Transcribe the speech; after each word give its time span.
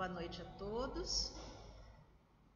Boa 0.00 0.08
noite 0.08 0.40
a 0.40 0.46
todos. 0.56 1.30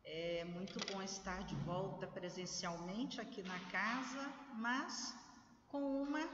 É 0.03 0.45
muito 0.45 0.79
bom 0.91 1.03
estar 1.03 1.45
de 1.45 1.55
volta 1.57 2.07
presencialmente 2.07 3.21
aqui 3.21 3.43
na 3.43 3.61
casa, 3.69 4.33
mas 4.55 5.15
com 5.69 6.03
uma 6.05 6.27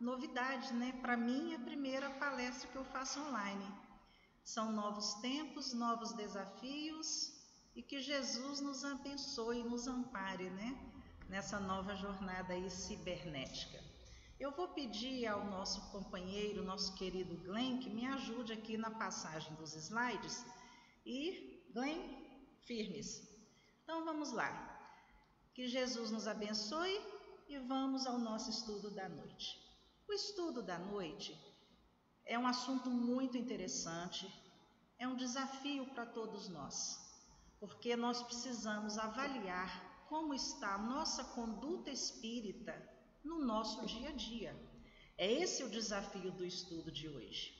novidade, 0.00 0.72
né? 0.72 0.98
Para 1.02 1.18
mim, 1.18 1.52
é 1.52 1.56
a 1.56 1.66
primeira 1.70 2.08
palestra 2.12 2.66
que 2.70 2.76
eu 2.76 2.84
faço 2.86 3.20
online. 3.20 3.70
São 4.42 4.72
novos 4.72 5.12
tempos, 5.20 5.74
novos 5.74 6.14
desafios 6.14 7.08
e 7.76 7.82
que 7.82 8.00
Jesus 8.00 8.62
nos 8.62 8.86
abençoe 8.86 9.60
e 9.60 9.64
nos 9.64 9.86
ampare, 9.86 10.48
né? 10.48 10.70
Nessa 11.28 11.60
nova 11.60 11.94
jornada 11.94 12.54
aí 12.54 12.70
cibernética. 12.70 13.84
Eu 14.40 14.50
vou 14.50 14.68
pedir 14.68 15.26
ao 15.26 15.44
nosso 15.44 15.80
companheiro, 15.92 16.64
nosso 16.64 16.94
querido 16.94 17.36
Glenn, 17.36 17.78
que 17.78 17.88
me 17.90 18.06
ajude 18.06 18.52
aqui 18.52 18.76
na 18.76 18.90
passagem 18.90 19.54
dos 19.54 19.74
slides. 19.74 20.44
E, 21.04 21.64
Glenn, 21.72 22.00
firmes. 22.66 23.28
Então 23.82 24.04
vamos 24.04 24.32
lá. 24.32 24.70
Que 25.52 25.68
Jesus 25.68 26.10
nos 26.10 26.26
abençoe 26.26 27.00
e 27.48 27.58
vamos 27.58 28.06
ao 28.06 28.18
nosso 28.18 28.50
estudo 28.50 28.90
da 28.90 29.08
noite. 29.08 29.62
O 30.08 30.12
estudo 30.12 30.62
da 30.62 30.78
noite 30.78 31.38
é 32.24 32.38
um 32.38 32.46
assunto 32.46 32.90
muito 32.90 33.36
interessante, 33.36 34.26
é 34.98 35.06
um 35.06 35.16
desafio 35.16 35.86
para 35.94 36.06
todos 36.06 36.48
nós, 36.48 36.98
porque 37.60 37.94
nós 37.96 38.22
precisamos 38.22 38.98
avaliar 38.98 40.06
como 40.08 40.34
está 40.34 40.74
a 40.74 40.78
nossa 40.78 41.24
conduta 41.24 41.90
espírita 41.90 42.74
no 43.22 43.38
nosso 43.44 43.84
dia 43.86 44.08
a 44.08 44.12
dia. 44.12 44.54
É 45.16 45.30
esse 45.30 45.62
o 45.62 45.70
desafio 45.70 46.32
do 46.32 46.44
estudo 46.44 46.90
de 46.90 47.08
hoje. 47.08 47.53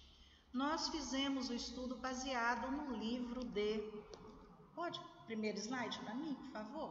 Nós 0.55 0.89
fizemos 0.89 1.51
o 1.51 1.55
estudo 1.55 1.97
baseado 1.97 2.71
no 2.71 2.95
livro 2.97 3.45
de. 3.45 3.83
Pode, 4.73 5.01
primeiro 5.27 5.59
slide 5.59 5.99
para 5.99 6.15
mim, 6.15 6.33
por 6.35 6.51
favor? 6.53 6.91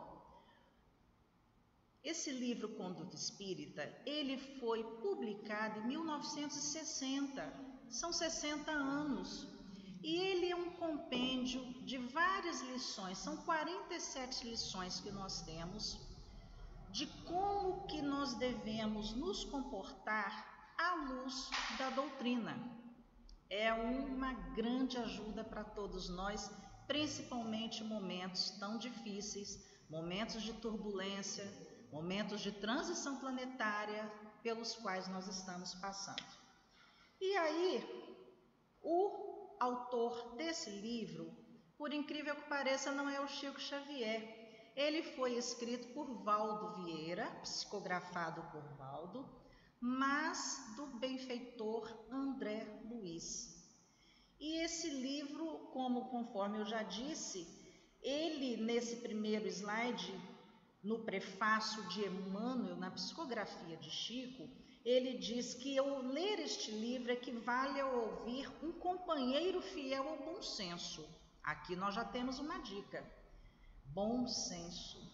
Esse 2.04 2.30
livro 2.30 2.68
Conduta 2.76 3.16
Espírita, 3.16 3.84
ele 4.06 4.38
foi 4.60 4.84
publicado 5.02 5.80
em 5.80 5.88
1960. 5.88 7.54
São 7.90 8.12
60 8.12 8.70
anos. 8.70 9.48
E 10.04 10.14
ele 10.14 10.52
é 10.52 10.56
um 10.58 10.72
compêndio 10.72 11.64
de 11.86 11.98
várias 11.98 12.60
lições, 12.64 13.18
são 13.18 13.38
47 13.38 14.46
lições 14.46 15.00
que 15.00 15.10
nós 15.10 15.42
temos 15.44 15.98
de 16.92 17.08
como 17.24 17.88
que 17.88 18.02
nós 18.02 18.34
devemos 18.34 19.14
nos 19.14 19.46
comportar 19.46 20.76
à 20.78 20.96
luz 20.96 21.50
da 21.78 21.90
doutrina. 21.92 22.83
É 23.56 23.72
uma 23.72 24.34
grande 24.56 24.98
ajuda 24.98 25.44
para 25.44 25.64
todos 25.64 26.10
nós, 26.10 26.50
principalmente 26.88 27.84
momentos 27.84 28.50
tão 28.58 28.80
difíceis, 28.80 29.64
momentos 29.88 30.42
de 30.42 30.54
turbulência, 30.54 31.46
momentos 31.92 32.42
de 32.42 32.52
transição 32.52 33.20
planetária 33.20 34.12
pelos 34.42 34.74
quais 34.78 35.08
nós 35.08 35.28
estamos 35.28 35.76
passando. 35.76 36.26
E 37.22 37.38
aí, 37.38 38.18
o 38.82 39.56
autor 39.60 40.36
desse 40.36 40.72
livro, 40.72 41.32
por 41.78 41.94
incrível 41.94 42.36
que 42.36 42.50
pareça, 42.50 42.92
não 42.92 43.08
é 43.08 43.22
o 43.22 43.28
Chico 43.28 43.62
Xavier, 43.62 44.74
ele 44.76 45.04
foi 45.04 45.38
escrito 45.38 45.94
por 45.94 46.24
Valdo 46.24 46.84
Vieira, 46.84 47.30
psicografado 47.44 48.42
por 48.52 48.64
Valdo, 48.80 49.43
mas 49.86 50.64
do 50.78 50.86
benfeitor 50.98 51.94
André 52.10 52.66
Luiz. 52.86 53.54
E 54.40 54.64
esse 54.64 54.90
livro, 54.90 55.46
como 55.74 56.06
conforme 56.06 56.60
eu 56.60 56.66
já 56.66 56.84
disse, 56.84 57.46
ele 58.02 58.56
nesse 58.64 58.96
primeiro 58.98 59.46
slide, 59.46 60.18
no 60.82 61.00
prefácio 61.00 61.86
de 61.90 62.06
Emmanuel, 62.06 62.78
na 62.78 62.92
psicografia 62.92 63.76
de 63.76 63.92
Chico, 63.92 64.50
ele 64.86 65.18
diz 65.18 65.54
que 65.54 65.78
ao 65.78 66.02
ler 66.02 66.40
este 66.40 66.72
livro 66.72 67.12
equivale 67.12 67.82
a 67.82 67.86
ouvir 67.86 68.50
um 68.64 68.72
companheiro 68.72 69.62
fiel 69.62 70.08
ao 70.08 70.18
bom 70.18 70.42
senso. 70.42 71.06
Aqui 71.44 71.76
nós 71.76 71.94
já 71.94 72.06
temos 72.06 72.40
uma 72.40 72.58
dica 72.60 73.04
bom 73.88 74.26
senso. 74.28 75.13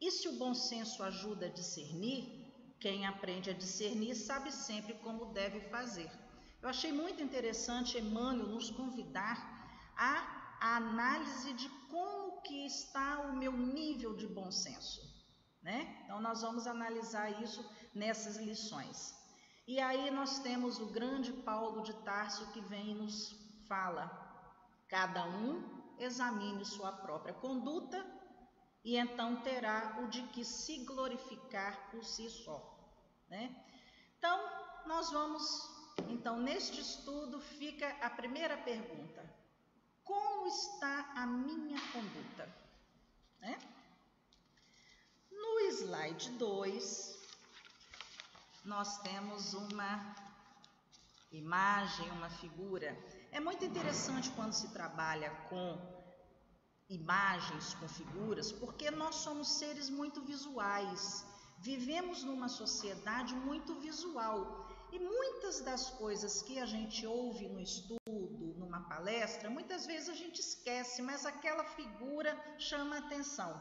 E 0.00 0.10
se 0.10 0.28
o 0.28 0.36
bom 0.38 0.54
senso 0.54 1.02
ajuda 1.02 1.46
a 1.46 1.50
discernir, 1.50 2.44
quem 2.78 3.06
aprende 3.06 3.50
a 3.50 3.54
discernir 3.54 4.14
sabe 4.14 4.52
sempre 4.52 4.94
como 4.94 5.32
deve 5.32 5.60
fazer. 5.68 6.10
Eu 6.60 6.68
achei 6.68 6.92
muito 6.92 7.22
interessante 7.22 7.98
Emmanuel 7.98 8.48
nos 8.48 8.70
convidar 8.70 9.36
a 9.96 10.76
análise 10.76 11.52
de 11.54 11.68
como 11.90 12.42
que 12.42 12.66
está 12.66 13.20
o 13.20 13.36
meu 13.36 13.52
nível 13.52 14.14
de 14.14 14.26
bom 14.26 14.50
senso. 14.50 15.00
Né? 15.62 16.02
Então 16.04 16.20
nós 16.20 16.42
vamos 16.42 16.66
analisar 16.66 17.42
isso 17.42 17.64
nessas 17.94 18.36
lições. 18.36 19.14
E 19.66 19.80
aí 19.80 20.10
nós 20.10 20.38
temos 20.40 20.78
o 20.78 20.86
grande 20.86 21.32
Paulo 21.32 21.82
de 21.82 21.92
Tarso 22.04 22.52
que 22.52 22.60
vem 22.60 22.90
e 22.90 22.94
nos 22.94 23.34
fala 23.66 24.26
Cada 24.88 25.26
um 25.26 25.62
examine 25.98 26.64
sua 26.64 26.92
própria 26.92 27.34
conduta 27.34 28.04
e 28.86 28.96
então 28.96 29.34
terá 29.42 29.98
o 30.00 30.06
de 30.06 30.22
que 30.28 30.44
se 30.44 30.84
glorificar 30.84 31.90
por 31.90 32.04
si 32.04 32.30
só. 32.30 32.58
Né? 33.28 33.44
Então, 34.16 34.38
nós 34.86 35.10
vamos, 35.10 35.44
então, 36.08 36.38
neste 36.38 36.80
estudo 36.80 37.40
fica 37.40 37.88
a 38.00 38.08
primeira 38.08 38.56
pergunta: 38.56 39.28
como 40.04 40.46
está 40.46 41.12
a 41.16 41.26
minha 41.26 41.80
conduta? 41.90 42.48
Né? 43.40 43.58
No 45.32 45.58
slide 45.70 46.30
2, 46.38 47.28
nós 48.64 48.98
temos 49.02 49.52
uma 49.52 50.14
imagem, 51.32 52.08
uma 52.12 52.30
figura 52.30 52.96
é 53.32 53.40
muito 53.40 53.64
interessante 53.66 54.30
quando 54.30 54.52
se 54.52 54.68
trabalha 54.68 55.30
com 55.50 55.95
imagens, 56.88 57.74
com 57.74 57.88
figuras, 57.88 58.52
porque 58.52 58.90
nós 58.90 59.16
somos 59.16 59.58
seres 59.58 59.90
muito 59.90 60.20
visuais. 60.22 61.26
Vivemos 61.58 62.22
numa 62.22 62.48
sociedade 62.48 63.34
muito 63.34 63.74
visual 63.76 64.68
e 64.92 64.98
muitas 64.98 65.60
das 65.60 65.90
coisas 65.90 66.42
que 66.42 66.58
a 66.58 66.66
gente 66.66 67.06
ouve 67.06 67.48
no 67.48 67.60
estudo, 67.60 68.54
numa 68.56 68.80
palestra, 68.80 69.50
muitas 69.50 69.84
vezes 69.86 70.08
a 70.08 70.14
gente 70.14 70.40
esquece, 70.40 71.02
mas 71.02 71.26
aquela 71.26 71.64
figura 71.64 72.38
chama 72.58 72.98
atenção. 72.98 73.52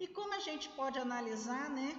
E 0.00 0.08
como 0.08 0.34
a 0.34 0.40
gente 0.40 0.68
pode 0.70 0.98
analisar, 0.98 1.70
né? 1.70 1.94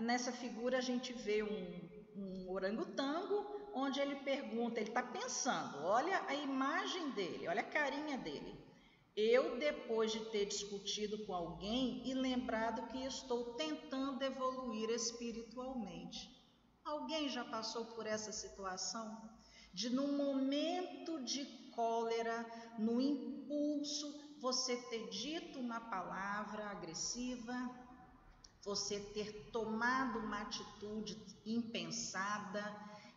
Nessa 0.00 0.32
figura 0.32 0.78
a 0.78 0.80
gente 0.80 1.12
vê 1.12 1.42
um, 1.42 1.88
um 2.16 2.50
orangotango 2.50 3.46
onde 3.72 4.00
ele 4.00 4.16
pergunta, 4.16 4.80
ele 4.80 4.88
está 4.88 5.02
pensando, 5.02 5.84
olha 5.84 6.20
a 6.26 6.34
imagem 6.34 7.10
dele, 7.10 7.46
olha 7.46 7.60
a 7.60 7.64
carinha 7.64 8.18
dele. 8.18 8.67
Eu, 9.20 9.58
depois 9.58 10.12
de 10.12 10.20
ter 10.26 10.46
discutido 10.46 11.26
com 11.26 11.34
alguém 11.34 12.08
e 12.08 12.14
lembrado 12.14 12.86
que 12.86 13.04
estou 13.04 13.54
tentando 13.54 14.22
evoluir 14.22 14.90
espiritualmente. 14.90 16.30
Alguém 16.84 17.28
já 17.28 17.44
passou 17.44 17.84
por 17.86 18.06
essa 18.06 18.30
situação? 18.30 19.28
De 19.74 19.90
num 19.90 20.16
momento 20.16 21.20
de 21.24 21.44
cólera, 21.72 22.46
no 22.78 23.00
impulso, 23.00 24.38
você 24.38 24.76
ter 24.76 25.08
dito 25.08 25.58
uma 25.58 25.80
palavra 25.80 26.66
agressiva, 26.66 27.68
você 28.62 29.00
ter 29.00 29.50
tomado 29.50 30.20
uma 30.20 30.42
atitude 30.42 31.20
impensada, 31.44 32.62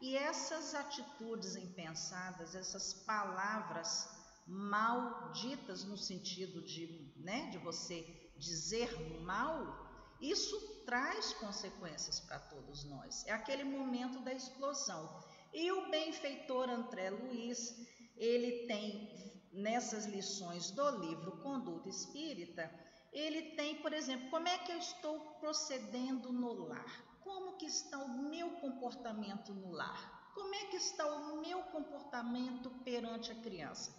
e 0.02 0.18
essas 0.18 0.74
atitudes 0.74 1.56
impensadas, 1.56 2.56
essas 2.56 2.92
palavras 2.92 4.10
malditas 4.48 5.84
no 5.84 5.98
sentido 5.98 6.62
de, 6.62 7.14
né, 7.18 7.50
de 7.52 7.58
você 7.58 8.32
dizer 8.38 8.90
mal, 9.22 9.90
isso 10.20 10.84
traz 10.86 11.34
consequências 11.34 12.20
para 12.20 12.40
todos 12.40 12.84
nós. 12.84 13.26
É 13.28 13.32
aquele 13.32 13.64
momento 13.64 14.20
da 14.20 14.34
explosão. 14.34 15.24
E 15.54 15.72
o 15.72 15.90
benfeitor 15.90 16.70
André 16.70 17.10
Luiz, 17.10 17.76
ele 18.16 18.68
tem 18.68 19.32
nessas 19.52 20.06
lições 20.06 20.72
do 20.72 20.90
livro 20.92 21.38
Conduta 21.44 21.90
Espírita, 21.90 22.72
ele 23.12 23.56
tem, 23.56 23.82
por 23.82 23.92
exemplo, 23.92 24.30
como 24.30 24.48
é 24.48 24.58
que 24.60 24.72
eu 24.72 24.78
estou 24.78 25.20
procedendo 25.40 26.32
no 26.32 26.54
lar? 26.54 27.04
Como 27.22 27.58
que 27.58 27.66
está 27.66 27.98
o 27.98 28.30
meu 28.30 28.52
comportamento 28.62 29.54
no 29.54 29.72
lar? 29.72 30.32
Como 30.34 30.56
é 30.56 30.66
que 30.68 30.78
está 30.78 31.06
o 31.06 31.42
meu 31.42 31.62
comportamento 31.64 32.70
perante 32.86 33.32
a 33.32 33.36
criança? 33.36 33.94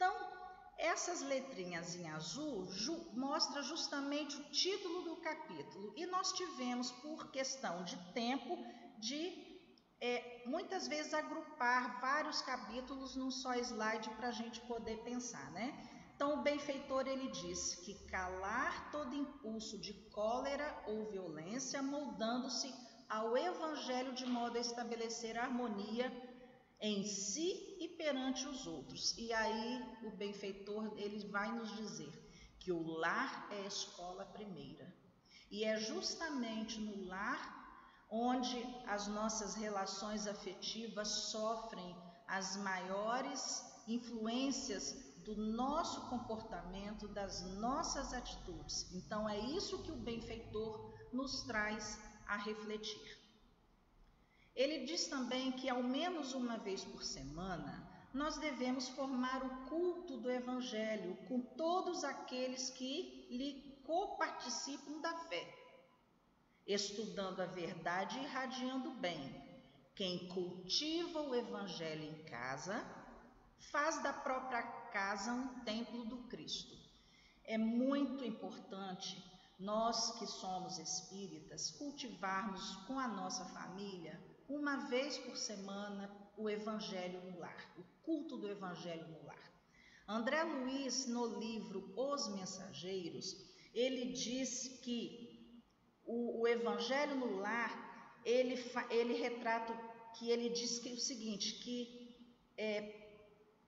Então, 0.00 0.16
essas 0.78 1.20
letrinhas 1.20 1.94
em 1.94 2.08
azul 2.08 2.64
ju 2.72 2.96
mostra 3.12 3.62
justamente 3.62 4.34
o 4.34 4.44
título 4.50 5.02
do 5.02 5.16
capítulo 5.16 5.92
e 5.94 6.06
nós 6.06 6.32
tivemos, 6.32 6.90
por 6.90 7.30
questão 7.30 7.84
de 7.84 7.98
tempo, 8.14 8.56
de 8.98 9.50
é 10.00 10.42
muitas 10.46 10.88
vezes 10.88 11.12
agrupar 11.12 12.00
vários 12.00 12.40
capítulos 12.40 13.14
num 13.14 13.30
só 13.30 13.54
slide 13.56 14.08
para 14.16 14.28
a 14.28 14.32
gente 14.32 14.58
poder 14.62 14.96
pensar, 15.04 15.50
né? 15.52 15.66
Então, 16.16 16.32
o 16.32 16.42
benfeitor 16.42 17.06
ele 17.06 17.30
diz 17.30 17.74
que 17.74 17.92
calar 18.06 18.90
todo 18.90 19.14
impulso 19.14 19.78
de 19.78 19.92
cólera 20.08 20.82
ou 20.86 21.10
violência, 21.10 21.82
moldando-se 21.82 22.72
ao 23.06 23.36
evangelho 23.36 24.14
de 24.14 24.24
modo 24.24 24.56
a 24.56 24.60
estabelecer 24.62 25.36
harmonia 25.36 26.10
em 26.80 27.04
si 27.04 27.69
perante 28.10 28.48
os 28.48 28.66
outros. 28.66 29.16
E 29.16 29.32
aí 29.32 29.84
o 30.02 30.10
benfeitor 30.10 30.92
ele 30.96 31.28
vai 31.28 31.50
nos 31.52 31.76
dizer 31.76 32.12
que 32.58 32.72
o 32.72 32.82
lar 32.82 33.48
é 33.52 33.62
a 33.62 33.66
escola 33.66 34.24
primeira. 34.24 34.92
E 35.48 35.64
é 35.64 35.76
justamente 35.78 36.80
no 36.80 37.06
lar 37.06 37.42
onde 38.10 38.60
as 38.88 39.06
nossas 39.06 39.54
relações 39.54 40.26
afetivas 40.26 41.08
sofrem 41.08 41.96
as 42.26 42.56
maiores 42.56 43.64
influências 43.86 44.92
do 45.24 45.36
nosso 45.36 46.08
comportamento, 46.08 47.06
das 47.06 47.42
nossas 47.58 48.12
atitudes. 48.12 48.90
Então 48.92 49.28
é 49.28 49.38
isso 49.38 49.82
que 49.84 49.92
o 49.92 50.02
benfeitor 50.08 50.92
nos 51.12 51.42
traz 51.42 52.00
a 52.26 52.36
refletir. 52.36 53.20
Ele 54.54 54.84
diz 54.84 55.06
também 55.06 55.52
que 55.52 55.68
ao 55.68 55.82
menos 55.82 56.34
uma 56.34 56.58
vez 56.58 56.84
por 56.84 57.04
semana 57.04 57.89
nós 58.12 58.36
devemos 58.38 58.88
formar 58.88 59.44
o 59.44 59.68
culto 59.68 60.16
do 60.18 60.30
Evangelho 60.30 61.16
com 61.28 61.40
todos 61.40 62.02
aqueles 62.02 62.70
que 62.70 63.26
lhe 63.30 63.80
coparticipam 63.84 65.00
da 65.00 65.16
fé, 65.28 65.46
estudando 66.66 67.40
a 67.40 67.46
verdade 67.46 68.18
e 68.18 68.24
irradiando 68.24 68.90
bem. 68.92 69.48
Quem 69.94 70.28
cultiva 70.28 71.20
o 71.20 71.34
Evangelho 71.34 72.02
em 72.02 72.24
casa, 72.24 72.84
faz 73.70 74.02
da 74.02 74.12
própria 74.12 74.62
casa 74.90 75.32
um 75.32 75.60
templo 75.60 76.04
do 76.04 76.18
Cristo. 76.28 76.76
É 77.44 77.58
muito 77.58 78.24
importante 78.24 79.22
nós 79.58 80.18
que 80.18 80.26
somos 80.26 80.78
espíritas 80.78 81.70
cultivarmos 81.72 82.76
com 82.86 82.98
a 82.98 83.06
nossa 83.06 83.44
família, 83.46 84.18
uma 84.48 84.88
vez 84.88 85.18
por 85.18 85.36
semana, 85.36 86.08
o 86.40 86.48
Evangelho 86.48 87.20
no 87.24 87.38
lar, 87.38 87.74
o 87.78 87.82
culto 88.02 88.36
do 88.36 88.48
Evangelho 88.48 89.06
no 89.08 89.26
lar. 89.26 89.52
André 90.08 90.42
Luiz, 90.42 91.06
no 91.06 91.38
livro 91.38 91.92
Os 91.96 92.28
Mensageiros, 92.34 93.36
ele 93.74 94.12
diz 94.12 94.80
que 94.82 95.62
o, 96.04 96.40
o 96.40 96.48
Evangelho 96.48 97.14
no 97.14 97.36
lar, 97.38 98.20
ele, 98.24 98.54
ele 98.90 99.14
retrata, 99.14 99.72
que 100.18 100.30
ele 100.30 100.48
diz 100.48 100.78
que 100.78 100.88
é 100.88 100.92
o 100.92 100.98
seguinte, 100.98 101.54
que 101.54 102.16
é, 102.56 103.00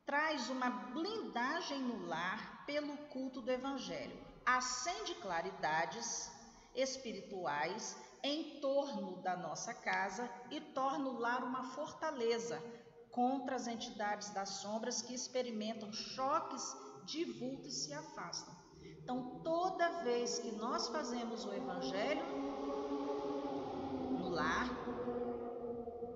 traz 0.05 0.49
uma 0.49 0.69
blindagem 0.69 1.79
no 1.81 2.07
lar 2.07 2.65
pelo 2.67 2.97
culto 3.09 3.41
do 3.41 3.51
Evangelho. 3.51 4.17
Acende 4.45 5.15
claridades 5.17 6.31
espirituais 6.75 7.97
em 8.23 8.61
torno 8.61 9.21
da 9.23 9.37
nossa 9.37 9.75
casa 9.75 10.31
e 10.51 10.61
torna 10.61 11.09
o 11.09 11.19
lar 11.19 11.43
uma 11.43 11.65
fortaleza 11.75 12.63
contra 13.11 13.57
as 13.57 13.67
entidades 13.67 14.31
das 14.31 14.49
sombras 14.61 15.03
que 15.03 15.15
experimentam 15.15 15.93
choques 15.93 16.63
de 17.05 17.25
vulto 17.25 17.69
e 17.69 17.73
se 17.73 17.93
afastam. 17.93 18.55
Então, 19.03 19.41
toda 19.43 20.03
vez 20.03 20.39
que 20.39 20.53
nós 20.53 20.89
fazemos 20.89 21.45
o 21.45 21.53
Evangelho 21.53 22.25
no 24.19 24.29
lar, 24.31 24.69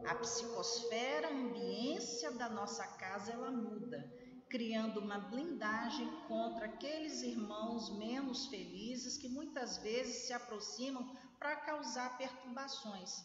a 0.06 0.14
psicosfera, 0.14 1.28
a 1.28 1.32
ambiência 1.32 2.30
da 2.30 2.48
nossa 2.48 2.86
casa, 2.86 3.32
ela 3.32 3.50
muda, 3.50 4.08
criando 4.48 5.00
uma 5.00 5.18
blindagem 5.18 6.08
contra 6.28 6.66
aqueles 6.66 7.22
irmãos 7.22 7.90
menos 7.98 8.46
felizes 8.46 9.18
que 9.18 9.28
muitas 9.28 9.78
vezes 9.78 10.26
se 10.26 10.32
aproximam 10.32 11.04
para 11.38 11.56
causar 11.56 12.16
perturbações. 12.18 13.24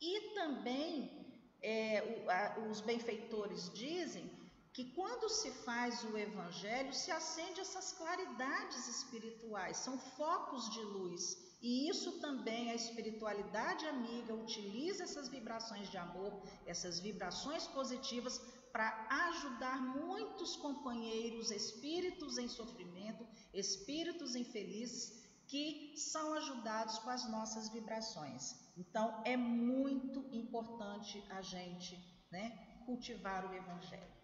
E 0.00 0.34
também 0.34 1.26
é, 1.62 2.22
o, 2.24 2.30
a, 2.30 2.70
os 2.70 2.80
benfeitores 2.80 3.70
dizem 3.72 4.30
que 4.72 4.92
quando 4.92 5.28
se 5.28 5.50
faz 5.50 6.04
o 6.04 6.16
evangelho 6.16 6.92
se 6.92 7.10
acende 7.10 7.60
essas 7.60 7.92
claridades 7.92 8.86
espirituais, 8.88 9.76
são 9.78 9.98
focos 9.98 10.70
de 10.70 10.80
luz 10.80 11.36
e 11.60 11.88
isso 11.88 12.20
também 12.20 12.70
a 12.70 12.74
espiritualidade 12.74 13.84
amiga 13.86 14.32
utiliza 14.32 15.02
essas 15.02 15.28
vibrações 15.28 15.90
de 15.90 15.96
amor, 15.96 16.40
essas 16.64 17.00
vibrações 17.00 17.66
positivas 17.66 18.40
para 18.70 19.06
ajudar 19.28 19.82
muitos 19.82 20.54
companheiros, 20.54 21.50
espíritos 21.50 22.38
em 22.38 22.46
sofrimento, 22.46 23.26
espíritos 23.52 24.36
infelizes 24.36 25.17
que 25.48 25.94
são 25.96 26.34
ajudados 26.34 26.98
com 26.98 27.10
as 27.10 27.28
nossas 27.28 27.70
vibrações. 27.70 28.54
Então 28.76 29.22
é 29.24 29.36
muito 29.36 30.20
importante 30.30 31.24
a 31.30 31.40
gente, 31.40 31.96
né, 32.30 32.82
cultivar 32.84 33.50
o 33.50 33.54
evangelho. 33.54 34.18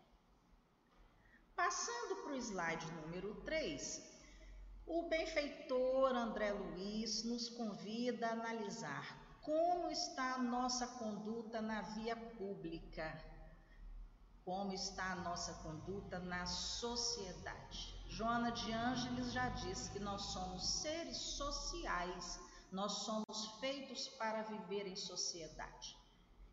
Passando 1.56 2.23
para 2.23 2.32
o 2.32 2.37
slide 2.37 2.93
número 2.93 3.43
3, 3.43 4.15
o 4.87 5.09
benfeitor 5.09 6.15
André 6.15 6.53
Luiz 6.53 7.25
nos 7.25 7.49
convida 7.49 8.29
a 8.29 8.32
analisar 8.32 9.25
como 9.41 9.91
está 9.91 10.35
a 10.35 10.38
nossa 10.38 10.87
conduta 10.87 11.62
na 11.62 11.81
via 11.82 12.17
pública, 12.17 13.06
como 14.44 14.73
está 14.73 15.12
a 15.12 15.17
nossa 15.17 15.55
conduta 15.62 16.19
na 16.19 16.44
sociedade. 16.47 17.94
Joana 18.16 18.52
de 18.52 18.70
Ângeles 18.70 19.32
já 19.32 19.49
disse 19.49 19.90
que 19.90 19.99
nós 19.99 20.26
somos 20.26 20.64
seres 20.64 21.16
sociais, 21.16 22.38
nós 22.70 22.93
somos 23.06 23.58
feitos 23.58 24.06
para 24.11 24.43
viver 24.43 24.87
em 24.87 24.94
sociedade. 24.94 25.96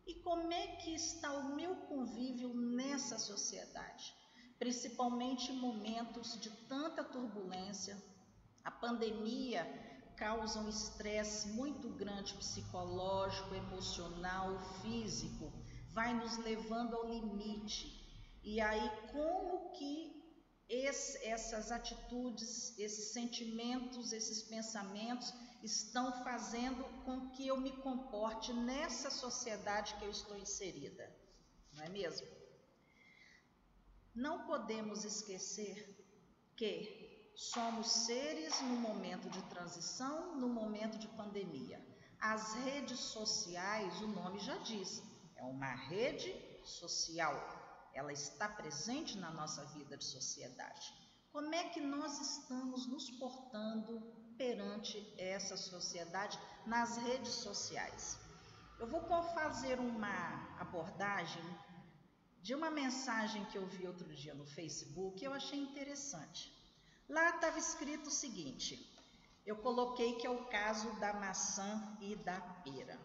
E 0.04 0.14
como 0.24 0.52
é 0.52 0.66
que 0.78 0.92
está 0.92 1.32
o 1.32 1.54
meu 1.54 1.76
convívio 1.86 2.52
nessa 2.52 3.16
sociedade? 3.16 4.12
Principalmente 4.58 5.52
em 5.52 5.60
momentos 5.60 6.36
de 6.40 6.50
tanta 6.66 7.04
turbulência, 7.04 7.96
a 8.64 8.70
pandemia 8.72 9.64
causa 10.16 10.58
um 10.58 10.68
estresse 10.68 11.46
muito 11.50 11.88
grande 11.90 12.34
psicológico, 12.34 13.54
emocional, 13.54 14.58
físico, 14.80 15.52
vai 15.92 16.12
nos 16.12 16.38
levando 16.38 16.96
ao 16.96 17.08
limite. 17.08 17.86
E 18.42 18.60
aí, 18.60 18.90
como 19.12 19.70
que 19.70 20.21
esse, 20.68 21.18
essas 21.24 21.70
atitudes, 21.70 22.78
esses 22.78 23.12
sentimentos, 23.12 24.12
esses 24.12 24.42
pensamentos 24.42 25.32
estão 25.62 26.24
fazendo 26.24 26.82
com 27.04 27.30
que 27.30 27.46
eu 27.46 27.56
me 27.56 27.72
comporte 27.78 28.52
nessa 28.52 29.10
sociedade 29.10 29.94
que 29.96 30.04
eu 30.04 30.10
estou 30.10 30.36
inserida? 30.36 31.14
Não 31.72 31.84
é 31.84 31.88
mesmo? 31.88 32.26
Não 34.14 34.46
podemos 34.46 35.04
esquecer 35.04 35.98
que 36.56 37.02
Somos 37.34 37.90
seres 37.90 38.60
no 38.60 38.76
momento 38.76 39.28
de 39.30 39.42
transição, 39.44 40.36
no 40.36 40.48
momento 40.48 40.98
de 40.98 41.08
pandemia. 41.08 41.80
As 42.20 42.54
redes 42.54 42.98
sociais, 42.98 44.00
o 44.02 44.08
nome 44.08 44.38
já 44.38 44.56
diz, 44.58 45.02
é 45.34 45.42
uma 45.42 45.74
rede 45.74 46.32
social. 46.62 47.34
Ela 47.94 48.12
está 48.12 48.48
presente 48.48 49.18
na 49.18 49.30
nossa 49.30 49.64
vida 49.66 49.96
de 49.96 50.04
sociedade. 50.04 50.92
Como 51.32 51.54
é 51.54 51.64
que 51.70 51.80
nós 51.80 52.20
estamos 52.20 52.86
nos 52.86 53.10
portando 53.12 54.00
perante 54.36 55.14
essa 55.18 55.56
sociedade 55.56 56.38
nas 56.66 56.96
redes 56.96 57.32
sociais? 57.32 58.18
Eu 58.78 58.86
vou 58.86 59.02
fazer 59.34 59.78
uma 59.78 60.58
abordagem 60.58 61.44
de 62.42 62.54
uma 62.54 62.70
mensagem 62.70 63.44
que 63.46 63.56
eu 63.56 63.66
vi 63.66 63.86
outro 63.86 64.12
dia 64.14 64.34
no 64.34 64.44
Facebook 64.44 65.22
e 65.22 65.24
eu 65.24 65.32
achei 65.32 65.58
interessante. 65.58 66.52
Lá 67.08 67.30
estava 67.30 67.58
escrito 67.58 68.08
o 68.08 68.10
seguinte: 68.10 68.92
eu 69.46 69.56
coloquei 69.56 70.16
que 70.16 70.26
é 70.26 70.30
o 70.30 70.44
caso 70.46 70.90
da 71.00 71.12
maçã 71.12 71.96
e 72.00 72.14
da 72.16 72.40
pera. 72.64 72.98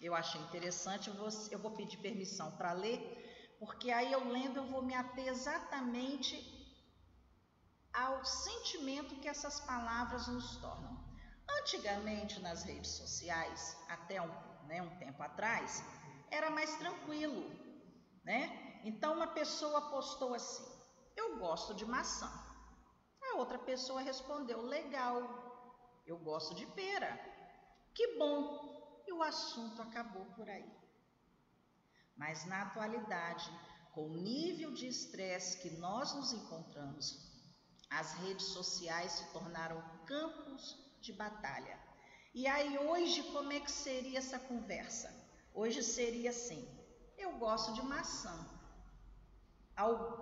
Eu 0.00 0.14
achei 0.14 0.40
interessante, 0.40 1.08
eu 1.08 1.14
vou, 1.14 1.28
eu 1.50 1.58
vou 1.58 1.72
pedir 1.72 1.98
permissão 1.98 2.50
para 2.52 2.72
ler, 2.72 2.98
porque 3.60 3.90
aí 3.90 4.10
eu 4.10 4.26
lendo 4.26 4.56
eu 4.56 4.66
vou 4.66 4.82
me 4.82 4.94
ater 4.94 5.28
exatamente 5.28 6.34
ao 7.92 8.24
sentimento 8.24 9.20
que 9.20 9.28
essas 9.28 9.60
palavras 9.60 10.26
nos 10.28 10.56
tornam. 10.56 10.98
Antigamente 11.60 12.40
nas 12.40 12.62
redes 12.62 12.90
sociais, 12.92 13.76
até 13.88 14.22
um, 14.22 14.66
né, 14.66 14.80
um 14.80 14.98
tempo 14.98 15.22
atrás, 15.22 15.84
era 16.30 16.48
mais 16.50 16.74
tranquilo, 16.76 17.50
né? 18.24 18.80
Então 18.84 19.14
uma 19.14 19.26
pessoa 19.26 19.90
postou 19.90 20.32
assim: 20.32 20.64
Eu 21.14 21.38
gosto 21.38 21.74
de 21.74 21.84
maçã. 21.84 22.32
A 23.22 23.36
outra 23.36 23.58
pessoa 23.58 24.00
respondeu: 24.00 24.62
Legal, 24.62 26.02
eu 26.06 26.16
gosto 26.18 26.54
de 26.54 26.64
pera. 26.66 27.12
Que 27.94 28.16
bom! 28.16 29.02
E 29.06 29.12
o 29.12 29.22
assunto 29.22 29.82
acabou 29.82 30.24
por 30.36 30.48
aí. 30.48 30.79
Mas 32.20 32.44
na 32.44 32.60
atualidade, 32.60 33.50
com 33.94 34.04
o 34.04 34.14
nível 34.14 34.74
de 34.74 34.86
estresse 34.86 35.56
que 35.62 35.70
nós 35.78 36.14
nos 36.14 36.34
encontramos, 36.34 37.18
as 37.88 38.12
redes 38.18 38.44
sociais 38.48 39.12
se 39.12 39.32
tornaram 39.32 39.82
campos 40.04 40.76
de 41.00 41.14
batalha. 41.14 41.80
E 42.34 42.46
aí 42.46 42.76
hoje 42.76 43.22
como 43.32 43.50
é 43.54 43.58
que 43.58 43.72
seria 43.72 44.18
essa 44.18 44.38
conversa? 44.38 45.10
Hoje 45.54 45.82
seria 45.82 46.28
assim: 46.28 46.62
eu 47.16 47.38
gosto 47.38 47.72
de 47.72 47.80
maçã. 47.82 48.36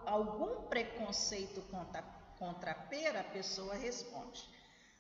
Algum 0.07 0.69
preconceito 0.69 1.61
contra, 1.62 2.02
contra 2.38 2.71
a 2.71 2.83
pera, 2.93 3.23
a 3.23 3.33
pessoa 3.33 3.75
responde. 3.75 4.49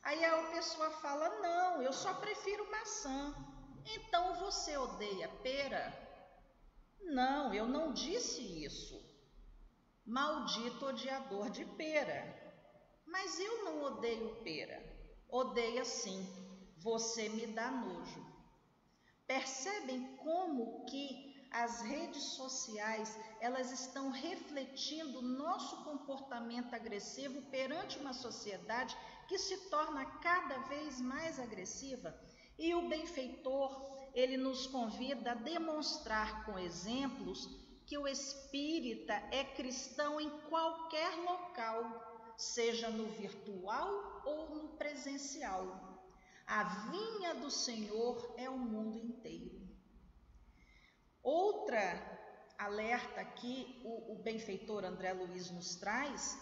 Aí 0.02 0.24
a 0.24 0.50
pessoa 0.50 0.90
fala: 0.90 1.28
não, 1.42 1.80
eu 1.80 1.92
só 1.92 2.12
prefiro 2.14 2.68
maçã. 2.72 3.32
Então 3.86 4.34
você 4.40 4.76
odeia 4.76 5.28
pera? 5.44 6.07
Não, 7.00 7.52
eu 7.54 7.66
não 7.66 7.92
disse 7.92 8.42
isso. 8.64 9.00
Maldito 10.04 10.86
odiador 10.86 11.50
de 11.50 11.64
pera. 11.64 12.36
Mas 13.06 13.38
eu 13.40 13.64
não 13.64 13.82
odeio 13.82 14.36
pera. 14.42 14.82
Odeia 15.28 15.84
sim. 15.84 16.26
Você 16.78 17.28
me 17.28 17.46
dá 17.48 17.70
nojo. 17.70 18.26
Percebem 19.26 20.16
como 20.18 20.84
que 20.86 21.28
as 21.50 21.80
redes 21.80 22.22
sociais, 22.22 23.18
elas 23.40 23.72
estão 23.72 24.10
refletindo 24.10 25.22
nosso 25.22 25.82
comportamento 25.84 26.74
agressivo 26.74 27.40
perante 27.50 27.98
uma 27.98 28.12
sociedade 28.12 28.96
que 29.26 29.38
se 29.38 29.68
torna 29.68 30.04
cada 30.20 30.58
vez 30.68 31.00
mais 31.00 31.38
agressiva? 31.38 32.14
E 32.58 32.74
o 32.74 32.88
benfeitor 32.88 33.97
ele 34.14 34.36
nos 34.36 34.66
convida 34.66 35.32
a 35.32 35.34
demonstrar 35.34 36.44
com 36.44 36.58
exemplos 36.58 37.48
que 37.86 37.96
o 37.96 38.06
espírita 38.06 39.14
é 39.32 39.44
cristão 39.44 40.20
em 40.20 40.28
qualquer 40.48 41.14
local, 41.16 42.34
seja 42.36 42.90
no 42.90 43.06
virtual 43.06 44.22
ou 44.26 44.54
no 44.54 44.76
presencial. 44.76 45.98
A 46.46 46.64
vinha 46.90 47.34
do 47.34 47.50
Senhor 47.50 48.34
é 48.36 48.48
o 48.48 48.58
mundo 48.58 48.98
inteiro. 48.98 49.58
Outra 51.22 52.18
alerta 52.58 53.24
que 53.24 53.80
o, 53.84 54.14
o 54.14 54.22
benfeitor 54.22 54.84
André 54.84 55.12
Luiz 55.12 55.50
nos 55.50 55.76
traz, 55.76 56.38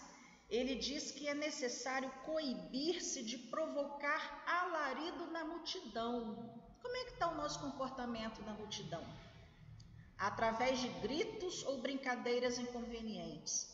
ele 0.49 0.75
diz 0.75 1.11
que 1.11 1.27
é 1.27 1.33
necessário 1.33 2.09
coibir-se 2.25 3.23
de 3.23 3.37
provocar 3.37 4.43
alarido 4.47 5.27
na 5.27 5.45
multidão, 5.45 6.66
como 6.87 6.95
é 6.95 7.03
que 7.03 7.11
está 7.11 7.27
o 7.27 7.35
nosso 7.35 7.59
comportamento 7.59 8.41
na 8.43 8.53
multidão? 8.53 9.03
Através 10.17 10.79
de 10.79 10.87
gritos 10.87 11.63
ou 11.63 11.81
brincadeiras 11.81 12.57
inconvenientes, 12.57 13.67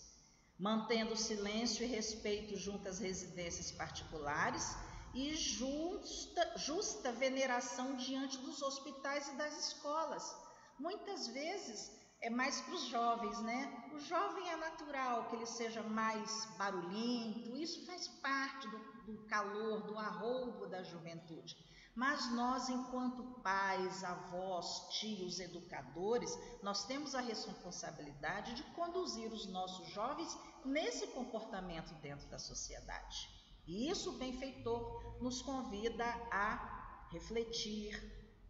mantendo 0.57 1.15
silêncio 1.15 1.83
e 1.83 1.87
respeito 1.87 2.57
junto 2.57 2.89
às 2.89 2.97
residências 2.97 3.71
particulares 3.71 4.75
e 5.13 5.35
justa, 5.35 6.57
justa 6.57 7.11
veneração 7.11 7.95
diante 7.97 8.39
dos 8.39 8.63
hospitais 8.63 9.27
e 9.27 9.35
das 9.35 9.67
escolas. 9.67 10.35
Muitas 10.79 11.27
vezes 11.27 11.91
é 12.19 12.31
mais 12.31 12.61
para 12.61 12.73
os 12.73 12.85
jovens, 12.85 13.39
né? 13.43 13.91
O 13.93 13.99
jovem 13.99 14.49
é 14.49 14.55
natural 14.55 15.29
que 15.29 15.35
ele 15.35 15.45
seja 15.45 15.83
mais 15.83 16.45
barulhento, 16.57 17.55
isso 17.55 17.85
faz 17.85 18.07
parte 18.07 18.67
do, 18.69 18.79
do 19.03 19.23
calor, 19.27 19.83
do 19.83 19.99
arroubo 19.99 20.65
da 20.65 20.81
juventude. 20.81 21.55
Mas 21.95 22.31
nós, 22.33 22.69
enquanto 22.69 23.23
pais, 23.41 24.03
avós, 24.03 24.89
tios, 24.97 25.39
educadores, 25.39 26.31
nós 26.63 26.85
temos 26.87 27.13
a 27.13 27.21
responsabilidade 27.21 28.55
de 28.55 28.63
conduzir 28.75 29.31
os 29.31 29.45
nossos 29.47 29.89
jovens 29.89 30.35
nesse 30.65 31.05
comportamento 31.07 31.93
dentro 32.01 32.27
da 32.29 32.39
sociedade. 32.39 33.29
E 33.67 33.89
isso 33.89 34.09
o 34.09 34.17
benfeitor 34.17 35.21
nos 35.21 35.41
convida 35.41 36.05
a 36.31 37.07
refletir, 37.11 37.93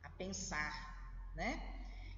a 0.01 0.09
pensar, 0.11 0.73
né? 1.35 1.69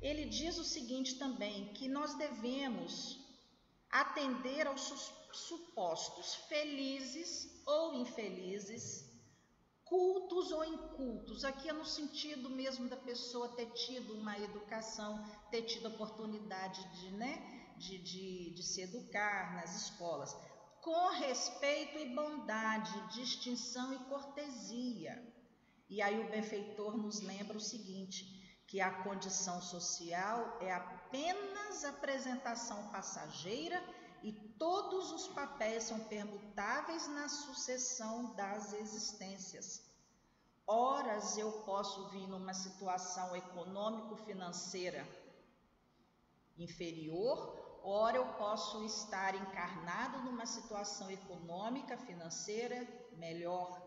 Ele 0.02 0.26
diz 0.26 0.60
o 0.60 0.64
seguinte 0.64 1.18
também, 1.18 1.74
que 1.74 1.88
nós 1.88 2.14
devemos 2.16 3.20
atender 3.90 4.68
aos 4.68 4.94
supostos 5.32 6.36
felizes 6.48 7.50
ou 7.66 7.96
infelizes 7.96 9.15
cultos 9.86 10.52
ou 10.52 10.66
incultos. 10.66 11.46
Aqui 11.46 11.70
é 11.70 11.74
no 11.74 11.86
sentido 11.86 12.50
mesmo 12.50 12.90
da 12.90 12.98
pessoa 12.98 13.50
ter 13.50 13.68
tido 13.68 14.14
uma 14.16 14.38
educação, 14.40 15.24
ter 15.52 15.62
tido 15.64 15.88
oportunidade 15.88 16.84
de, 17.00 17.12
né, 17.12 17.74
de, 17.78 17.98
de, 18.00 18.54
de 18.56 18.64
se 18.64 18.82
educar 18.82 19.56
nas 19.56 19.84
escolas, 19.84 20.36
com 20.82 21.10
respeito 21.20 21.98
e 22.00 22.14
bondade, 22.14 23.14
distinção 23.14 23.94
e 23.94 24.00
cortesia. 24.06 25.34
E 25.90 26.02
aí 26.02 26.20
o 26.20 26.30
benfeitor 26.30 26.98
nos 26.98 27.22
lembra 27.22 27.58
o 27.58 27.62
seguinte, 27.62 28.44
que 28.68 28.82
a 28.82 29.04
condição 29.04 29.62
social 29.62 30.58
é 30.60 30.74
apenas 30.74 31.86
apresentação 31.86 32.90
passageira 32.90 33.82
e 34.26 34.32
todos 34.58 35.12
os 35.12 35.28
papéis 35.28 35.84
são 35.84 36.00
permutáveis 36.06 37.08
na 37.10 37.30
sucessão 37.30 38.34
das 38.34 38.74
existências. 38.74 39.84
Horas 40.66 41.38
eu 41.38 41.52
posso 41.62 42.10
vir 42.10 42.28
numa 42.28 42.52
situação 42.52 43.36
econômico-financeira 43.36 45.08
inferior, 46.58 47.80
ora 47.84 48.18
eu 48.18 48.26
posso 48.34 48.84
estar 48.84 49.36
encarnado 49.36 50.24
numa 50.24 50.48
situação 50.48 51.12
econômica, 51.12 51.96
financeira 51.96 52.84
melhor. 53.18 53.80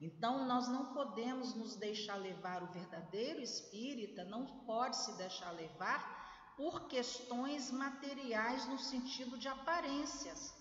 Então, 0.00 0.46
nós 0.46 0.66
não 0.66 0.94
podemos 0.94 1.54
nos 1.54 1.76
deixar 1.76 2.16
levar, 2.16 2.62
o 2.62 2.72
verdadeiro 2.72 3.42
espírita 3.42 4.24
não 4.24 4.46
pode 4.64 4.96
se 4.96 5.12
deixar 5.18 5.50
levar 5.50 6.23
por 6.56 6.88
questões 6.88 7.70
materiais 7.70 8.66
no 8.68 8.78
sentido 8.78 9.38
de 9.38 9.48
aparências. 9.48 10.54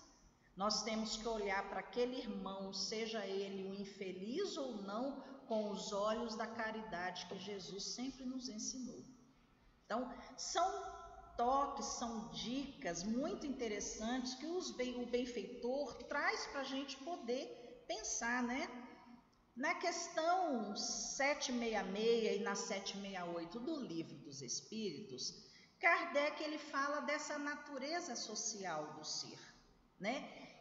Nós 0.56 0.84
temos 0.84 1.18
que 1.18 1.28
olhar 1.28 1.68
para 1.70 1.80
aquele 1.80 2.18
irmão, 2.18 2.72
seja 2.74 3.26
ele 3.26 3.68
um 3.68 3.74
infeliz 3.74 4.56
ou 4.58 4.82
não, 4.84 5.22
com 5.48 5.72
os 5.72 5.92
olhos 5.92 6.36
da 6.36 6.48
caridade 6.48 7.26
que 7.26 7.38
Jesus 7.40 7.96
sempre 7.96 8.24
nos 8.26 8.48
ensinou. 8.48 9.04
Então, 9.86 10.12
são 10.38 10.68
toques, 11.36 11.86
são 11.86 12.30
dicas 12.30 13.04
muito 13.04 13.46
interessantes 13.46 14.36
que 14.36 14.46
bem, 14.76 15.02
o 15.02 15.06
benfeitor 15.06 15.96
traz 16.04 16.46
para 16.48 16.62
a 16.62 16.64
gente 16.64 16.98
poder 16.98 17.84
pensar, 17.88 18.44
né? 18.44 18.68
Na 19.56 19.76
questão 19.76 20.76
766 20.76 22.40
e 22.40 22.44
na 22.44 22.56
768 22.56 23.60
do 23.60 23.80
Livro 23.82 24.18
dos 24.18 24.42
Espíritos, 24.42 25.53
Kardec 25.84 26.42
ele 26.42 26.58
fala 26.58 27.02
dessa 27.02 27.38
natureza 27.38 28.16
social 28.16 28.94
do 28.94 29.04
ser, 29.04 29.40
né? 30.00 30.16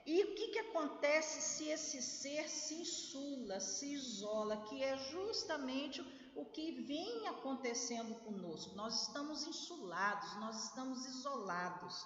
E 0.04 0.24
o 0.24 0.34
que, 0.34 0.48
que 0.48 0.58
acontece 0.58 1.40
se 1.40 1.68
esse 1.68 2.02
ser 2.02 2.48
se 2.48 2.74
insula, 2.74 3.60
se 3.60 3.86
isola, 3.92 4.64
que 4.68 4.82
é 4.82 4.96
justamente 4.96 6.00
o 6.34 6.44
que 6.46 6.82
vem 6.82 7.28
acontecendo 7.28 8.16
conosco. 8.24 8.74
Nós 8.74 9.06
estamos 9.06 9.46
insulados, 9.46 10.34
nós 10.40 10.64
estamos 10.64 11.06
isolados, 11.06 12.04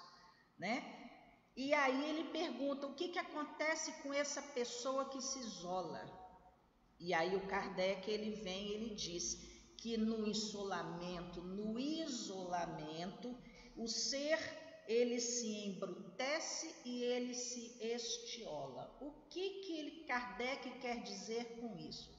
né? 0.59 0.75
E 1.55 1.73
aí 1.73 2.09
ele 2.11 2.29
pergunta 2.29 2.85
o 2.85 2.93
que, 2.93 3.07
que 3.07 3.17
acontece 3.17 3.91
com 4.03 4.13
essa 4.13 4.43
pessoa 4.43 5.09
que 5.09 5.19
se 5.19 5.39
isola. 5.39 6.01
E 6.99 7.15
aí 7.15 7.35
o 7.35 7.47
Kardec 7.47 8.07
ele 8.11 8.43
vem, 8.43 8.73
ele 8.73 8.93
diz: 8.93 9.56
que 9.87 9.95
no 9.95 10.27
isolamento, 10.27 11.41
no 11.41 11.79
isolamento, 11.79 13.33
o 13.77 13.87
ser 13.87 14.37
ele 14.85 15.17
se 15.21 15.47
embrutece 15.65 16.75
e 16.83 17.03
ele 17.03 17.33
se 17.33 17.81
estiola. 17.81 18.93
O 18.99 19.11
que 19.29 19.61
que 19.61 19.79
ele, 19.79 20.03
Kardec 20.03 20.69
quer 20.81 21.01
dizer 21.03 21.61
com 21.61 21.77
isso? 21.77 22.11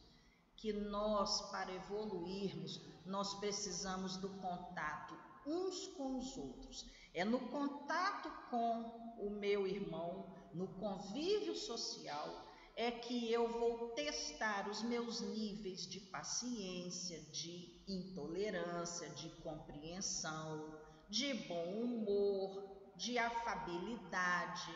Que 0.57 0.73
nós, 0.73 1.43
para 1.51 1.71
evoluirmos, 1.75 2.81
nós 3.05 3.35
precisamos 3.35 4.17
do 4.17 4.31
contato 4.31 5.15
uns 5.47 5.89
com 5.89 6.17
os 6.17 6.39
outros. 6.39 6.87
É 7.13 7.23
no 7.23 7.39
contato 7.51 8.31
com 8.49 9.27
o 9.27 9.29
meu 9.29 9.67
irmão, 9.67 10.25
no 10.55 10.69
convívio 10.69 11.55
social, 11.55 12.48
é 12.81 12.93
que 12.93 13.33
eu 13.33 13.49
vou 13.59 13.89
testar 13.89 14.69
os 14.69 14.83
meus 14.85 15.21
níveis 15.21 15.85
de 15.85 15.99
paciência, 15.99 17.19
de 17.33 17.83
intolerância, 17.89 19.09
de 19.09 19.29
compreensão, 19.43 20.79
de 21.09 21.35
bom 21.35 21.73
humor, 21.73 22.93
de 22.95 23.19
afabilidade. 23.19 24.73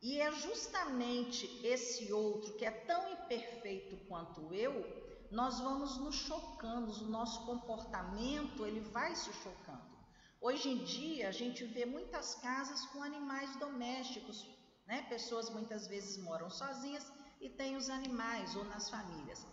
E 0.00 0.20
é 0.20 0.30
justamente 0.34 1.66
esse 1.66 2.12
outro 2.12 2.54
que 2.54 2.64
é 2.64 2.70
tão 2.70 3.12
imperfeito 3.12 3.96
quanto 4.06 4.54
eu, 4.54 4.86
nós 5.32 5.58
vamos 5.58 5.98
nos 5.98 6.14
chocando, 6.14 6.92
o 6.92 7.10
nosso 7.10 7.44
comportamento 7.44 8.64
ele 8.64 8.78
vai 8.78 9.16
se 9.16 9.32
chocando. 9.32 9.94
Hoje 10.40 10.68
em 10.68 10.84
dia, 10.84 11.28
a 11.28 11.32
gente 11.32 11.64
vê 11.64 11.84
muitas 11.84 12.36
casas 12.36 12.86
com 12.86 13.02
animais 13.02 13.56
domésticos, 13.56 14.46
né? 14.86 15.02
Pessoas 15.08 15.50
muitas 15.50 15.86
vezes 15.86 16.16
moram 16.18 16.50
sozinhas 16.50 17.10
e 17.40 17.48
têm 17.48 17.76
os 17.76 17.88
animais 17.90 18.54
ou 18.56 18.64
nas 18.64 18.88
famílias. 18.90 19.46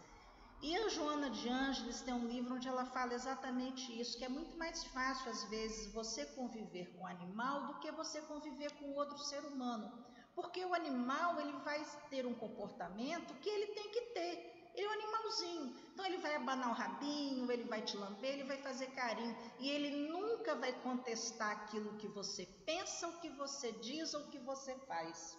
E 0.61 0.75
a 0.77 0.89
Joana 0.89 1.29
de 1.31 1.50
Ângeles 1.50 2.01
tem 2.01 2.13
um 2.13 2.27
livro 2.27 2.53
onde 2.53 2.67
ela 2.67 2.85
fala 2.85 3.15
exatamente 3.15 4.00
isso, 4.00 4.17
que 4.17 4.23
é 4.23 4.29
muito 4.29 4.55
mais 4.57 4.83
fácil 4.85 5.31
às 5.31 5.43
vezes 5.45 5.91
você 5.91 6.23
conviver 6.27 6.93
com 6.93 7.03
o 7.03 7.07
animal 7.07 7.65
do 7.65 7.79
que 7.79 7.91
você 7.91 8.21
conviver 8.21 8.71
com 8.73 8.93
outro 8.93 9.17
ser 9.17 9.43
humano. 9.43 9.91
Porque 10.35 10.63
o 10.63 10.73
animal 10.73 11.39
ele 11.41 11.53
vai 11.63 11.83
ter 12.09 12.27
um 12.27 12.35
comportamento 12.35 13.33
que 13.41 13.50
ele 13.50 13.73
tem 13.73 13.89
que 13.91 14.01
ter. 14.13 14.50
Ele 14.75 14.85
é 14.85 14.89
um 14.89 14.93
animalzinho. 14.93 15.75
Então 15.93 16.05
ele 16.05 16.17
vai 16.17 16.35
abanar 16.35 16.69
o 16.69 16.73
rabinho, 16.73 17.51
ele 17.51 17.63
vai 17.63 17.81
te 17.81 17.95
lamber, 17.97 18.31
ele 18.31 18.43
vai 18.43 18.57
fazer 18.57 18.87
carinho. 18.87 19.35
E 19.59 19.69
ele 19.69 20.07
nunca 20.09 20.55
vai 20.55 20.73
contestar 20.81 21.51
aquilo 21.51 21.97
que 21.97 22.07
você 22.07 22.45
pensa, 22.65 23.07
o 23.07 23.19
que 23.19 23.29
você 23.29 23.71
diz 23.73 24.13
ou 24.13 24.21
o 24.21 24.29
que 24.29 24.39
você 24.39 24.75
faz. 24.87 25.37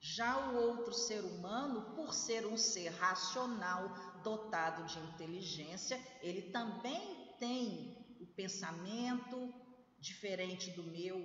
Já 0.00 0.50
o 0.50 0.56
outro 0.56 0.92
ser 0.92 1.24
humano, 1.24 1.94
por 1.96 2.14
ser 2.14 2.46
um 2.46 2.56
ser 2.56 2.90
racional, 2.90 3.88
dotado 4.22 4.84
de 4.84 4.98
inteligência, 5.00 6.00
ele 6.22 6.52
também 6.52 7.34
tem 7.38 8.16
o 8.20 8.26
pensamento 8.26 9.52
diferente 9.98 10.70
do 10.70 10.84
meu, 10.84 11.18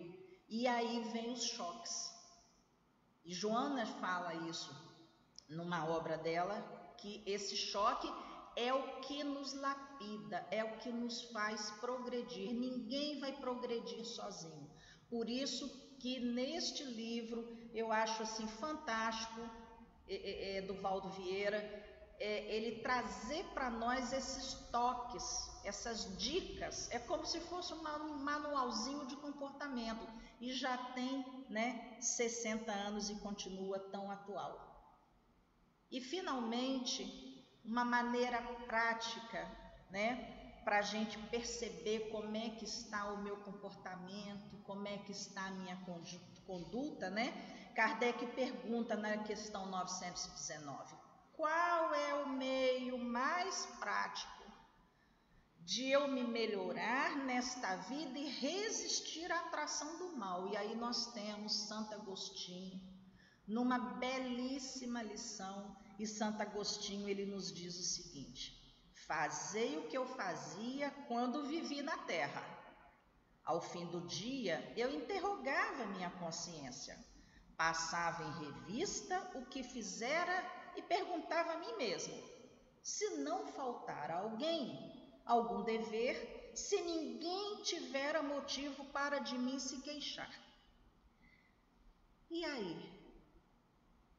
e 0.50 0.68
aí 0.68 1.04
vem 1.12 1.32
os 1.32 1.44
choques. 1.44 2.12
E 3.24 3.34
Joana 3.34 3.86
fala 3.86 4.34
isso 4.50 4.83
numa 5.54 5.86
obra 5.88 6.18
dela, 6.18 6.62
que 6.98 7.24
esse 7.26 7.56
choque 7.56 8.12
é 8.56 8.74
o 8.74 9.00
que 9.02 9.24
nos 9.24 9.54
lapida, 9.54 10.46
é 10.52 10.64
o 10.64 10.78
que 10.78 10.90
nos 10.90 11.24
faz 11.32 11.72
progredir. 11.80 12.54
Ninguém 12.54 13.20
vai 13.20 13.34
progredir 13.34 14.06
sozinho. 14.06 14.70
Por 15.10 15.30
isso 15.30 15.70
que 16.00 16.20
neste 16.20 16.84
livro 16.84 17.58
eu 17.74 17.92
acho 17.92 18.24
assim 18.24 18.48
fantástico 18.48 19.42
é, 20.08 20.16
é, 20.16 20.58
é 20.58 20.62
do 20.62 20.74
Valdo 20.76 21.10
Vieira 21.12 21.84
é, 22.20 22.56
ele 22.56 22.80
trazer 22.82 23.44
para 23.54 23.70
nós 23.70 24.14
esses 24.14 24.54
toques, 24.72 25.50
essas 25.64 26.18
dicas. 26.18 26.90
É 26.92 27.00
como 27.00 27.26
se 27.26 27.40
fosse 27.42 27.74
um 27.74 27.84
manualzinho 28.20 29.06
de 29.06 29.16
comportamento 29.18 30.08
e 30.40 30.54
já 30.54 30.78
tem 30.94 31.26
né, 31.50 31.98
60 32.00 32.72
anos 32.72 33.10
e 33.10 33.16
continua 33.16 33.80
tão 33.80 34.10
atual. 34.10 34.73
E 35.94 36.02
finalmente, 36.02 37.48
uma 37.64 37.86
maneira 37.86 38.42
prática, 38.66 39.48
né, 39.92 40.60
para 40.66 40.80
a 40.80 40.82
gente 40.82 41.20
perceber 41.30 42.10
como 42.10 42.36
é 42.36 42.50
que 42.50 42.66
está 42.66 43.14
o 43.14 43.22
meu 43.22 43.38
comportamento, 43.38 44.58
como 44.64 44.88
é 44.88 44.98
que 44.98 45.12
está 45.12 45.46
a 45.46 45.52
minha 45.52 45.78
conduta, 46.48 47.12
né? 47.12 47.32
Kardec 47.76 48.26
pergunta 48.28 48.96
na 48.96 49.20
questão 49.20 49.68
919: 49.68 50.96
qual 51.34 51.94
é 51.94 52.24
o 52.24 52.30
meio 52.30 52.98
mais 52.98 53.68
prático 53.80 54.44
de 55.60 55.92
eu 55.92 56.08
me 56.08 56.24
melhorar 56.24 57.18
nesta 57.18 57.76
vida 57.76 58.18
e 58.18 58.30
resistir 58.30 59.32
à 59.32 59.42
atração 59.42 60.00
do 60.00 60.18
mal? 60.18 60.48
E 60.48 60.58
aí 60.58 60.76
nós 60.76 61.14
temos 61.14 61.68
Santo 61.68 61.94
Agostinho, 61.94 62.82
numa 63.48 63.78
belíssima 63.78 65.04
lição, 65.04 65.83
e 66.00 66.08
Santo 66.08 66.42
Agostinho 66.42 67.08
ele 67.08 67.26
nos 67.26 67.54
diz 67.54 67.80
o 67.80 67.84
seguinte: 67.84 68.58
Fazei 69.08 69.78
o 69.78 69.88
que 69.88 69.98
eu 69.98 70.06
fazia 70.06 70.92
quando 71.08 71.46
vivi 71.46 71.82
na 71.82 71.98
terra. 71.98 72.44
Ao 73.44 73.62
fim 73.62 73.86
do 73.88 74.02
dia, 74.08 74.74
eu 74.78 74.94
interrogava 74.94 75.86
minha 75.88 76.10
consciência, 76.12 76.98
passava 77.58 78.24
em 78.24 78.46
revista 78.46 79.20
o 79.36 79.46
que 79.46 79.62
fizera 79.64 80.46
e 80.78 80.82
perguntava 80.82 81.54
a 81.54 81.58
mim 81.58 81.76
mesmo: 81.78 82.16
se 82.82 83.10
não 83.18 83.48
faltar 83.48 84.12
alguém, 84.12 85.20
algum 85.26 85.64
dever, 85.64 86.52
se 86.56 86.82
ninguém 86.82 87.62
tivera 87.64 88.22
motivo 88.24 88.86
para 88.86 89.20
de 89.20 89.38
mim 89.38 89.60
se 89.60 89.82
queixar. 89.82 90.32
E 92.30 92.44
aí? 92.46 92.93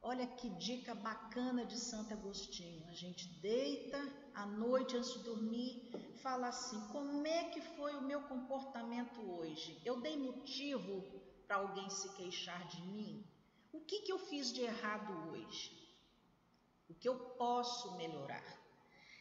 Olha 0.07 0.27
que 0.27 0.51
dica 0.51 0.95
bacana 0.95 1.65
de 1.65 1.79
Santo 1.79 2.13
Agostinho. 2.13 2.87
A 2.89 2.93
gente 2.93 3.27
deita 3.41 3.99
à 4.35 4.45
noite 4.45 4.95
antes 4.99 5.15
de 5.15 5.21
dormir, 5.21 5.91
fala 6.23 6.49
assim: 6.49 6.79
como 6.89 7.27
é 7.27 7.45
que 7.45 7.63
foi 7.63 7.95
o 7.97 8.03
meu 8.03 8.21
comportamento 8.25 9.19
hoje? 9.23 9.81
Eu 9.83 10.03
dei 10.03 10.19
motivo 10.19 11.03
para 11.47 11.57
alguém 11.57 11.89
se 11.89 12.11
queixar 12.17 12.69
de 12.69 12.83
mim? 12.83 13.27
O 13.73 13.81
que, 13.81 14.03
que 14.03 14.13
eu 14.13 14.19
fiz 14.19 14.53
de 14.53 14.61
errado 14.61 15.33
hoje? 15.33 15.73
O 16.87 16.93
que 16.93 17.09
eu 17.09 17.19
posso 17.39 17.97
melhorar? 17.97 18.45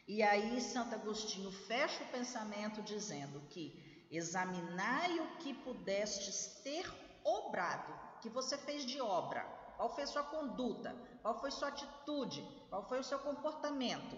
E 0.05 0.21
aí, 0.21 0.59
Santo 0.59 0.95
Agostinho 0.95 1.49
fecha 1.49 2.03
o 2.03 2.07
pensamento 2.07 2.81
dizendo 2.81 3.39
que 3.47 4.05
examinai 4.11 5.17
o 5.17 5.37
que 5.37 5.53
pudestes 5.53 6.59
ter 6.61 6.85
obrado, 7.23 8.19
que 8.21 8.27
você 8.27 8.57
fez 8.57 8.85
de 8.85 8.99
obra 8.99 9.62
qual 9.77 9.93
foi 9.93 10.03
a 10.03 10.07
sua 10.07 10.23
conduta? 10.23 10.95
Qual 11.21 11.39
foi 11.39 11.49
a 11.49 11.51
sua 11.51 11.67
atitude? 11.69 12.41
Qual 12.69 12.87
foi 12.87 12.99
o 12.99 13.03
seu 13.03 13.19
comportamento? 13.19 14.15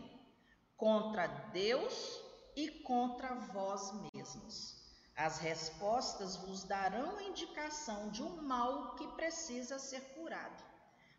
Contra 0.77 1.27
Deus 1.27 2.21
e 2.55 2.69
contra 2.83 3.35
vós 3.35 3.91
mesmos. 4.13 4.75
As 5.15 5.37
respostas 5.39 6.35
vos 6.37 6.63
darão 6.63 7.21
indicação 7.21 8.09
de 8.09 8.21
um 8.21 8.41
mal 8.41 8.95
que 8.95 9.07
precisa 9.15 9.79
ser 9.79 10.01
curado. 10.13 10.63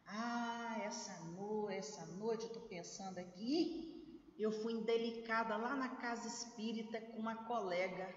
Ah, 0.07 0.77
essa 0.85 1.18
noite, 1.31 1.79
essa 1.79 2.07
noite 2.07 2.42
eu 2.42 2.49
estou 2.49 2.68
pensando 2.68 3.18
aqui, 3.18 4.35
eu 4.38 4.53
fui 4.53 4.75
indelicada 4.75 5.57
lá 5.57 5.75
na 5.75 5.96
casa 5.96 6.29
espírita 6.29 7.01
com 7.01 7.18
uma 7.18 7.46
colega 7.46 8.14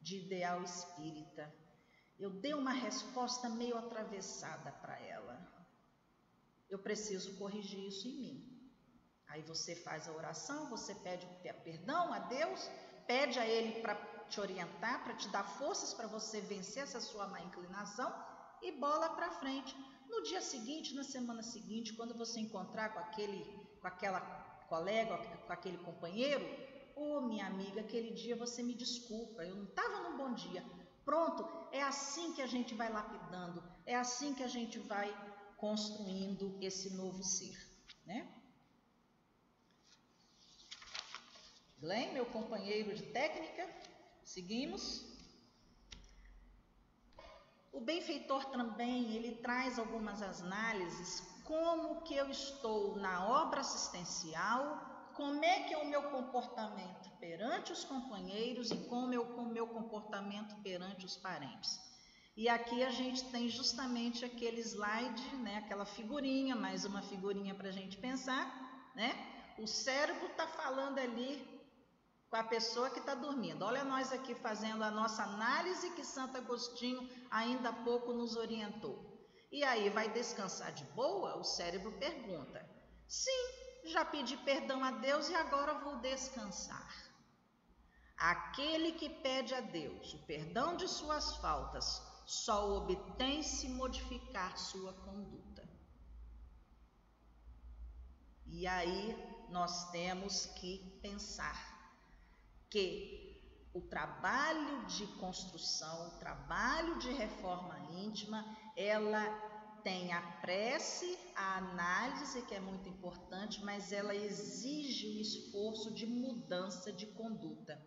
de 0.00 0.24
ideal 0.24 0.62
espírita. 0.62 1.61
Eu 2.22 2.30
dei 2.30 2.54
uma 2.54 2.70
resposta 2.70 3.48
meio 3.48 3.76
atravessada 3.76 4.70
para 4.80 4.96
ela. 5.14 5.34
Eu 6.70 6.78
preciso 6.78 7.36
corrigir 7.36 7.80
isso 7.88 8.06
em 8.06 8.16
mim. 8.24 8.36
Aí 9.26 9.42
você 9.42 9.74
faz 9.74 10.06
a 10.06 10.12
oração, 10.12 10.70
você 10.70 10.94
pede 11.06 11.26
perdão 11.64 12.12
a 12.12 12.20
Deus, 12.20 12.60
pede 13.08 13.40
a 13.40 13.46
Ele 13.54 13.80
para 13.82 13.96
te 14.30 14.40
orientar, 14.40 15.02
para 15.02 15.16
te 15.16 15.28
dar 15.30 15.42
forças 15.42 15.92
para 15.94 16.06
você 16.06 16.40
vencer 16.40 16.84
essa 16.84 17.00
sua 17.00 17.26
má 17.26 17.40
inclinação 17.40 18.10
e 18.62 18.70
bola 18.70 19.08
para 19.16 19.32
frente. 19.40 19.74
No 20.08 20.22
dia 20.22 20.40
seguinte, 20.40 20.94
na 20.94 21.02
semana 21.02 21.42
seguinte, 21.42 21.92
quando 21.94 22.14
você 22.16 22.38
encontrar 22.38 22.90
com 22.94 23.00
aquele, 23.00 23.42
com 23.80 23.88
aquela 23.88 24.20
colega, 24.68 25.18
com 25.44 25.52
aquele 25.52 25.78
companheiro, 25.78 26.44
ô 26.94 27.16
oh, 27.16 27.20
minha 27.22 27.48
amiga, 27.48 27.80
aquele 27.80 28.12
dia 28.12 28.36
você 28.36 28.62
me 28.62 28.74
desculpa, 28.74 29.42
eu 29.44 29.56
não 29.56 29.64
estava 29.64 30.08
num 30.08 30.16
bom 30.16 30.32
dia. 30.34 30.64
Pronto, 31.04 31.44
é 31.72 31.82
assim 31.82 32.32
que 32.32 32.42
a 32.42 32.46
gente 32.46 32.74
vai 32.74 32.90
lapidando, 32.90 33.62
é 33.84 33.96
assim 33.96 34.34
que 34.34 34.42
a 34.42 34.48
gente 34.48 34.78
vai 34.78 35.10
construindo 35.56 36.56
esse 36.60 36.94
novo 36.94 37.22
ser, 37.22 37.56
né? 38.06 38.28
Glenn, 41.80 42.12
meu 42.12 42.26
companheiro 42.26 42.94
de 42.94 43.02
técnica, 43.02 43.68
seguimos. 44.22 45.04
O 47.72 47.80
benfeitor 47.80 48.44
também, 48.46 49.16
ele 49.16 49.36
traz 49.36 49.78
algumas 49.78 50.22
análises 50.22 51.20
como 51.44 52.02
que 52.02 52.14
eu 52.14 52.30
estou 52.30 52.96
na 52.96 53.26
obra 53.26 53.60
assistencial 53.60 54.91
como 55.14 55.44
é 55.44 55.60
que 55.64 55.74
é 55.74 55.78
o 55.78 55.86
meu 55.86 56.02
comportamento 56.10 57.10
perante 57.18 57.72
os 57.72 57.84
companheiros 57.84 58.70
e 58.70 58.76
como 58.88 59.12
é 59.14 59.18
o 59.18 59.46
meu 59.46 59.66
comportamento 59.66 60.54
perante 60.62 61.06
os 61.06 61.16
parentes. 61.16 61.80
E 62.36 62.48
aqui 62.48 62.82
a 62.82 62.90
gente 62.90 63.24
tem 63.30 63.48
justamente 63.48 64.24
aquele 64.24 64.60
slide, 64.60 65.36
né, 65.36 65.58
aquela 65.58 65.84
figurinha, 65.84 66.56
mais 66.56 66.84
uma 66.84 67.02
figurinha 67.02 67.54
para 67.54 67.68
a 67.68 67.72
gente 67.72 67.98
pensar, 67.98 68.92
né? 68.94 69.10
O 69.58 69.66
cérebro 69.66 70.26
está 70.26 70.46
falando 70.46 70.98
ali 70.98 71.52
com 72.30 72.36
a 72.36 72.44
pessoa 72.44 72.88
que 72.88 72.98
está 72.98 73.14
dormindo. 73.14 73.62
Olha 73.62 73.84
nós 73.84 74.10
aqui 74.10 74.34
fazendo 74.34 74.82
a 74.82 74.90
nossa 74.90 75.22
análise 75.22 75.90
que 75.90 76.02
Santo 76.02 76.38
Agostinho 76.38 77.06
ainda 77.30 77.68
há 77.68 77.72
pouco 77.84 78.14
nos 78.14 78.36
orientou. 78.36 79.12
E 79.50 79.62
aí 79.62 79.90
vai 79.90 80.10
descansar 80.10 80.72
de 80.72 80.84
boa? 80.94 81.36
O 81.36 81.44
cérebro 81.44 81.92
pergunta. 81.98 82.66
Sim, 83.06 83.44
já 83.84 84.04
pedi 84.04 84.36
perdão 84.38 84.84
a 84.84 84.90
Deus 84.90 85.28
e 85.28 85.34
agora 85.34 85.78
vou 85.80 85.96
descansar. 85.96 87.12
Aquele 88.16 88.92
que 88.92 89.08
pede 89.08 89.54
a 89.54 89.60
Deus 89.60 90.14
o 90.14 90.18
perdão 90.26 90.76
de 90.76 90.86
suas 90.86 91.36
faltas 91.36 92.00
só 92.24 92.76
obtém 92.76 93.42
se 93.42 93.68
modificar 93.68 94.56
sua 94.56 94.92
conduta. 94.92 95.68
E 98.46 98.66
aí 98.66 99.16
nós 99.48 99.90
temos 99.90 100.46
que 100.46 100.98
pensar 101.02 101.72
que 102.70 103.32
o 103.74 103.80
trabalho 103.80 104.84
de 104.86 105.06
construção, 105.18 106.08
o 106.08 106.18
trabalho 106.18 106.98
de 106.98 107.10
reforma 107.12 107.78
íntima, 107.90 108.44
ela 108.76 109.24
tem 109.82 110.12
a 110.12 110.20
prece, 110.40 111.18
a 111.34 111.58
análise, 111.58 112.42
que 112.42 112.54
é 112.54 112.60
muito 112.60 112.88
importante, 112.88 113.64
mas 113.64 113.92
ela 113.92 114.14
exige 114.14 115.06
o 115.08 115.20
esforço 115.20 115.92
de 115.92 116.06
mudança 116.06 116.92
de 116.92 117.06
conduta. 117.06 117.80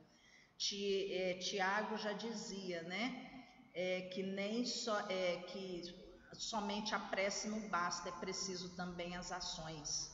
É, 1.12 1.34
Tiago 1.40 1.98
já 1.98 2.14
dizia, 2.14 2.84
né? 2.84 3.32
É, 3.74 4.02
que 4.14 4.24
nem 4.24 4.66
só 4.66 4.98
é, 5.10 5.38
que 5.48 5.84
somente 6.34 6.96
a 6.96 7.00
prece 7.00 7.48
não 7.50 7.68
basta, 7.70 8.10
é 8.10 8.12
preciso 8.14 8.76
também 8.76 9.16
as 9.16 9.32
ações. 9.32 10.12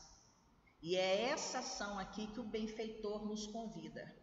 E 0.81 0.95
é 0.95 1.29
essa 1.29 1.59
ação 1.59 1.99
aqui 1.99 2.27
que 2.27 2.39
o 2.39 2.43
benfeitor 2.43 3.25
nos 3.25 3.45
convida. 3.47 4.15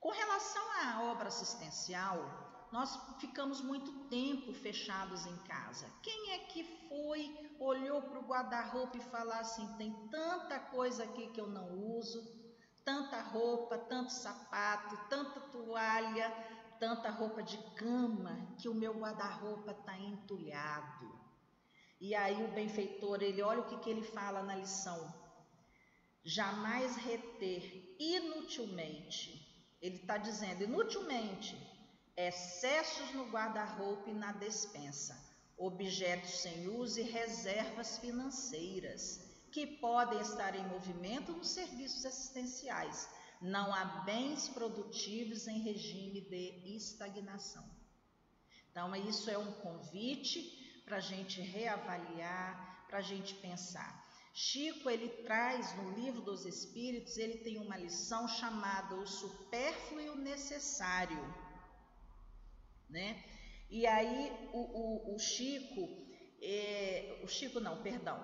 Com 0.00 0.10
relação 0.10 0.62
à 0.82 1.02
obra 1.12 1.28
assistencial, 1.28 2.51
nós 2.72 2.98
ficamos 3.18 3.60
muito 3.60 3.92
tempo 4.08 4.52
fechados 4.54 5.26
em 5.26 5.36
casa. 5.44 5.86
Quem 6.02 6.32
é 6.32 6.38
que 6.38 6.64
foi, 6.88 7.52
olhou 7.60 8.00
para 8.00 8.18
o 8.18 8.26
guarda-roupa 8.26 8.96
e 8.96 9.10
falou 9.10 9.34
assim: 9.34 9.66
tem 9.76 9.92
tanta 10.08 10.58
coisa 10.58 11.04
aqui 11.04 11.26
que 11.28 11.40
eu 11.40 11.46
não 11.46 11.70
uso, 11.98 12.26
tanta 12.82 13.20
roupa, 13.20 13.76
tanto 13.76 14.10
sapato, 14.10 14.96
tanta 15.10 15.38
toalha, 15.40 16.30
tanta 16.80 17.10
roupa 17.10 17.42
de 17.42 17.58
cama, 17.74 18.54
que 18.58 18.70
o 18.70 18.74
meu 18.74 18.94
guarda-roupa 18.94 19.72
está 19.72 19.96
entulhado. 19.98 21.20
E 22.00 22.14
aí 22.14 22.42
o 22.42 22.48
benfeitor, 22.48 23.22
ele 23.22 23.42
olha 23.42 23.60
o 23.60 23.66
que, 23.66 23.76
que 23.76 23.90
ele 23.90 24.02
fala 24.02 24.42
na 24.42 24.56
lição. 24.56 25.14
Jamais 26.24 26.96
reter 26.96 27.94
inutilmente. 28.00 29.40
Ele 29.80 29.96
está 29.96 30.16
dizendo, 30.16 30.64
inutilmente, 30.64 31.56
excessos 32.28 33.12
no 33.14 33.24
guarda-roupa 33.30 34.10
e 34.10 34.14
na 34.14 34.32
despensa, 34.32 35.18
objetos 35.56 36.40
sem 36.42 36.68
uso 36.68 37.00
e 37.00 37.02
reservas 37.02 37.98
financeiras 37.98 39.20
que 39.50 39.66
podem 39.66 40.20
estar 40.20 40.54
em 40.54 40.66
movimento 40.66 41.32
nos 41.32 41.48
serviços 41.50 42.04
assistenciais. 42.06 43.08
Não 43.40 43.74
há 43.74 43.84
bens 44.04 44.48
produtivos 44.48 45.46
em 45.46 45.60
regime 45.60 46.20
de 46.20 46.74
estagnação. 46.74 47.64
Então, 48.70 48.94
isso 48.96 49.28
é 49.28 49.36
um 49.36 49.52
convite 49.52 50.82
para 50.84 50.96
a 50.96 51.00
gente 51.00 51.40
reavaliar, 51.40 52.86
para 52.88 52.98
a 52.98 53.02
gente 53.02 53.34
pensar. 53.34 54.02
Chico, 54.34 54.88
ele 54.88 55.08
traz 55.24 55.76
no 55.76 55.90
livro 55.90 56.22
dos 56.22 56.46
Espíritos, 56.46 57.18
ele 57.18 57.38
tem 57.38 57.58
uma 57.58 57.76
lição 57.76 58.26
chamada 58.26 58.94
o 58.94 59.06
supérfluo 59.06 60.00
e 60.00 60.08
o 60.08 60.16
necessário, 60.16 61.22
né? 62.92 63.22
E 63.70 63.86
aí 63.86 64.30
o, 64.52 64.58
o, 64.58 65.14
o 65.14 65.18
Chico, 65.18 65.88
é, 66.42 67.20
o 67.24 67.26
Chico 67.26 67.58
não, 67.58 67.82
perdão, 67.82 68.18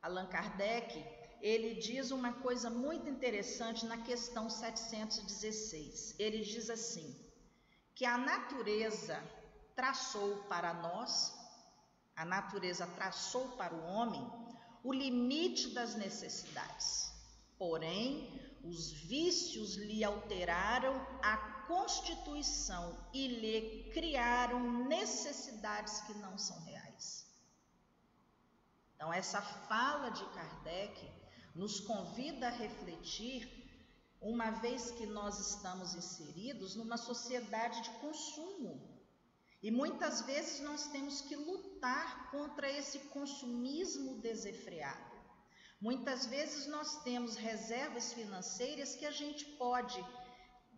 Allan 0.00 0.26
Kardec, 0.26 1.04
ele 1.42 1.74
diz 1.74 2.10
uma 2.10 2.34
coisa 2.34 2.70
muito 2.70 3.08
interessante 3.08 3.84
na 3.84 3.98
questão 3.98 4.48
716. 4.48 6.14
Ele 6.18 6.40
diz 6.44 6.70
assim: 6.70 7.16
que 7.94 8.04
a 8.04 8.16
natureza 8.16 9.22
traçou 9.74 10.36
para 10.44 10.72
nós, 10.72 11.34
a 12.14 12.24
natureza 12.24 12.86
traçou 12.86 13.48
para 13.56 13.74
o 13.74 13.84
homem 13.84 14.24
o 14.82 14.92
limite 14.92 15.70
das 15.70 15.94
necessidades. 15.94 17.12
Porém, 17.58 18.40
os 18.64 18.90
vícios 18.92 19.76
lhe 19.76 20.04
alteraram 20.04 20.94
a 21.22 21.36
constituição 21.70 22.98
e 23.14 23.28
lhe 23.28 23.90
criaram 23.92 24.60
necessidades 24.88 26.00
que 26.00 26.14
não 26.14 26.36
são 26.36 26.60
reais. 26.64 27.24
Então, 28.96 29.12
essa 29.12 29.40
fala 29.40 30.10
de 30.10 30.24
Kardec 30.34 31.08
nos 31.54 31.78
convida 31.78 32.48
a 32.48 32.50
refletir, 32.50 33.48
uma 34.20 34.50
vez 34.50 34.90
que 34.90 35.06
nós 35.06 35.38
estamos 35.38 35.94
inseridos 35.94 36.74
numa 36.74 36.96
sociedade 36.96 37.80
de 37.82 37.90
consumo. 38.00 39.00
E 39.62 39.70
muitas 39.70 40.22
vezes 40.22 40.60
nós 40.60 40.88
temos 40.88 41.20
que 41.20 41.36
lutar 41.36 42.30
contra 42.32 42.68
esse 42.68 42.98
consumismo 43.16 44.20
desenfreado. 44.20 45.16
Muitas 45.80 46.26
vezes 46.26 46.66
nós 46.66 47.02
temos 47.04 47.36
reservas 47.36 48.12
financeiras 48.12 48.96
que 48.96 49.06
a 49.06 49.10
gente 49.10 49.44
pode 49.56 50.04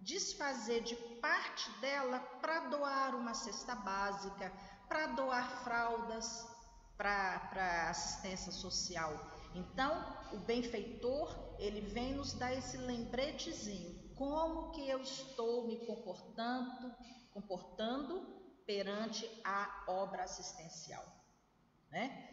desfazer 0.02 0.82
de 0.82 0.96
parte 1.20 1.70
dela 1.80 2.18
para 2.40 2.68
doar 2.68 3.14
uma 3.14 3.34
cesta 3.34 3.74
básica, 3.74 4.52
para 4.88 5.06
doar 5.08 5.62
fraldas, 5.62 6.46
para 6.96 7.88
assistência 7.90 8.52
social. 8.52 9.12
Então, 9.54 9.92
o 10.32 10.38
benfeitor, 10.38 11.56
ele 11.58 11.80
vem 11.80 12.14
nos 12.14 12.32
dar 12.32 12.52
esse 12.52 12.76
lembretezinho, 12.76 14.00
como 14.14 14.70
que 14.72 14.88
eu 14.88 15.00
estou 15.00 15.66
me 15.66 15.84
comportando, 15.86 16.94
comportando 17.32 18.20
perante 18.66 19.28
a 19.44 19.84
obra 19.88 20.24
assistencial, 20.24 21.04
né? 21.90 22.28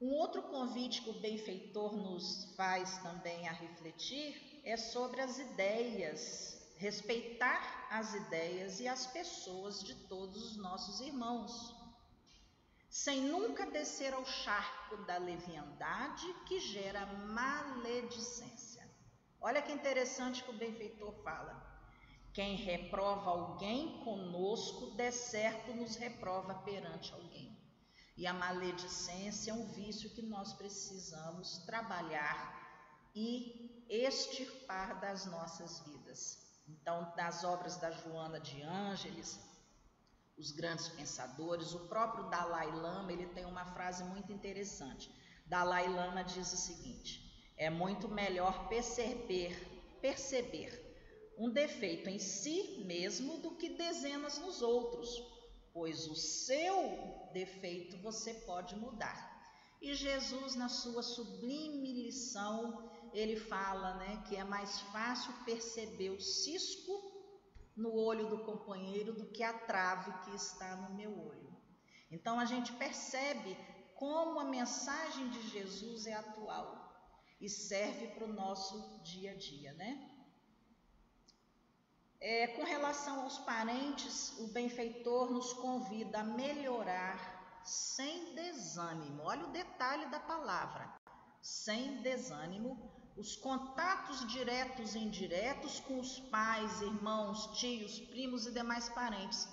Um 0.00 0.12
outro 0.12 0.42
convite 0.42 1.02
que 1.02 1.10
o 1.10 1.20
benfeitor 1.20 1.96
nos 1.96 2.54
faz 2.54 2.98
também 2.98 3.48
a 3.48 3.52
refletir 3.52 4.60
é 4.64 4.76
sobre 4.76 5.20
as 5.20 5.38
ideias, 5.38 6.47
respeitar 6.78 7.86
as 7.90 8.14
ideias 8.14 8.80
e 8.80 8.88
as 8.88 9.06
pessoas 9.06 9.82
de 9.82 9.94
todos 10.06 10.52
os 10.52 10.56
nossos 10.56 11.00
irmãos 11.00 11.76
sem 12.88 13.20
nunca 13.20 13.66
descer 13.66 14.14
ao 14.14 14.24
charco 14.24 14.96
da 15.04 15.18
leviandade 15.18 16.26
que 16.46 16.58
gera 16.58 17.04
maledicência. 17.06 18.88
Olha 19.40 19.60
que 19.60 19.72
interessante 19.72 20.42
que 20.42 20.50
o 20.50 20.56
benfeitor 20.56 21.12
fala. 21.22 21.66
Quem 22.32 22.56
reprova 22.56 23.30
alguém 23.30 24.02
conosco, 24.04 24.92
de 24.92 25.10
certo 25.12 25.74
nos 25.74 25.96
reprova 25.96 26.54
perante 26.54 27.12
alguém. 27.12 27.56
E 28.16 28.26
a 28.26 28.32
maledicência 28.32 29.50
é 29.50 29.54
um 29.54 29.66
vício 29.66 30.10
que 30.10 30.22
nós 30.22 30.52
precisamos 30.54 31.58
trabalhar 31.58 32.56
e 33.14 33.84
extirpar 33.88 35.00
das 35.00 35.26
nossas 35.26 35.80
vidas. 35.80 36.47
Então, 36.68 37.12
nas 37.16 37.44
obras 37.44 37.76
da 37.76 37.90
Joana 37.90 38.38
de 38.38 38.62
Ângeles, 38.62 39.40
os 40.38 40.52
grandes 40.52 40.88
pensadores. 40.88 41.74
O 41.74 41.80
próprio 41.88 42.30
Dalai 42.30 42.70
Lama, 42.70 43.12
ele 43.12 43.26
tem 43.26 43.44
uma 43.44 43.64
frase 43.64 44.04
muito 44.04 44.32
interessante. 44.32 45.10
Dalai 45.46 45.88
Lama 45.88 46.22
diz 46.22 46.52
o 46.52 46.56
seguinte: 46.56 47.52
é 47.56 47.68
muito 47.68 48.08
melhor 48.08 48.68
perceber, 48.68 49.56
perceber 50.00 50.86
um 51.36 51.50
defeito 51.50 52.08
em 52.08 52.18
si 52.18 52.82
mesmo 52.86 53.38
do 53.38 53.52
que 53.56 53.70
dezenas 53.70 54.38
nos 54.38 54.62
outros, 54.62 55.10
pois 55.72 56.06
o 56.06 56.14
seu 56.14 57.30
defeito 57.32 57.96
você 57.98 58.34
pode 58.34 58.76
mudar. 58.76 59.36
E 59.80 59.94
Jesus, 59.94 60.56
na 60.56 60.68
sua 60.68 61.02
sublime 61.02 61.92
lição, 62.04 62.90
ele 63.12 63.36
fala 63.36 63.94
né, 63.94 64.22
que 64.26 64.36
é 64.36 64.44
mais 64.44 64.80
fácil 64.92 65.32
perceber 65.44 66.10
o 66.10 66.20
cisco 66.20 66.92
no 67.76 67.94
olho 67.94 68.28
do 68.28 68.38
companheiro 68.44 69.12
do 69.12 69.26
que 69.26 69.42
a 69.42 69.52
trave 69.52 70.12
que 70.24 70.34
está 70.34 70.76
no 70.76 70.94
meu 70.94 71.10
olho. 71.10 71.56
Então 72.10 72.40
a 72.40 72.44
gente 72.44 72.72
percebe 72.72 73.56
como 73.94 74.40
a 74.40 74.44
mensagem 74.44 75.28
de 75.28 75.48
Jesus 75.48 76.06
é 76.06 76.14
atual 76.14 76.88
e 77.40 77.48
serve 77.48 78.08
para 78.08 78.24
o 78.24 78.32
nosso 78.32 79.02
dia 79.02 79.32
a 79.32 79.34
dia, 79.36 79.72
né? 79.74 80.14
É, 82.20 82.48
com 82.48 82.64
relação 82.64 83.22
aos 83.22 83.38
parentes, 83.38 84.36
o 84.40 84.48
benfeitor 84.48 85.30
nos 85.30 85.52
convida 85.52 86.18
a 86.18 86.24
melhorar 86.24 87.60
sem 87.64 88.34
desânimo. 88.34 89.22
Olha 89.22 89.46
o 89.46 89.52
detalhe 89.52 90.06
da 90.06 90.18
palavra: 90.18 90.92
sem 91.40 92.02
desânimo, 92.02 92.90
os 93.18 93.34
contatos 93.34 94.24
diretos 94.28 94.94
e 94.94 95.00
indiretos 95.00 95.80
com 95.80 95.98
os 95.98 96.20
pais, 96.20 96.80
irmãos, 96.80 97.58
tios, 97.58 97.98
primos 97.98 98.46
e 98.46 98.52
demais 98.52 98.88
parentes. 98.90 99.48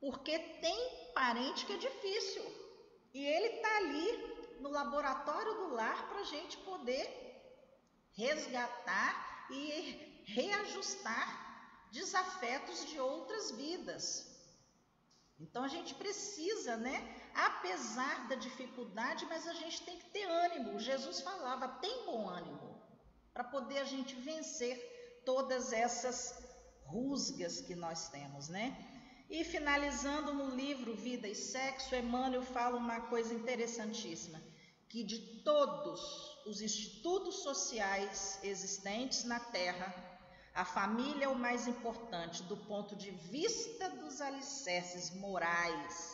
Porque 0.00 0.36
tem 0.36 1.12
parente 1.14 1.64
que 1.64 1.74
é 1.74 1.76
difícil 1.76 2.44
e 3.14 3.24
ele 3.24 3.54
está 3.54 3.76
ali 3.76 4.56
no 4.58 4.68
laboratório 4.68 5.54
do 5.60 5.74
lar 5.74 6.08
para 6.08 6.22
a 6.22 6.24
gente 6.24 6.56
poder 6.58 7.06
resgatar 8.14 9.46
e 9.48 10.24
reajustar 10.24 11.88
desafetos 11.92 12.84
de 12.86 12.98
outras 12.98 13.52
vidas. 13.52 14.28
Então 15.38 15.62
a 15.62 15.68
gente 15.68 15.94
precisa, 15.94 16.76
né? 16.76 16.96
Apesar 17.32 18.26
da 18.26 18.34
dificuldade, 18.34 19.24
mas 19.26 19.46
a 19.46 19.54
gente 19.54 19.82
tem 19.82 19.98
que 19.98 20.10
ter 20.10 20.24
ânimo. 20.24 20.80
Jesus 20.80 21.20
falava: 21.20 21.68
tem 21.68 22.04
bom 22.06 22.28
ânimo 22.28 22.71
para 23.32 23.44
poder 23.44 23.78
a 23.78 23.84
gente 23.84 24.14
vencer 24.14 25.22
todas 25.24 25.72
essas 25.72 26.42
rusgas 26.84 27.60
que 27.60 27.74
nós 27.74 28.08
temos, 28.08 28.48
né? 28.48 28.76
E 29.30 29.44
finalizando 29.44 30.34
no 30.34 30.54
livro 30.54 30.94
Vida 30.94 31.26
e 31.26 31.34
Sexo, 31.34 31.94
Emmanuel 31.94 32.42
fala 32.42 32.76
uma 32.76 33.00
coisa 33.02 33.32
interessantíssima, 33.32 34.42
que 34.88 35.02
de 35.02 35.18
todos 35.42 36.38
os 36.44 36.60
institutos 36.60 37.36
sociais 37.36 38.38
existentes 38.42 39.24
na 39.24 39.40
Terra, 39.40 39.94
a 40.54 40.66
família 40.66 41.24
é 41.24 41.28
o 41.28 41.34
mais 41.34 41.66
importante 41.66 42.42
do 42.42 42.58
ponto 42.58 42.94
de 42.94 43.10
vista 43.10 43.88
dos 43.88 44.20
alicerces 44.20 45.10
morais, 45.16 46.12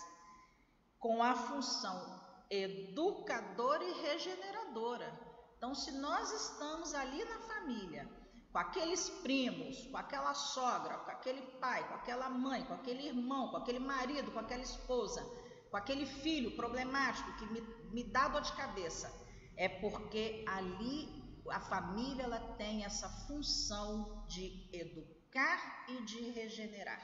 com 1.01 1.21
a 1.21 1.35
função 1.35 2.23
educadora 2.49 3.83
e 3.83 4.03
regeneradora. 4.03 5.28
Então, 5.59 5.75
se 5.75 5.91
nós 5.91 6.31
estamos 6.31 6.95
ali 6.95 7.25
na 7.25 7.41
família, 7.41 8.09
com 8.53 8.59
aqueles 8.59 9.11
primos, 9.11 9.87
com 9.89 9.97
aquela 9.97 10.33
sogra, 10.33 10.99
com 10.99 11.11
aquele 11.11 11.43
pai, 11.59 11.87
com 11.89 11.95
aquela 11.95 12.31
mãe, 12.31 12.65
com 12.65 12.75
aquele 12.75 13.09
irmão, 13.09 13.49
com 13.49 13.57
aquele 13.57 13.81
marido, 13.81 14.31
com 14.31 14.39
aquela 14.39 14.63
esposa, 14.63 15.21
com 15.69 15.77
aquele 15.77 16.07
filho 16.07 16.55
problemático 16.55 17.37
que 17.39 17.47
me, 17.47 17.61
me 17.91 18.05
dá 18.05 18.29
dor 18.29 18.41
de 18.41 18.53
cabeça, 18.53 19.13
é 19.57 19.69
porque 19.69 20.45
ali 20.47 21.19
a 21.51 21.61
família 21.61 22.23
ela 22.23 22.39
tem 22.57 22.85
essa 22.85 23.09
função 23.27 24.25
de 24.29 24.71
educar 24.73 25.87
e 25.89 26.05
de 26.05 26.31
regenerar. 26.31 27.03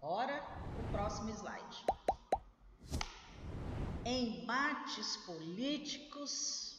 Ora, 0.00 0.46
o 0.78 0.92
próximo 0.92 1.28
slide. 1.30 1.84
Embates 4.04 5.16
políticos 5.18 6.69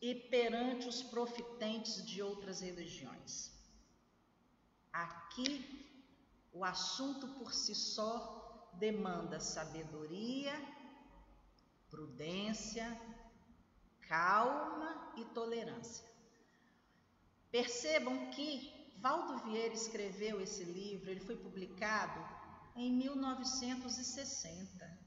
e 0.00 0.14
perante 0.14 0.88
os 0.88 1.02
profitentes 1.02 2.06
de 2.06 2.22
outras 2.22 2.60
religiões. 2.60 3.50
Aqui, 4.92 5.86
o 6.52 6.64
assunto 6.64 7.26
por 7.38 7.52
si 7.52 7.74
só 7.74 8.70
demanda 8.74 9.40
sabedoria, 9.40 10.54
prudência, 11.90 12.86
calma 14.02 15.12
e 15.16 15.24
tolerância. 15.26 16.06
Percebam 17.50 18.30
que 18.30 18.72
Valdo 18.98 19.38
Vieira 19.44 19.74
escreveu 19.74 20.40
esse 20.40 20.64
livro, 20.64 21.10
ele 21.10 21.20
foi 21.20 21.36
publicado 21.36 22.20
em 22.76 22.92
1960. 22.92 24.98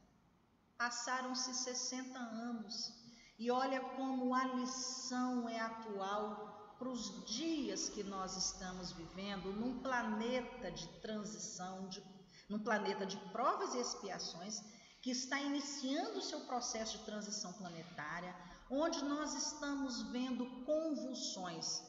Passaram-se 0.77 1.54
60 1.54 2.17
anos 2.17 3.00
e 3.41 3.49
olha 3.49 3.80
como 3.97 4.36
a 4.36 4.45
lição 4.54 5.49
é 5.49 5.60
atual 5.60 6.75
para 6.77 6.88
os 6.88 7.25
dias 7.25 7.89
que 7.89 8.04
nós 8.04 8.38
estamos 8.38 8.91
vivendo 8.91 9.51
num 9.51 9.80
planeta 9.80 10.69
de 10.69 10.88
transição, 10.99 11.88
de, 11.88 12.04
num 12.47 12.60
planeta 12.60 13.04
de 13.04 13.17
provas 13.32 13.73
e 13.73 13.80
expiações 13.80 14.62
que 15.01 15.10
está 15.10 15.41
iniciando 15.41 16.19
o 16.19 16.21
seu 16.21 16.41
processo 16.41 16.99
de 16.99 17.04
transição 17.04 17.51
planetária, 17.54 18.36
onde 18.69 19.04
nós 19.06 19.34
estamos 19.34 20.04
vendo 20.12 20.45
convulsões 20.63 21.82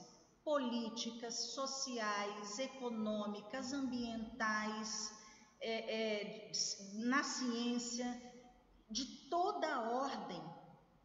políticas, 0.43 1.35
sociais, 1.53 2.59
econômicas, 2.59 3.75
ambientais, 3.75 5.15
é, 5.61 5.75
é, 5.97 6.53
na 6.95 7.23
ciência, 7.23 8.09
de 8.91 9.05
toda 9.29 9.67
a 9.67 9.91
ordem. 9.91 10.62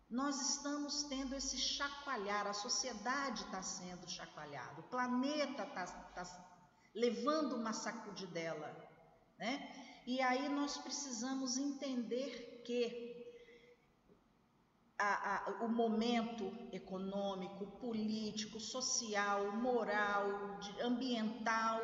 Nós 0.09 0.39
estamos 0.51 1.03
tendo 1.03 1.35
esse 1.35 1.57
chacoalhar, 1.57 2.47
a 2.47 2.53
sociedade 2.53 3.43
está 3.43 3.61
sendo 3.61 4.09
chacoalhada, 4.09 4.79
o 4.79 4.83
planeta 4.83 5.63
está 5.63 5.85
tá 5.85 6.23
levando 6.95 7.57
uma 7.57 7.73
sacudidela, 7.73 8.73
né? 9.37 10.01
E 10.05 10.21
aí 10.21 10.47
nós 10.47 10.77
precisamos 10.77 11.57
entender 11.57 12.63
que 12.65 13.17
a, 14.97 15.35
a, 15.35 15.49
o 15.65 15.67
momento 15.67 16.51
econômico, 16.71 17.67
político, 17.77 18.59
social, 18.61 19.51
moral, 19.57 20.57
ambiental, 20.81 21.81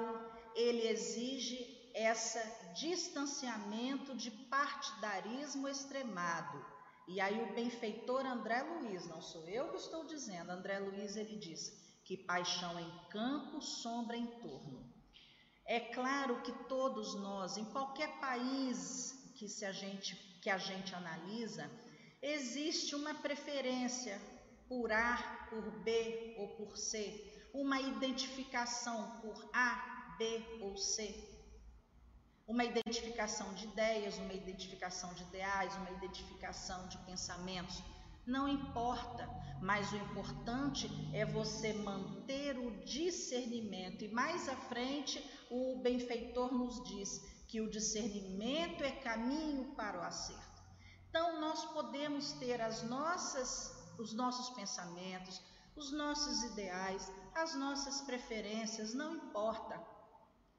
ele 0.55 0.87
exige 0.87 1.91
esse 1.93 2.39
distanciamento 2.73 4.15
de 4.15 4.31
partidarismo 4.31 5.67
extremado. 5.67 6.72
E 7.07 7.19
aí 7.19 7.41
o 7.43 7.53
benfeitor 7.53 8.25
André 8.25 8.61
Luiz, 8.63 9.07
não 9.07 9.21
sou 9.21 9.47
eu 9.47 9.69
que 9.69 9.77
estou 9.77 10.05
dizendo, 10.05 10.51
André 10.51 10.79
Luiz 10.79 11.15
ele 11.15 11.37
diz 11.37 11.71
que 12.03 12.17
paixão 12.17 12.79
em 12.79 13.07
campo, 13.09 13.61
sombra 13.61 14.15
em 14.15 14.25
torno. 14.25 14.91
É 15.65 15.79
claro 15.79 16.41
que 16.41 16.51
todos 16.67 17.15
nós, 17.15 17.57
em 17.57 17.65
qualquer 17.65 18.19
país 18.19 19.31
que, 19.35 19.47
se 19.47 19.65
a, 19.65 19.71
gente, 19.71 20.15
que 20.41 20.49
a 20.49 20.57
gente 20.57 20.93
analisa, 20.93 21.69
existe 22.21 22.95
uma 22.95 23.13
preferência 23.13 24.21
por 24.67 24.91
A, 24.91 25.47
por 25.49 25.71
B 25.83 26.35
ou 26.37 26.47
por 26.55 26.77
C, 26.77 27.49
uma 27.53 27.79
identificação 27.79 29.19
por 29.21 29.49
A, 29.53 30.15
B 30.17 30.59
ou 30.61 30.75
C, 30.77 31.32
uma 32.47 32.63
identificação 32.63 33.53
de 33.53 33.65
ideias, 33.65 34.17
uma 34.17 34.33
identificação 34.33 35.13
de 35.13 35.23
ideais, 35.23 35.75
uma 35.77 35.91
identificação 35.91 36.87
de 36.87 36.97
pensamentos. 36.99 37.81
Não 38.25 38.47
importa, 38.47 39.27
mas 39.61 39.91
o 39.91 39.97
importante 39.97 40.89
é 41.13 41.25
você 41.25 41.73
manter 41.73 42.57
o 42.57 42.71
discernimento. 42.83 44.03
E 44.03 44.09
mais 44.09 44.47
à 44.49 44.55
frente, 44.55 45.23
o 45.49 45.79
benfeitor 45.81 46.53
nos 46.53 46.83
diz 46.83 47.21
que 47.47 47.61
o 47.61 47.69
discernimento 47.69 48.83
é 48.83 48.91
caminho 48.91 49.73
para 49.75 49.99
o 49.99 50.01
acerto. 50.01 50.63
Então 51.09 51.39
nós 51.39 51.63
podemos 51.65 52.33
ter 52.33 52.59
as 52.59 52.81
nossas, 52.83 53.71
os 53.99 54.13
nossos 54.13 54.49
pensamentos, 54.55 55.41
os 55.75 55.91
nossos 55.91 56.43
ideais, 56.43 57.11
as 57.35 57.55
nossas 57.55 58.01
preferências, 58.01 58.93
não 58.93 59.15
importa, 59.15 59.79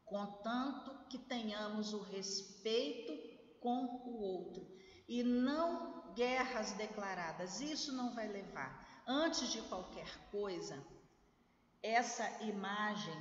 contanto 0.05 1.07
que 1.09 1.19
tenhamos 1.19 1.93
o 1.93 2.01
respeito 2.01 3.13
com 3.61 3.85
o 4.05 4.21
outro 4.21 4.67
e 5.09 5.23
não 5.23 6.13
guerras 6.15 6.73
declaradas. 6.73 7.61
Isso 7.61 7.93
não 7.93 8.15
vai 8.15 8.29
levar. 8.29 9.03
Antes 9.07 9.51
de 9.51 9.61
qualquer 9.63 10.09
coisa, 10.31 10.83
essa 11.83 12.43
imagem, 12.43 13.15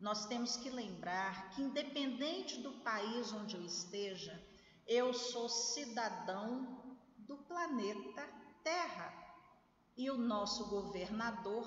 nós 0.00 0.26
temos 0.26 0.56
que 0.56 0.70
lembrar 0.70 1.50
que, 1.50 1.62
independente 1.62 2.60
do 2.60 2.72
país 2.80 3.32
onde 3.32 3.56
eu 3.56 3.64
esteja, 3.64 4.42
eu 4.86 5.12
sou 5.12 5.48
cidadão 5.48 6.98
do 7.18 7.36
planeta 7.38 8.26
Terra 8.62 9.12
e 9.96 10.10
o 10.10 10.16
nosso 10.16 10.68
governador 10.68 11.66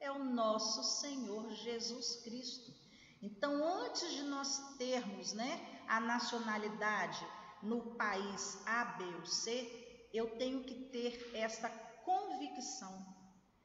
é 0.00 0.10
o 0.10 0.24
nosso 0.24 0.82
Senhor 1.00 1.50
Jesus 1.52 2.16
Cristo. 2.22 2.83
Então, 3.26 3.66
antes 3.66 4.12
de 4.12 4.22
nós 4.22 4.76
termos 4.76 5.32
né, 5.32 5.58
a 5.86 5.98
nacionalidade 5.98 7.26
no 7.62 7.96
país 7.96 8.58
A, 8.66 8.84
B 8.84 9.16
ou 9.16 9.24
C, 9.24 9.66
eu 10.12 10.36
tenho 10.36 10.60
que 10.66 10.74
ter 10.92 11.18
essa 11.34 11.70
convicção 12.02 13.02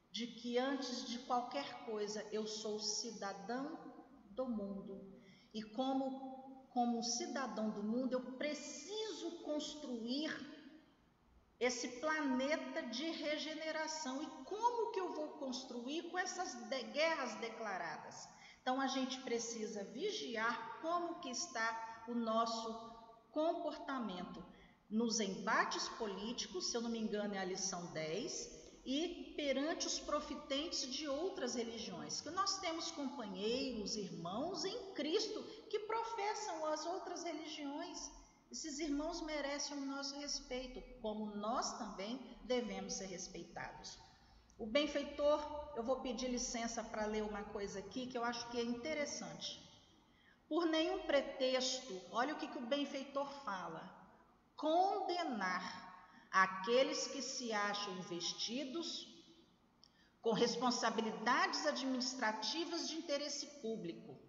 de 0.10 0.28
que 0.28 0.58
antes 0.58 1.04
de 1.04 1.20
qualquer 1.20 1.84
coisa 1.84 2.26
eu 2.32 2.48
sou 2.48 2.80
cidadão 2.80 3.78
do 4.24 4.48
mundo 4.48 5.06
e 5.54 5.62
como 5.62 6.10
como 6.70 7.04
cidadão 7.04 7.70
do 7.70 7.84
mundo, 7.84 8.14
eu 8.14 8.22
preciso 8.38 9.32
construir 9.42 10.32
esse 11.60 12.00
planeta 12.00 12.82
de 12.84 13.10
regeneração. 13.10 14.22
E 14.22 14.28
como 14.46 14.92
que 14.92 15.00
eu 15.00 15.12
vou 15.14 15.30
construir 15.32 16.04
com 16.04 16.18
essas 16.18 16.54
guerras 16.94 17.36
declaradas? 17.36 18.30
Então 18.70 18.80
a 18.80 18.86
gente 18.86 19.20
precisa 19.22 19.84
vigiar 19.84 20.80
como 20.80 21.20
que 21.22 21.32
está 21.32 22.04
o 22.08 22.14
nosso 22.14 22.72
comportamento 23.32 24.46
nos 24.88 25.20
embates 25.20 25.90
políticos, 25.98 26.70
se 26.70 26.78
eu 26.78 26.82
não 26.82 26.92
me 26.92 27.00
engano 27.00 27.34
é 27.34 27.40
a 27.40 27.46
lição 27.46 27.92
10, 27.94 28.84
e 28.86 29.34
perante 29.36 29.88
os 29.88 29.98
profitentes 29.98 30.82
de 30.82 31.08
outras 31.08 31.56
religiões, 31.56 32.22
que 32.22 32.30
nós 32.30 32.60
temos 32.60 32.92
companheiros, 32.92 33.96
irmãos 33.96 34.64
em 34.64 34.94
Cristo 34.94 35.42
que 35.68 35.80
professam 35.80 36.68
as 36.68 36.86
outras 36.86 37.24
religiões. 37.24 38.12
Esses 38.52 38.78
irmãos 38.78 39.20
merecem 39.22 39.78
o 39.78 39.86
nosso 39.88 40.16
respeito, 40.20 40.80
como 41.02 41.36
nós 41.36 41.76
também 41.80 42.20
devemos 42.44 42.94
ser 42.94 43.08
respeitados. 43.08 43.98
O 44.60 44.66
benfeitor, 44.68 45.72
eu 45.78 45.84
vou 45.84 46.02
pedir 46.02 46.28
licença 46.28 46.84
para 46.84 47.06
ler 47.06 47.24
uma 47.24 47.44
coisa 47.44 47.80
aqui 47.80 48.08
que 48.08 48.18
eu 48.18 48.26
acho 48.26 48.50
que 48.50 48.60
é 48.60 48.64
interessante. 48.64 49.58
Por 50.50 50.66
nenhum 50.66 51.00
pretexto, 51.08 52.02
olha 52.12 52.34
o 52.34 52.38
que, 52.38 52.46
que 52.46 52.58
o 52.58 52.68
benfeitor 52.68 53.32
fala: 53.46 53.82
condenar 54.58 55.64
aqueles 56.30 57.08
que 57.08 57.22
se 57.22 57.54
acham 57.54 58.02
vestidos 58.02 59.08
com 60.22 60.34
responsabilidades 60.34 61.66
administrativas 61.66 62.90
de 62.90 62.96
interesse 62.98 63.46
público, 63.62 64.20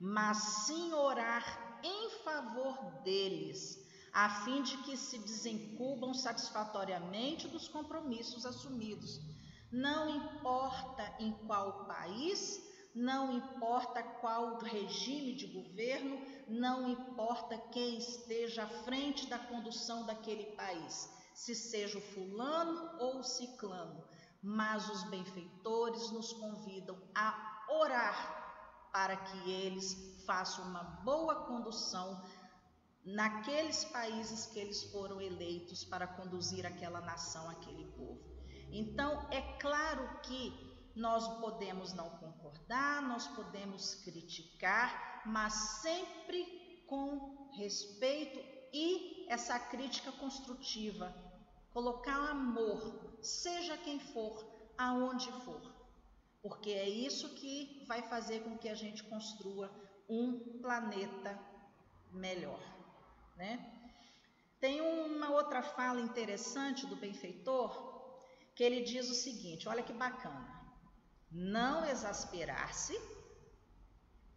mas 0.00 0.38
sim 0.66 0.92
orar 0.92 1.80
em 1.84 2.10
favor 2.24 3.02
deles, 3.04 3.78
a 4.12 4.44
fim 4.44 4.60
de 4.60 4.76
que 4.78 4.96
se 4.96 5.18
desencubam 5.20 6.12
satisfatoriamente 6.12 7.46
dos 7.46 7.68
compromissos 7.68 8.44
assumidos. 8.44 9.37
Não 9.70 10.08
importa 10.08 11.14
em 11.18 11.32
qual 11.46 11.84
país, 11.84 12.58
não 12.94 13.32
importa 13.32 14.02
qual 14.02 14.58
regime 14.58 15.34
de 15.34 15.46
governo, 15.46 16.18
não 16.48 16.88
importa 16.88 17.58
quem 17.70 17.98
esteja 17.98 18.64
à 18.64 18.66
frente 18.66 19.26
da 19.26 19.38
condução 19.38 20.06
daquele 20.06 20.46
país, 20.56 21.08
se 21.34 21.54
seja 21.54 21.98
o 21.98 22.12
fulano 22.12 22.98
ou 22.98 23.18
o 23.18 23.24
ciclano, 23.24 24.02
mas 24.42 24.88
os 24.88 25.02
benfeitores 25.04 26.10
nos 26.12 26.32
convidam 26.32 26.96
a 27.14 27.66
orar 27.68 28.88
para 28.90 29.16
que 29.16 29.50
eles 29.50 29.94
façam 30.24 30.64
uma 30.64 30.82
boa 30.82 31.46
condução 31.46 32.22
naqueles 33.04 33.84
países 33.84 34.46
que 34.46 34.58
eles 34.58 34.82
foram 34.84 35.20
eleitos 35.20 35.84
para 35.84 36.06
conduzir 36.06 36.66
aquela 36.66 37.00
nação, 37.00 37.48
aquele 37.50 37.84
povo. 37.92 38.37
Então, 38.70 39.26
é 39.30 39.40
claro 39.58 40.20
que 40.22 40.52
nós 40.94 41.26
podemos 41.40 41.92
não 41.92 42.10
concordar, 42.10 43.02
nós 43.02 43.26
podemos 43.28 43.94
criticar, 43.96 45.22
mas 45.26 45.52
sempre 45.82 46.84
com 46.86 47.50
respeito 47.56 48.40
e 48.72 49.26
essa 49.28 49.58
crítica 49.58 50.12
construtiva. 50.12 51.14
Colocar 51.72 52.30
amor, 52.30 53.18
seja 53.22 53.76
quem 53.78 54.00
for, 54.00 54.44
aonde 54.76 55.30
for. 55.44 55.60
Porque 56.42 56.70
é 56.70 56.88
isso 56.88 57.34
que 57.34 57.84
vai 57.86 58.02
fazer 58.02 58.42
com 58.42 58.58
que 58.58 58.68
a 58.68 58.74
gente 58.74 59.02
construa 59.04 59.70
um 60.08 60.60
planeta 60.60 61.38
melhor 62.12 62.78
né? 63.38 63.64
Tem 64.60 64.80
uma 64.80 65.30
outra 65.30 65.62
fala 65.62 66.00
interessante 66.00 66.84
do 66.86 66.96
benfeitor, 66.96 67.87
que 68.58 68.64
ele 68.64 68.80
diz 68.92 69.08
o 69.08 69.14
seguinte: 69.14 69.68
olha 69.68 69.84
que 69.88 69.92
bacana. 69.92 70.46
Não 71.30 71.88
exasperar-se 71.88 72.94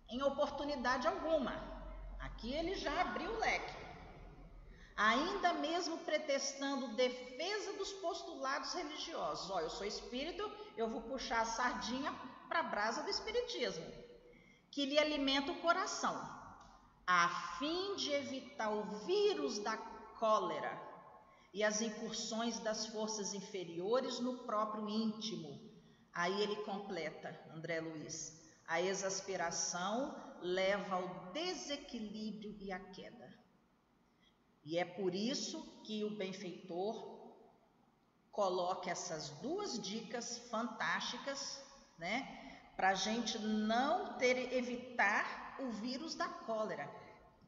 em 0.07 0.21
oportunidade 0.21 1.07
alguma. 1.07 1.53
Aqui 2.19 2.53
ele 2.53 2.75
já 2.75 3.01
abriu 3.01 3.31
o 3.31 3.39
leque. 3.39 3.73
Ainda 4.95 5.53
mesmo 5.53 5.97
pretextando 6.10 6.95
defesa 6.95 7.73
dos 7.79 7.91
postulados 7.93 8.71
religiosos. 8.73 9.49
Olha, 9.49 9.63
eu 9.63 9.71
sou 9.71 9.88
espírito, 9.88 10.43
eu 10.77 10.88
vou 10.88 11.01
puxar 11.01 11.41
a 11.41 11.45
sardinha 11.45 12.13
para 12.47 12.60
a 12.60 12.69
brasa 12.73 13.01
do 13.01 13.10
espiritismo, 13.10 13.88
que 14.69 14.86
lhe 14.86 14.99
alimenta 14.99 15.51
o 15.51 15.62
coração 15.62 16.15
a 17.07 17.27
fim 17.57 17.95
de 17.95 18.12
evitar 18.12 18.69
o 18.69 18.84
vírus 19.07 19.57
da 19.57 19.75
cólera 20.19 20.90
e 21.54 21.64
as 21.64 21.82
incursões 21.82 22.60
das 22.60 22.88
forças 22.88 23.34
inferiores 23.34 24.20
no 24.20 24.40
próprio 24.40 24.88
íntimo. 24.90 25.60
Aí 26.14 26.42
ele 26.42 26.56
completa, 26.64 27.38
André 27.54 27.80
Luiz, 27.80 28.40
a 28.68 28.82
exasperação 28.82 30.16
leva 30.42 30.96
ao 30.96 31.32
desequilíbrio 31.32 32.56
e 32.60 32.72
à 32.72 32.80
queda. 32.80 33.30
E 34.64 34.78
é 34.78 34.86
por 34.86 35.14
isso 35.14 35.62
que 35.84 36.04
o 36.04 36.16
benfeitor 36.16 37.20
coloca 38.32 38.90
essas 38.90 39.30
duas 39.42 39.82
dicas 39.82 40.38
fantásticas, 40.50 41.64
né? 41.98 42.38
Para 42.76 42.90
a 42.90 42.96
gente 42.96 43.38
não 43.40 44.18
ter, 44.18 44.54
evitar 44.54 45.58
o 45.60 45.72
vírus 45.72 46.16
da 46.16 46.28
cólera 46.28 46.90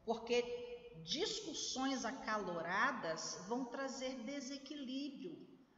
porque 0.04 0.73
discussões 1.04 2.04
acaloradas 2.04 3.38
vão 3.46 3.64
trazer 3.66 4.14
desequilíbrio, 4.24 5.36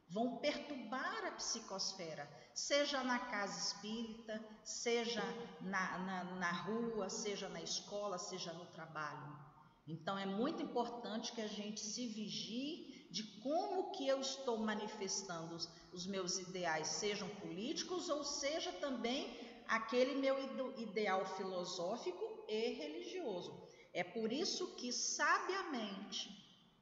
vão 0.09 0.37
perturbar 0.37 1.25
a 1.25 1.31
psicosfera, 1.31 2.29
seja 2.55 3.03
na 3.03 3.19
casa 3.19 3.59
espírita, 3.59 4.41
seja 4.63 5.21
na, 5.61 5.97
na, 5.99 6.23
na 6.35 6.51
rua, 6.51 7.09
seja 7.09 7.49
na 7.49 7.61
escola, 7.61 8.17
seja 8.17 8.53
no 8.53 8.65
trabalho. 8.67 9.37
Então 9.85 10.17
é 10.17 10.25
muito 10.25 10.63
importante 10.63 11.31
que 11.33 11.41
a 11.41 11.47
gente 11.47 11.81
se 11.81 12.07
vigie 12.07 13.07
de 13.11 13.23
como 13.41 13.91
que 13.91 14.07
eu 14.07 14.19
estou 14.19 14.57
manifestando 14.57 15.55
os, 15.55 15.69
os 15.93 16.05
meus 16.05 16.37
ideais, 16.39 16.87
sejam 16.87 17.27
políticos 17.35 18.09
ou 18.09 18.23
seja 18.23 18.71
também 18.73 19.37
aquele 19.67 20.15
meu 20.15 20.37
ideal 20.77 21.25
filosófico 21.35 22.45
e 22.47 22.73
religioso. 22.73 23.66
É 23.97 24.03
por 24.03 24.31
isso 24.31 24.75
que, 24.75 24.93
sabiamente, 24.93 26.29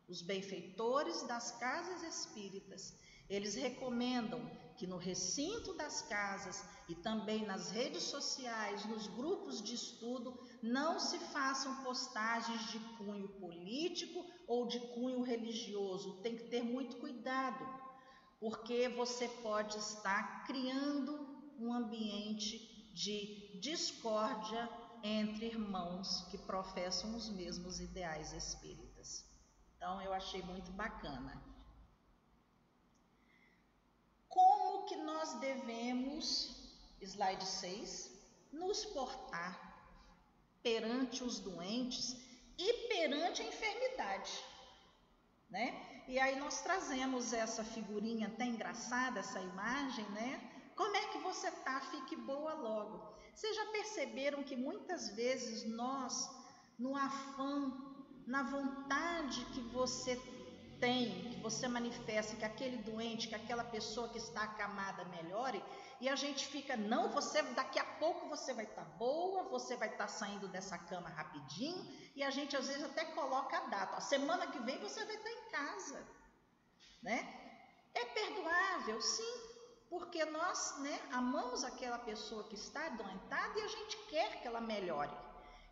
os 0.06 0.22
benfeitores 0.22 1.24
das 1.24 1.50
casas 1.58 2.04
espíritas, 2.04 2.94
eles 3.30 3.56
recomendam 3.56 4.42
que 4.76 4.86
no 4.86 4.98
recinto 4.98 5.74
das 5.76 6.02
casas 6.02 6.62
e 6.90 6.94
também 6.94 7.46
nas 7.46 7.72
redes 7.72 8.04
sociais, 8.04 8.84
nos 8.84 9.08
grupos 9.08 9.62
de 9.62 9.76
estudo, 9.76 10.38
não 10.62 11.00
se 11.00 11.18
façam 11.18 11.86
postagens 11.86 12.70
de 12.70 12.80
cunho 12.98 13.30
político 13.40 14.26
ou 14.46 14.68
de 14.68 14.82
cunho 14.94 15.22
religioso. 15.22 16.22
Tem 16.22 16.36
que 16.36 16.50
ter 16.50 16.64
muito 16.66 16.98
cuidado, 16.98 17.66
porque 18.42 18.90
você 18.90 19.30
pode 19.42 19.78
estar 19.78 20.44
criando 20.44 21.18
um 21.58 21.72
ambiente 21.72 22.92
de 22.94 23.58
discórdia 23.62 24.70
entre 25.08 25.46
irmãos 25.46 26.26
que 26.32 26.38
professam 26.40 27.16
os 27.16 27.30
mesmos 27.30 27.80
ideais 27.80 28.34
espíritas. 28.34 29.24
Então 29.76 30.02
eu 30.02 30.12
achei 30.12 30.42
muito 30.42 30.72
bacana. 30.72 31.40
Como 34.28 34.86
que 34.88 34.96
nós 34.96 35.36
devemos, 35.36 36.74
slide 37.00 37.46
6, 37.46 38.12
nos 38.52 38.84
portar 38.86 39.54
perante 40.64 41.24
os 41.24 41.40
doentes 41.40 42.18
e 42.58 42.88
perante 42.88 43.44
a 43.44 43.46
enfermidade, 43.46 44.44
né? 45.52 46.04
E 46.08 46.18
aí 46.20 46.40
nós 46.40 46.62
trazemos 46.62 47.32
essa 47.32 47.64
figurinha 47.64 48.28
até 48.28 48.46
engraçada, 48.46 49.20
essa 49.20 49.40
imagem, 49.40 50.06
né? 50.12 50.72
Como 50.76 50.96
é 50.96 51.08
que 51.10 51.20
você 51.20 51.52
tá? 51.52 51.80
Fique 51.92 52.16
boa 52.16 52.54
logo. 52.56 53.15
Vocês 53.36 53.54
já 53.54 53.66
perceberam 53.66 54.44
que 54.44 54.56
muitas 54.56 55.10
vezes 55.10 55.66
nós, 55.66 56.30
no 56.80 56.96
afã, 56.96 57.70
na 58.26 58.44
vontade 58.44 59.44
que 59.54 59.60
você 59.60 60.16
tem, 60.80 61.30
que 61.32 61.42
você 61.42 61.68
manifesta 61.68 62.38
que 62.38 62.46
aquele 62.46 62.78
doente, 62.78 63.28
que 63.28 63.36
aquela 63.36 63.64
pessoa 63.64 64.08
que 64.08 64.18
está 64.18 64.44
acamada 64.44 65.04
melhore, 65.06 65.62
e 66.00 66.08
a 66.08 66.16
gente 66.16 66.48
fica, 66.48 66.78
não, 66.78 67.10
você 67.10 67.42
daqui 67.42 67.78
a 67.78 67.84
pouco 67.84 68.30
você 68.30 68.54
vai 68.54 68.64
estar 68.64 68.86
tá 68.86 68.90
boa, 68.98 69.44
você 69.50 69.76
vai 69.76 69.90
estar 69.90 70.06
tá 70.06 70.08
saindo 70.08 70.48
dessa 70.48 70.78
cama 70.78 71.10
rapidinho, 71.10 71.86
e 72.16 72.24
a 72.24 72.30
gente 72.30 72.56
às 72.56 72.68
vezes 72.68 72.84
até 72.84 73.04
coloca 73.04 73.58
a 73.58 73.66
data, 73.68 73.98
a 73.98 74.02
semana 74.02 74.48
que 74.48 74.60
vem 74.60 74.80
você 74.80 75.04
vai 75.04 75.16
estar 75.16 75.30
tá 75.30 75.36
em 75.36 75.52
casa, 75.52 76.08
né? 77.04 77.42
É 77.94 78.06
perdoável, 78.06 79.02
sim, 79.02 79.45
porque 80.16 80.32
nós 80.32 80.76
né, 80.80 80.98
amamos 81.12 81.66
aquela 81.66 82.00
pessoa 82.00 82.46
que 82.46 82.56
está 82.56 82.88
doentada 82.88 83.60
e 83.60 83.64
a 83.64 83.68
gente 83.68 83.98
quer 84.10 84.40
que 84.40 84.48
ela 84.48 84.62
melhore. 84.62 85.12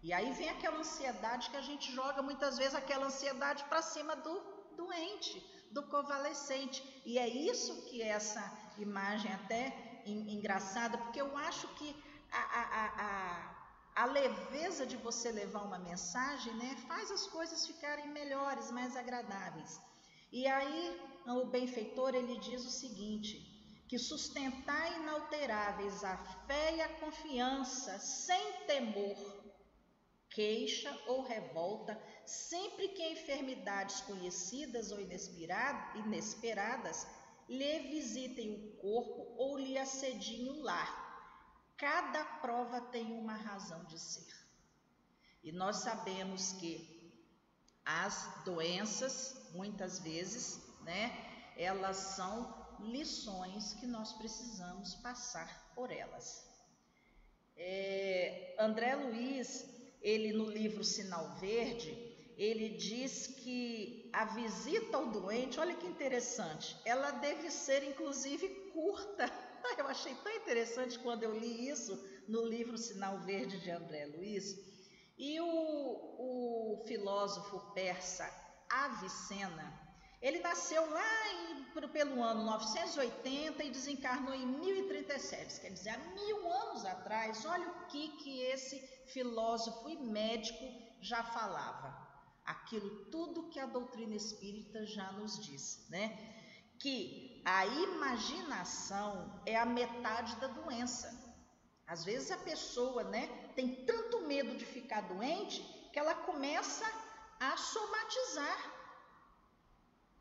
E 0.01 0.11
aí 0.11 0.33
vem 0.33 0.49
aquela 0.49 0.79
ansiedade 0.79 1.49
que 1.49 1.55
a 1.55 1.61
gente 1.61 1.93
joga 1.93 2.21
muitas 2.21 2.57
vezes 2.57 2.75
aquela 2.75 3.05
ansiedade 3.05 3.63
para 3.69 3.81
cima 3.81 4.17
do 4.17 4.33
doente, 4.75 5.39
do 5.71 5.81
convalescente. 5.83 6.83
E 7.05 7.17
é 7.17 7.25
isso 7.25 7.83
que 7.83 8.01
essa 8.01 8.43
imagem 8.77 9.31
até 9.31 9.61
engraçada, 10.05 10.97
porque 10.97 11.21
eu 11.21 11.37
acho 11.37 11.65
que 11.75 11.95
a, 12.29 12.43
a, 12.59 12.85
a, 13.05 14.03
a 14.03 14.05
leveza 14.07 14.85
de 14.85 14.97
você 14.97 15.31
levar 15.31 15.61
uma 15.61 15.79
mensagem 15.79 16.53
né, 16.55 16.75
faz 16.85 17.09
as 17.11 17.25
coisas 17.27 17.65
ficarem 17.65 18.09
melhores, 18.09 18.71
mais 18.71 18.97
agradáveis. 18.97 19.79
E 20.33 20.45
aí 20.47 21.01
o 21.27 21.45
benfeitor 21.45 22.13
ele 22.13 22.37
diz 22.39 22.65
o 22.65 22.69
seguinte: 22.69 23.52
que 23.87 23.99
sustentar 23.99 25.01
inalteráveis 25.01 26.03
a 26.03 26.17
fé 26.47 26.75
e 26.75 26.81
a 26.81 26.89
confiança, 26.99 27.99
sem 27.99 28.65
temor, 28.65 29.43
queixa 30.29 30.91
ou 31.07 31.23
revolta, 31.23 32.01
sempre 32.25 32.89
que 32.89 33.11
enfermidades 33.11 34.01
conhecidas 34.01 34.91
ou 34.91 34.99
inesperadas 35.95 37.07
lhe 37.47 37.79
visitem 37.89 38.51
o 38.53 38.77
corpo 38.77 39.35
ou 39.37 39.57
lhe 39.57 39.77
assediem 39.77 40.49
o 40.49 40.61
lar. 40.63 41.03
Cada 41.77 42.23
prova 42.23 42.81
tem 42.81 43.11
uma 43.13 43.35
razão 43.35 43.83
de 43.85 43.99
ser. 43.99 44.33
E 45.43 45.51
nós 45.51 45.77
sabemos 45.77 46.53
que 46.53 46.93
as 47.85 48.43
doenças, 48.45 49.51
muitas 49.51 49.99
vezes, 49.99 50.61
né, 50.83 51.51
elas 51.57 51.97
são 51.97 52.62
lições 52.83 53.73
que 53.73 53.87
nós 53.87 54.13
precisamos 54.13 54.95
passar 54.95 55.71
por 55.75 55.91
elas. 55.91 56.47
É, 57.55 58.55
André 58.59 58.95
Luiz, 58.95 59.65
ele 60.01 60.33
no 60.33 60.45
livro 60.49 60.83
Sinal 60.83 61.35
Verde, 61.35 62.13
ele 62.37 62.69
diz 62.69 63.27
que 63.27 64.09
a 64.11 64.25
visita 64.25 64.97
ao 64.97 65.07
doente, 65.07 65.59
olha 65.59 65.75
que 65.75 65.87
interessante, 65.87 66.75
ela 66.83 67.11
deve 67.11 67.49
ser 67.51 67.83
inclusive 67.83 68.47
curta. 68.73 69.25
Eu 69.77 69.87
achei 69.87 70.13
tão 70.15 70.31
interessante 70.33 70.99
quando 70.99 71.23
eu 71.23 71.39
li 71.39 71.69
isso 71.69 71.97
no 72.27 72.45
livro 72.45 72.77
Sinal 72.77 73.19
Verde 73.19 73.59
de 73.61 73.71
André 73.71 74.05
Luiz. 74.07 74.57
E 75.17 75.39
o, 75.39 75.45
o 75.45 76.83
filósofo 76.85 77.59
persa 77.73 78.29
Avicena, 78.69 79.82
ele 80.23 80.39
nasceu 80.39 80.89
lá 80.89 81.33
em, 81.33 81.65
pelo 81.89 82.23
ano 82.23 82.45
980 82.45 83.61
e 83.61 83.69
desencarnou 83.69 84.33
em 84.33 84.45
1037, 84.45 85.59
quer 85.59 85.71
dizer, 85.71 85.89
há 85.89 85.97
mil 85.97 86.49
anos 86.49 86.85
atrás. 86.85 87.45
Olha 87.45 87.67
o 87.67 87.87
que, 87.87 88.07
que 88.19 88.39
esse 88.39 88.79
filósofo 89.07 89.89
e 89.89 89.97
médico 89.97 90.63
já 91.01 91.21
falava. 91.25 91.93
Aquilo 92.45 93.11
tudo 93.11 93.49
que 93.49 93.59
a 93.59 93.65
doutrina 93.65 94.15
espírita 94.15 94.85
já 94.85 95.11
nos 95.11 95.37
diz, 95.45 95.85
né? 95.89 96.17
Que 96.79 97.41
a 97.43 97.65
imaginação 97.65 99.41
é 99.45 99.57
a 99.57 99.65
metade 99.65 100.37
da 100.37 100.47
doença. 100.47 101.21
Às 101.85 102.05
vezes 102.05 102.31
a 102.31 102.37
pessoa, 102.37 103.03
né, 103.03 103.27
tem 103.57 103.85
tanto 103.85 104.21
medo 104.21 104.55
de 104.55 104.65
ficar 104.65 105.01
doente 105.01 105.61
que 105.91 105.99
ela 105.99 106.15
começa 106.15 106.89
a 107.41 107.57
somatizar 107.57 108.72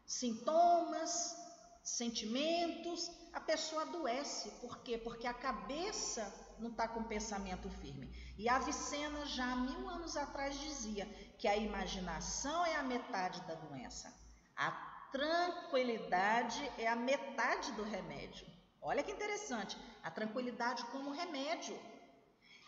sintomas, 0.06 1.36
sentimentos, 1.82 3.10
a 3.32 3.40
pessoa 3.40 3.82
adoece. 3.82 4.50
Por 4.60 4.82
quê? 4.82 4.98
Porque 4.98 5.26
a 5.26 5.34
cabeça 5.34 6.22
não 6.58 6.70
está 6.70 6.86
com 6.86 7.02
pensamento 7.02 7.68
firme. 7.68 8.08
E 8.38 8.48
Avicena 8.48 9.26
já 9.26 9.52
há 9.52 9.56
mil 9.56 9.88
anos 9.88 10.16
atrás 10.16 10.58
dizia 10.60 11.06
que 11.38 11.48
a 11.48 11.56
imaginação 11.56 12.64
é 12.66 12.76
a 12.76 12.82
metade 12.82 13.40
da 13.42 13.54
doença. 13.54 14.12
A 14.56 14.70
tranquilidade 15.10 16.70
é 16.78 16.86
a 16.86 16.96
metade 16.96 17.72
do 17.72 17.82
remédio. 17.82 18.46
Olha 18.80 19.02
que 19.02 19.12
interessante, 19.12 19.76
a 20.02 20.10
tranquilidade 20.10 20.84
como 20.86 21.12
remédio. 21.12 21.78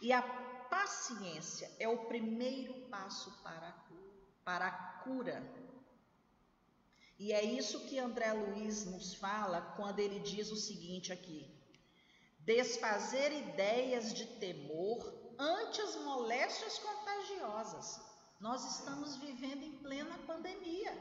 E 0.00 0.12
a 0.12 0.22
paciência 0.70 1.70
é 1.78 1.88
o 1.88 2.06
primeiro 2.06 2.74
passo 2.88 3.30
para, 3.42 3.74
para 4.44 4.66
a 4.66 4.72
cura. 5.02 5.42
E 7.18 7.32
é 7.32 7.44
isso 7.44 7.86
que 7.86 7.98
André 7.98 8.32
Luiz 8.32 8.84
nos 8.86 9.14
fala 9.14 9.60
quando 9.76 10.00
ele 10.00 10.18
diz 10.20 10.50
o 10.50 10.56
seguinte 10.56 11.12
aqui: 11.12 11.48
desfazer 12.40 13.32
ideias 13.32 14.12
de 14.12 14.26
temor 14.38 15.12
ante 15.38 15.80
as 15.80 15.96
moléstias 15.96 16.78
contagiosas. 16.78 18.00
Nós 18.40 18.78
estamos 18.78 19.16
vivendo 19.16 19.62
em 19.62 19.78
plena 19.78 20.18
pandemia. 20.26 20.92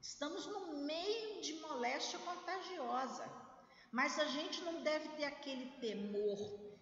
Estamos 0.00 0.46
no 0.46 0.78
meio 0.84 1.40
de 1.42 1.54
moléstia 1.60 2.18
contagiosa. 2.18 3.24
Mas 3.92 4.18
a 4.18 4.24
gente 4.24 4.62
não 4.62 4.82
deve 4.82 5.08
ter 5.10 5.24
aquele 5.24 5.66
temor 5.78 6.38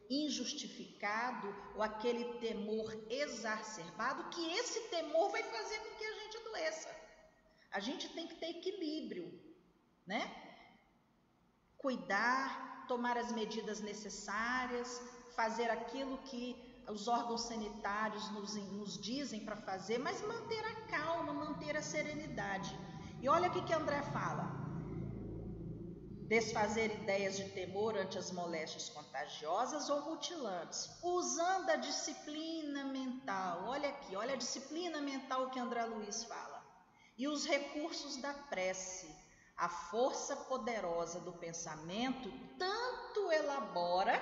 injustificado 0.09 1.55
ou 1.75 1.83
aquele 1.83 2.39
temor 2.39 2.93
exacerbado, 3.11 4.31
que 4.31 4.53
esse 4.55 4.81
temor 4.89 5.31
vai 5.31 5.43
fazer 5.43 5.79
com 5.81 5.97
que 5.97 6.05
a 6.05 6.13
gente 6.15 6.37
adoeça. 6.39 7.00
A 7.73 7.79
gente 7.79 8.09
tem 8.09 8.27
que 8.27 8.35
ter 8.35 8.51
equilíbrio, 8.51 9.27
né? 10.07 10.23
Cuidar, 11.79 12.85
tomar 12.89 13.17
as 13.17 13.31
medidas 13.33 13.81
necessárias, 13.81 15.01
fazer 15.37 15.71
aquilo 15.71 16.19
que 16.19 16.45
os 16.89 17.07
órgãos 17.07 17.43
sanitários 17.43 18.29
nos, 18.33 18.55
nos 18.57 19.01
dizem 19.01 19.45
para 19.45 19.57
fazer, 19.57 19.99
mas 19.99 20.21
manter 20.23 20.65
a 20.65 20.75
calma, 20.89 21.33
manter 21.33 21.77
a 21.77 21.83
serenidade. 21.83 22.77
E 23.23 23.29
olha 23.29 23.49
o 23.49 23.53
que, 23.53 23.63
que 23.63 23.73
André 23.73 24.03
fala: 24.03 24.51
desfazer 26.27 26.91
ideias 27.03 27.37
de 27.37 27.49
temor 27.51 27.97
ante 27.97 28.19
as 28.19 28.33
moléstias 28.33 28.89
contagiosas 28.89 29.89
ou 29.89 30.03
mutilantes, 30.11 30.91
usando 31.05 31.71
a 31.71 31.77
disciplina 31.77 32.83
mental. 32.85 33.67
Olha 33.69 33.91
aqui, 33.91 34.17
olha 34.17 34.35
a 34.35 34.39
disciplina 34.39 35.01
mental 35.01 35.51
que 35.51 35.61
André 35.61 35.85
Luiz 35.85 36.25
fala 36.25 36.60
e 37.21 37.29
os 37.29 37.45
recursos 37.45 38.17
da 38.17 38.33
prece. 38.33 39.15
A 39.55 39.69
força 39.69 40.35
poderosa 40.35 41.21
do 41.21 41.35
pensamento 41.35 42.33
tanto 42.59 43.31
elabora 43.31 44.19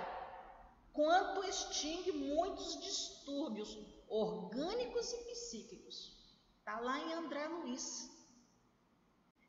quanto 0.92 1.44
extingue 1.44 2.10
muitos 2.10 2.76
distúrbios 2.80 3.78
orgânicos 4.08 5.12
e 5.12 5.16
psíquicos. 5.30 6.12
Está 6.58 6.80
lá 6.80 6.98
em 6.98 7.12
André 7.12 7.46
Luiz. 7.46 8.10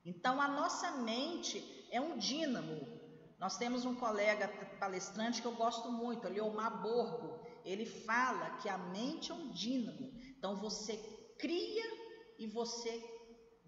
Então, 0.05 0.39
a 0.39 0.47
nossa 0.47 0.91
mente 0.91 1.87
é 1.91 1.99
um 1.99 2.19
dínamo. 2.19 2.87
Nós 3.39 3.57
temos 3.57 3.83
um 3.83 3.95
colega 3.95 4.47
palestrante 4.79 5.41
que 5.41 5.47
eu 5.47 5.55
gosto 5.55 5.91
muito, 5.91 6.27
o 6.27 6.31
Leomar 6.31 6.83
Borgo. 6.83 7.39
Ele 7.65 7.87
fala 7.87 8.57
que 8.57 8.69
a 8.69 8.77
mente 8.77 9.31
é 9.31 9.33
um 9.33 9.49
dínamo. 9.49 10.13
Então, 10.37 10.55
você 10.55 10.97
cria 11.39 11.97
e 12.37 12.45
você 12.45 13.18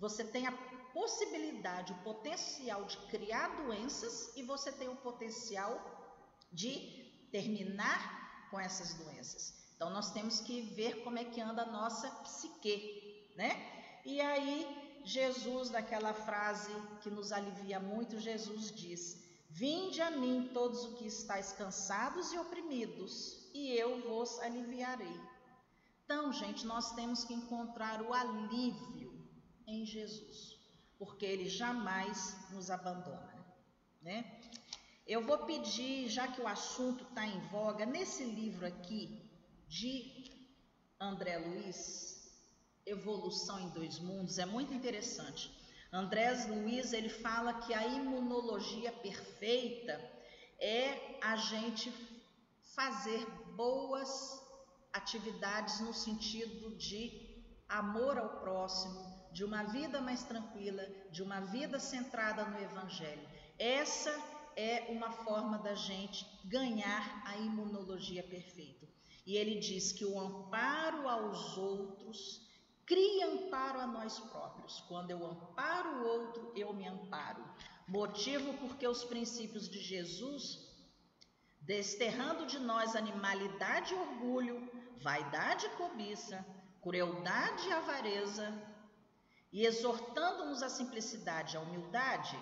você 0.02 0.24
tem 0.24 0.48
a 0.48 0.52
possibilidade, 0.94 1.94
o 1.94 2.04
potencial 2.04 2.84
de 2.86 2.98
criar 3.12 3.50
doenças 3.64 4.36
e 4.36 4.42
você 4.42 4.72
tem 4.72 4.90
o 4.90 4.96
potencial 4.96 5.80
de 6.52 7.28
terminar 7.32 8.50
com 8.50 8.60
essas 8.60 8.96
doenças. 8.96 9.54
Então 9.76 9.92
nós 9.92 10.12
temos 10.12 10.40
que 10.40 10.62
ver 10.62 11.04
como 11.04 11.20
é 11.20 11.24
que 11.24 11.40
anda 11.40 11.62
a 11.62 11.72
nossa 11.72 12.10
psique, 12.24 13.32
né? 13.38 14.02
E 14.04 14.20
aí 14.20 15.02
Jesus, 15.06 15.70
naquela 15.70 16.16
frase 16.16 16.72
que 17.02 17.12
nos 17.12 17.32
alivia 17.32 17.80
muito, 17.80 18.20
Jesus 18.20 18.72
diz: 18.72 19.24
Vinde 19.52 20.02
a 20.02 20.10
mim 20.10 20.50
todos 20.52 20.84
os 20.84 20.98
que 20.98 21.06
estáis 21.06 21.52
cansados 21.54 22.34
e 22.34 22.40
oprimidos, 22.40 23.50
e 23.54 23.72
eu 23.74 24.02
vos 24.02 24.40
aliviarei. 24.40 25.22
Então, 26.06 26.34
gente, 26.34 26.66
nós 26.66 26.92
temos 26.94 27.24
que 27.24 27.36
encontrar 27.36 28.02
o 28.02 28.14
alívio 28.14 29.11
em 29.72 29.86
Jesus, 29.86 30.60
porque 30.98 31.26
ele 31.26 31.48
jamais 31.50 32.38
nos 32.52 32.70
abandona, 32.70 33.46
né? 34.02 34.40
Eu 35.06 35.26
vou 35.26 35.40
pedir, 35.40 36.08
já 36.08 36.28
que 36.28 36.42
o 36.42 36.48
assunto 36.48 37.04
está 37.04 37.26
em 37.26 37.40
voga, 37.48 37.86
nesse 37.86 38.24
livro 38.24 38.66
aqui 38.66 39.22
de 39.68 40.32
André 41.00 41.38
Luiz, 41.38 42.32
Evolução 42.86 43.60
em 43.60 43.70
Dois 43.70 44.00
Mundos, 44.00 44.38
é 44.38 44.46
muito 44.46 44.74
interessante. 44.74 45.52
André 45.92 46.32
Luiz 46.46 46.94
ele 46.94 47.10
fala 47.10 47.54
que 47.62 47.74
a 47.74 47.86
imunologia 47.88 48.92
perfeita 48.92 50.00
é 50.60 51.18
a 51.22 51.36
gente 51.36 51.92
fazer 52.62 53.26
boas 53.56 54.42
atividades 54.94 55.80
no 55.82 55.94
sentido 55.94 56.76
de 56.78 57.44
amor 57.68 58.18
ao 58.18 58.40
próximo, 58.40 59.11
de 59.32 59.44
uma 59.44 59.64
vida 59.64 60.02
mais 60.02 60.24
tranquila, 60.24 60.86
de 61.10 61.24
uma 61.24 61.40
vida 61.40 61.80
centrada 61.80 62.44
no 62.46 62.60
Evangelho. 62.60 63.28
Essa 63.58 64.12
é 64.56 64.88
uma 64.90 65.12
forma 65.12 65.58
da 65.60 65.76
gente 65.76 66.26
ganhar 66.46 67.24
a 67.26 67.38
imunologia 67.38 68.24
perfeita. 68.24 68.88
E 69.26 69.38
ele 69.38 69.60
diz 69.60 69.92
que 69.92 70.06
o 70.06 70.20
amparo 70.20 71.08
aos 71.08 71.58
outros 71.58 72.42
cria 72.86 73.28
amparo 73.28 73.80
a 73.80 73.88
nós 73.88 74.20
próprios. 74.20 74.82
Quando 74.82 75.12
eu 75.12 75.26
amparo 75.26 75.90
o 75.90 76.08
outro, 76.08 76.52
eu 76.56 76.74
me 76.74 76.88
amparo. 76.88 77.44
Motivo 77.88 78.54
porque 78.56 78.88
os 78.88 79.04
princípios 79.04 79.70
de 79.70 79.80
Jesus, 79.80 80.60
desterrando 81.62 82.46
de 82.46 82.60
nós 82.60 82.96
animalidade 82.96 83.94
e 83.94 83.98
orgulho, 83.98 84.70
vaidade 85.02 85.66
e 85.66 85.70
cobiça, 85.72 86.46
crueldade 86.82 87.68
e 87.68 87.74
avareza, 87.74 88.52
e 89.52 89.66
exortando-nos 89.66 90.64
à 90.64 90.70
simplicidade 90.70 91.56
e 91.56 91.58
à 91.58 91.62
humildade, 91.62 92.38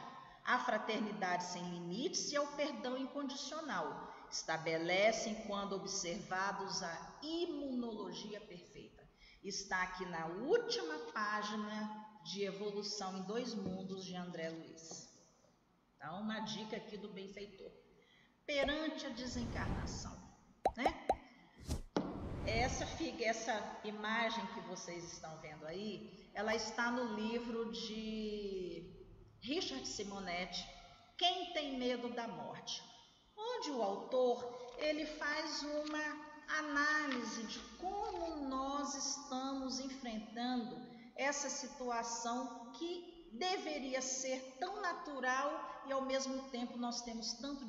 à 0.45 0.60
fraternidade 0.60 1.43
sem 1.43 1.64
limites 1.64 2.32
e 2.32 2.36
ao 2.36 2.47
perdão 2.47 2.97
incondicional. 2.97 4.14
Estabelecem, 4.32 5.36
quando 5.47 5.76
observados, 5.76 6.84
a 6.84 7.20
imunologia 7.24 8.39
perfeita. 8.41 9.03
Está 9.43 9.82
aqui 9.82 10.05
na 10.05 10.28
última 10.28 10.99
página 11.14 12.07
de 12.24 12.43
Evolução 12.43 13.18
em 13.18 13.24
Dois 13.24 13.55
Mundos 13.55 14.05
de 14.05 14.16
André 14.16 14.49
Luiz. 14.49 15.10
Então, 15.95 16.22
uma 16.22 16.41
dica 16.41 16.78
aqui 16.78 16.97
do 16.97 17.10
benfeitor. 17.10 17.72
Perante 18.45 19.05
a 19.05 19.10
desencarnação, 19.10 20.16
né? 20.76 21.07
Essa, 22.45 22.86
essa 23.24 23.80
imagem 23.84 24.45
que 24.47 24.62
vocês 24.62 25.14
estão 25.14 25.38
vendo 25.39 25.66
aí 25.66 26.18
ela 26.34 26.55
está 26.55 26.91
no 26.91 27.15
livro 27.15 27.71
de 27.71 28.89
Richard 29.41 29.88
Simonetti, 29.88 30.65
Quem 31.17 31.51
tem 31.53 31.77
medo 31.77 32.09
da 32.09 32.27
morte? 32.27 32.82
Onde 33.38 33.71
o 33.71 33.82
autor 33.82 34.75
ele 34.77 35.05
faz 35.05 35.63
uma 35.63 36.30
análise 36.47 37.43
de 37.43 37.59
como 37.77 38.47
nós 38.47 38.95
estamos 38.95 39.80
enfrentando 39.80 40.77
essa 41.15 41.49
situação 41.49 42.71
que 42.73 43.30
deveria 43.34 44.01
ser 44.01 44.57
tão 44.59 44.82
natural 44.82 45.84
e 45.88 45.91
ao 45.91 46.03
mesmo 46.03 46.49
tempo 46.49 46.77
nós 46.77 47.01
temos 47.01 47.34
tanto, 47.34 47.65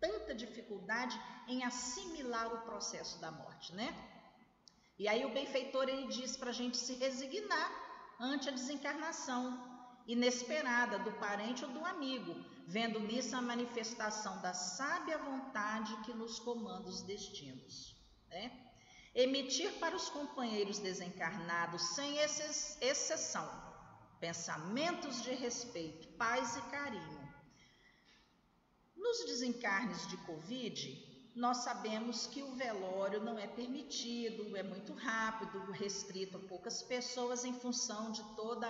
tanta 0.00 0.34
dificuldade 0.34 1.18
em 1.48 1.64
assimilar 1.64 2.52
o 2.52 2.62
processo 2.62 3.20
da 3.20 3.30
morte, 3.30 3.74
né? 3.74 3.88
E 4.98 5.08
aí 5.08 5.24
o 5.24 5.32
benfeitor 5.32 5.88
ele 5.88 6.06
diz 6.06 6.36
para 6.36 6.50
a 6.50 6.52
gente 6.52 6.76
se 6.76 6.94
resignar 6.94 7.83
ante 8.20 8.48
a 8.48 8.52
desencarnação 8.52 9.74
inesperada 10.06 10.98
do 10.98 11.12
parente 11.12 11.64
ou 11.64 11.70
do 11.70 11.84
amigo, 11.84 12.34
vendo 12.66 13.00
nisso 13.00 13.36
a 13.36 13.42
manifestação 13.42 14.40
da 14.40 14.52
sábia 14.52 15.18
vontade 15.18 15.96
que 16.02 16.12
nos 16.12 16.38
comanda 16.38 16.88
os 16.88 17.02
destinos. 17.02 17.96
Né? 18.28 18.52
Emitir 19.14 19.72
para 19.78 19.94
os 19.94 20.08
companheiros 20.08 20.78
desencarnados, 20.78 21.94
sem 21.94 22.18
exceção, 22.18 23.48
pensamentos 24.18 25.22
de 25.22 25.32
respeito, 25.34 26.08
paz 26.16 26.56
e 26.56 26.62
carinho. 26.70 27.24
Nos 28.96 29.24
desencarnes 29.26 30.06
de 30.08 30.16
Covid, 30.18 31.13
nós 31.34 31.58
sabemos 31.58 32.26
que 32.28 32.42
o 32.42 32.54
velório 32.54 33.20
não 33.20 33.36
é 33.36 33.46
permitido, 33.46 34.56
é 34.56 34.62
muito 34.62 34.92
rápido, 34.92 35.72
restrito 35.72 36.36
a 36.36 36.40
poucas 36.40 36.82
pessoas 36.82 37.44
em 37.44 37.52
função 37.52 38.12
de 38.12 38.22
toda 38.36 38.68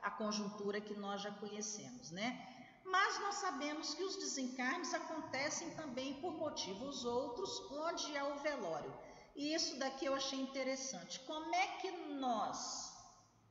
a 0.00 0.10
conjuntura 0.12 0.80
que 0.80 0.94
nós 0.94 1.22
já 1.22 1.32
conhecemos, 1.32 2.12
né? 2.12 2.54
Mas 2.84 3.18
nós 3.18 3.36
sabemos 3.36 3.94
que 3.94 4.04
os 4.04 4.16
desencarnes 4.16 4.94
acontecem 4.94 5.70
também 5.70 6.20
por 6.20 6.32
motivos 6.34 7.04
outros, 7.04 7.50
onde 7.72 8.16
há 8.16 8.26
o 8.26 8.38
velório. 8.38 8.94
E 9.34 9.52
isso 9.52 9.76
daqui 9.80 10.04
eu 10.04 10.14
achei 10.14 10.38
interessante. 10.38 11.18
Como 11.20 11.52
é 11.52 11.66
que 11.78 11.90
nós, 11.90 12.94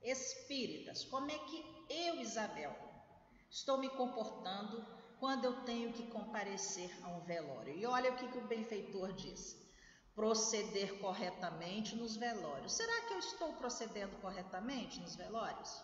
espíritas, 0.01 1.03
como 1.03 1.29
é 1.29 1.37
que 1.37 1.85
eu, 1.89 2.21
Isabel, 2.21 2.73
estou 3.49 3.77
me 3.77 3.89
comportando 3.89 4.85
quando 5.23 5.45
eu 5.45 5.63
tenho 5.63 5.93
que 5.93 6.05
comparecer 6.07 6.91
a 7.01 7.07
um 7.07 7.21
velório. 7.21 7.73
E 7.73 7.85
olha 7.85 8.11
o 8.11 8.15
que, 8.17 8.27
que 8.27 8.37
o 8.39 8.45
benfeitor 8.45 9.13
diz: 9.13 9.55
proceder 10.13 10.99
corretamente 10.99 11.95
nos 11.95 12.17
velórios. 12.17 12.73
Será 12.73 13.07
que 13.07 13.13
eu 13.13 13.19
estou 13.19 13.53
procedendo 13.53 14.19
corretamente 14.19 14.99
nos 14.99 15.15
velórios? 15.15 15.81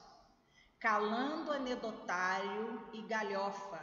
Calando 0.77 1.53
anedotário 1.53 2.89
e 2.91 3.01
galhofa 3.03 3.81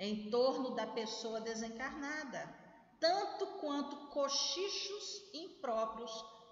em 0.00 0.28
torno 0.30 0.74
da 0.74 0.88
pessoa 0.88 1.40
desencarnada, 1.42 2.52
tanto 2.98 3.46
quanto 3.60 4.08
cochichos 4.08 5.32
impróprios 5.32 6.10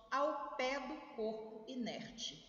ao 0.09 0.55
pé 0.55 0.79
do 0.79 1.17
corpo 1.17 1.65
inerte. 1.67 2.41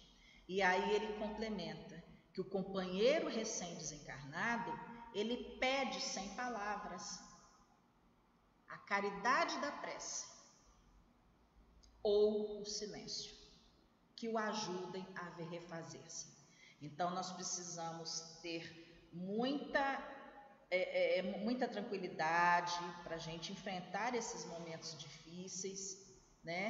E 0.47 0.61
aí 0.61 0.93
ele 0.93 1.17
complementa 1.17 2.03
que 2.35 2.41
o 2.41 2.47
companheiro 2.47 3.27
recém-desencarnado 3.27 4.86
ele 5.19 5.57
pede 5.59 5.99
sem 6.01 6.27
palavras 6.35 7.19
a 8.67 8.77
caridade 8.77 9.57
da 9.59 9.71
prece 9.71 10.25
ou 12.03 12.61
o 12.61 12.65
silêncio 12.65 13.35
que 14.15 14.27
o 14.27 14.37
ajudem 14.37 15.05
a 15.15 15.29
refazer-se. 15.49 16.27
Então, 16.81 17.11
nós 17.11 17.31
precisamos 17.31 18.39
ter 18.41 19.09
muita, 19.11 19.79
é, 20.69 20.77
é, 20.77 21.19
é 21.19 21.21
muita 21.39 21.67
tranquilidade 21.67 22.77
para 23.03 23.15
a 23.15 23.19
gente 23.19 23.51
enfrentar 23.51 24.15
esses 24.15 24.45
momentos 24.45 24.97
difíceis, 24.97 25.81
né? 26.43 26.63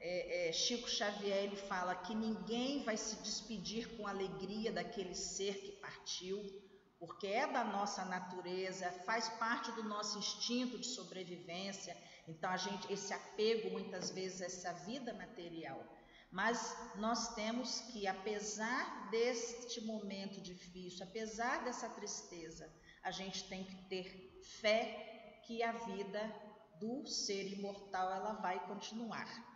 É, 0.00 0.48
é, 0.48 0.52
Chico 0.52 0.88
Xavier 0.88 1.44
ele 1.44 1.56
fala 1.56 1.94
que 1.94 2.14
ninguém 2.14 2.82
vai 2.84 2.96
se 2.96 3.16
despedir 3.16 3.96
com 3.96 4.06
alegria 4.06 4.72
daquele 4.72 5.14
ser 5.14 5.54
que 5.60 5.72
partiu, 5.72 6.38
porque 7.00 7.26
é 7.26 7.46
da 7.46 7.64
nossa 7.64 8.04
natureza, 8.04 8.92
faz 9.06 9.26
parte 9.30 9.72
do 9.72 9.82
nosso 9.82 10.18
instinto 10.18 10.78
de 10.78 10.86
sobrevivência. 10.86 11.96
Então 12.28 12.50
a 12.50 12.58
gente 12.58 12.92
esse 12.92 13.12
apego 13.14 13.70
muitas 13.70 14.10
vezes 14.10 14.42
a 14.42 14.44
essa 14.44 14.72
vida 14.84 15.14
material. 15.14 15.82
Mas 16.30 16.76
nós 16.96 17.34
temos 17.34 17.80
que, 17.92 18.06
apesar 18.06 19.10
deste 19.10 19.80
momento 19.80 20.40
difícil, 20.42 21.04
apesar 21.04 21.64
dessa 21.64 21.88
tristeza, 21.88 22.70
a 23.02 23.10
gente 23.10 23.48
tem 23.48 23.64
que 23.64 23.76
ter 23.88 24.40
fé 24.60 25.40
que 25.46 25.62
a 25.62 25.72
vida 25.72 26.20
do 26.78 27.06
ser 27.06 27.50
imortal 27.52 28.12
ela 28.12 28.34
vai 28.34 28.64
continuar. 28.66 29.49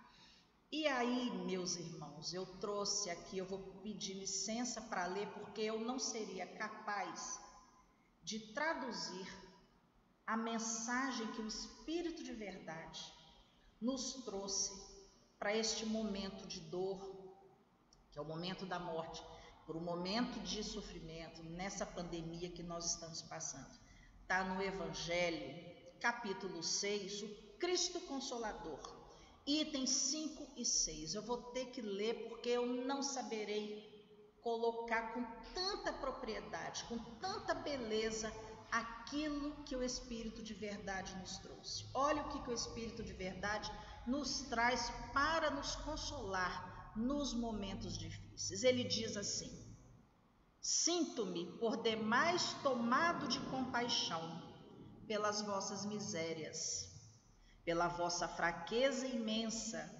E 0.72 0.86
aí, 0.88 1.30
meus 1.46 1.76
irmãos, 1.76 2.32
eu 2.34 2.44
trouxe 2.58 3.08
aqui, 3.10 3.38
eu 3.38 3.46
vou 3.46 3.60
pedir 3.82 4.14
licença 4.14 4.80
para 4.80 5.06
ler, 5.06 5.28
porque 5.28 5.60
eu 5.60 5.80
não 5.80 5.98
seria 5.98 6.46
capaz 6.46 7.40
de 8.22 8.38
traduzir 8.52 9.28
a 10.26 10.36
mensagem 10.36 11.30
que 11.32 11.42
o 11.42 11.46
Espírito 11.46 12.24
de 12.24 12.32
Verdade 12.32 13.12
nos 13.80 14.14
trouxe 14.24 14.72
para 15.38 15.54
este 15.54 15.84
momento 15.84 16.46
de 16.46 16.60
dor, 16.60 16.98
que 18.10 18.18
é 18.18 18.22
o 18.22 18.24
momento 18.24 18.64
da 18.64 18.78
morte, 18.78 19.22
por 19.66 19.76
um 19.76 19.80
momento 19.80 20.40
de 20.40 20.62
sofrimento, 20.62 21.42
nessa 21.42 21.86
pandemia 21.86 22.50
que 22.50 22.62
nós 22.62 22.92
estamos 22.92 23.22
passando. 23.22 23.78
Está 24.22 24.44
no 24.44 24.62
Evangelho, 24.62 25.98
capítulo 26.00 26.62
6, 26.62 27.22
o 27.22 27.28
Cristo 27.58 28.00
Consolador 28.00 29.03
itens 29.46 29.90
5 29.90 30.46
e 30.56 30.64
6. 30.64 31.14
Eu 31.14 31.22
vou 31.22 31.38
ter 31.52 31.66
que 31.66 31.80
ler 31.80 32.28
porque 32.28 32.48
eu 32.48 32.66
não 32.66 33.02
saberei 33.02 33.92
colocar 34.40 35.14
com 35.14 35.24
tanta 35.54 35.92
propriedade, 35.92 36.84
com 36.84 36.98
tanta 37.16 37.54
beleza 37.54 38.32
aquilo 38.70 39.62
que 39.64 39.76
o 39.76 39.82
Espírito 39.82 40.42
de 40.42 40.54
verdade 40.54 41.14
nos 41.16 41.38
trouxe. 41.38 41.86
Olha 41.94 42.22
o 42.22 42.28
que, 42.28 42.42
que 42.42 42.50
o 42.50 42.54
Espírito 42.54 43.02
de 43.02 43.12
verdade 43.12 43.70
nos 44.06 44.40
traz 44.42 44.90
para 45.12 45.50
nos 45.50 45.76
consolar 45.76 46.92
nos 46.96 47.32
momentos 47.32 47.96
difíceis. 47.96 48.62
Ele 48.62 48.84
diz 48.84 49.16
assim: 49.16 49.50
Sinto-me 50.60 51.46
por 51.58 51.82
demais 51.82 52.54
tomado 52.62 53.28
de 53.28 53.40
compaixão 53.50 54.42
pelas 55.06 55.42
vossas 55.42 55.84
misérias 55.84 56.93
pela 57.64 57.88
vossa 57.88 58.28
fraqueza 58.28 59.06
imensa, 59.06 59.90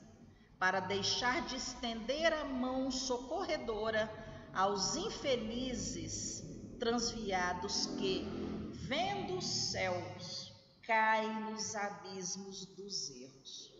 para 0.59 0.81
deixar 0.81 1.47
de 1.47 1.57
estender 1.57 2.33
a 2.33 2.45
mão 2.45 2.91
socorredora 2.91 4.11
aos 4.53 4.95
infelizes 4.97 6.45
transviados 6.79 7.87
que, 7.99 8.25
vendo 8.73 9.39
os 9.39 9.47
céus, 9.47 10.53
caem 10.83 11.51
nos 11.51 11.75
abismos 11.75 12.67
dos 12.67 13.11
erros. 13.11 13.73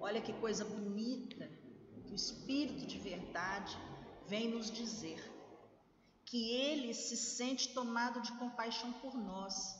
Olha 0.00 0.20
que 0.20 0.32
coisa 0.34 0.64
bonita 0.64 1.50
que 2.04 2.12
o 2.12 2.14
Espírito 2.14 2.86
de 2.86 2.98
verdade 2.98 3.76
vem 4.28 4.50
nos 4.50 4.70
dizer. 4.70 5.32
Que 6.26 6.50
ele 6.50 6.92
se 6.92 7.16
sente 7.16 7.72
tomado 7.72 8.20
de 8.20 8.32
compaixão 8.32 8.92
por 8.94 9.14
nós. 9.14 9.74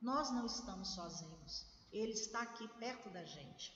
Nós 0.00 0.30
não 0.30 0.46
estamos 0.46 0.94
sozinhos. 0.94 1.69
Ele 1.92 2.12
está 2.12 2.42
aqui 2.42 2.66
perto 2.78 3.08
da 3.10 3.24
gente. 3.24 3.72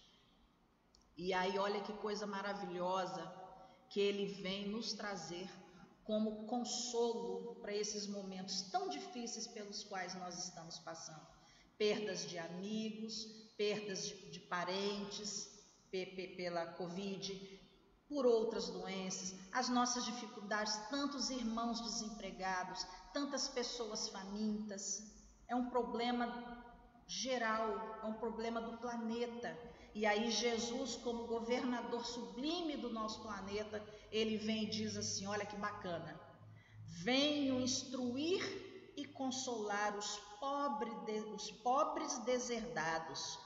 E 1.16 1.32
aí, 1.32 1.58
olha 1.58 1.80
que 1.82 1.92
coisa 1.94 2.26
maravilhosa 2.26 3.32
que 3.88 4.00
ele 4.00 4.26
vem 4.42 4.68
nos 4.68 4.92
trazer 4.92 5.48
como 6.04 6.46
consolo 6.46 7.54
para 7.56 7.72
esses 7.72 8.06
momentos 8.06 8.62
tão 8.70 8.88
difíceis 8.88 9.46
pelos 9.46 9.84
quais 9.84 10.14
nós 10.16 10.46
estamos 10.46 10.78
passando. 10.78 11.26
Perdas 11.78 12.28
de 12.28 12.38
amigos, 12.38 13.24
perdas 13.56 14.06
de, 14.06 14.30
de 14.30 14.40
parentes 14.40 15.52
pela 16.36 16.66
Covid, 16.74 17.60
por 18.08 18.26
outras 18.26 18.68
doenças, 18.68 19.34
as 19.52 19.68
nossas 19.68 20.04
dificuldades, 20.04 20.76
tantos 20.90 21.30
irmãos 21.30 21.80
desempregados, 21.80 22.84
tantas 23.12 23.48
pessoas 23.48 24.08
famintas. 24.08 25.04
É 25.48 25.54
um 25.54 25.70
problema 25.70 26.63
geral, 27.06 28.00
é 28.02 28.06
um 28.06 28.14
problema 28.14 28.60
do 28.60 28.76
planeta. 28.78 29.56
E 29.94 30.04
aí 30.06 30.30
Jesus, 30.30 30.96
como 30.96 31.26
governador 31.26 32.04
sublime 32.04 32.76
do 32.76 32.90
nosso 32.90 33.22
planeta, 33.22 33.82
ele 34.10 34.36
vem 34.36 34.64
e 34.64 34.70
diz 34.70 34.96
assim: 34.96 35.26
"Olha 35.26 35.46
que 35.46 35.56
bacana. 35.56 36.18
Venho 37.02 37.60
instruir 37.60 38.92
e 38.96 39.04
consolar 39.04 39.96
os, 39.96 40.18
pobre 40.40 40.90
de, 41.06 41.20
os 41.20 41.50
pobres 41.50 42.18
deserdados. 42.18 43.38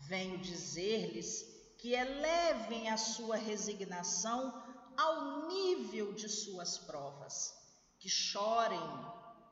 Venho 0.00 0.38
dizer-lhes 0.38 1.44
que 1.78 1.92
elevem 1.92 2.88
a 2.88 2.96
sua 2.96 3.36
resignação 3.36 4.62
ao 4.96 5.46
nível 5.48 6.12
de 6.12 6.28
suas 6.28 6.78
provas, 6.78 7.54
que 8.00 8.08
chorem 8.08 8.80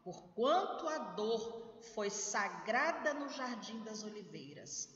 porquanto 0.02 0.88
a 0.88 0.98
dor 0.98 1.65
foi 1.94 2.10
sagrada 2.10 3.14
no 3.14 3.28
jardim 3.28 3.78
das 3.84 4.02
oliveiras. 4.02 4.88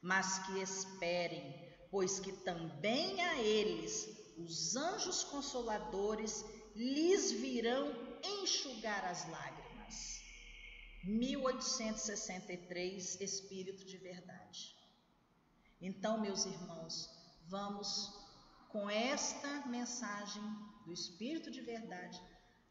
Mas 0.00 0.40
que 0.46 0.60
esperem, 0.60 1.54
pois 1.90 2.18
que 2.18 2.32
também 2.32 3.20
a 3.20 3.40
eles 3.40 4.08
os 4.36 4.74
anjos 4.76 5.24
consoladores 5.24 6.44
lhes 6.74 7.32
virão 7.32 7.92
enxugar 8.22 9.04
as 9.04 9.28
lágrimas. 9.28 10.22
1863 11.04 13.20
Espírito 13.20 13.84
de 13.84 13.98
Verdade. 13.98 14.74
Então, 15.80 16.20
meus 16.20 16.46
irmãos, 16.46 17.10
vamos 17.48 18.16
com 18.68 18.88
esta 18.88 19.66
mensagem 19.66 20.44
do 20.84 20.92
Espírito 20.92 21.50
de 21.50 21.60
Verdade 21.60 22.22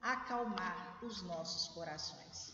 acalmar 0.02 1.04
os 1.04 1.22
nossos 1.22 1.68
corações. 1.74 2.51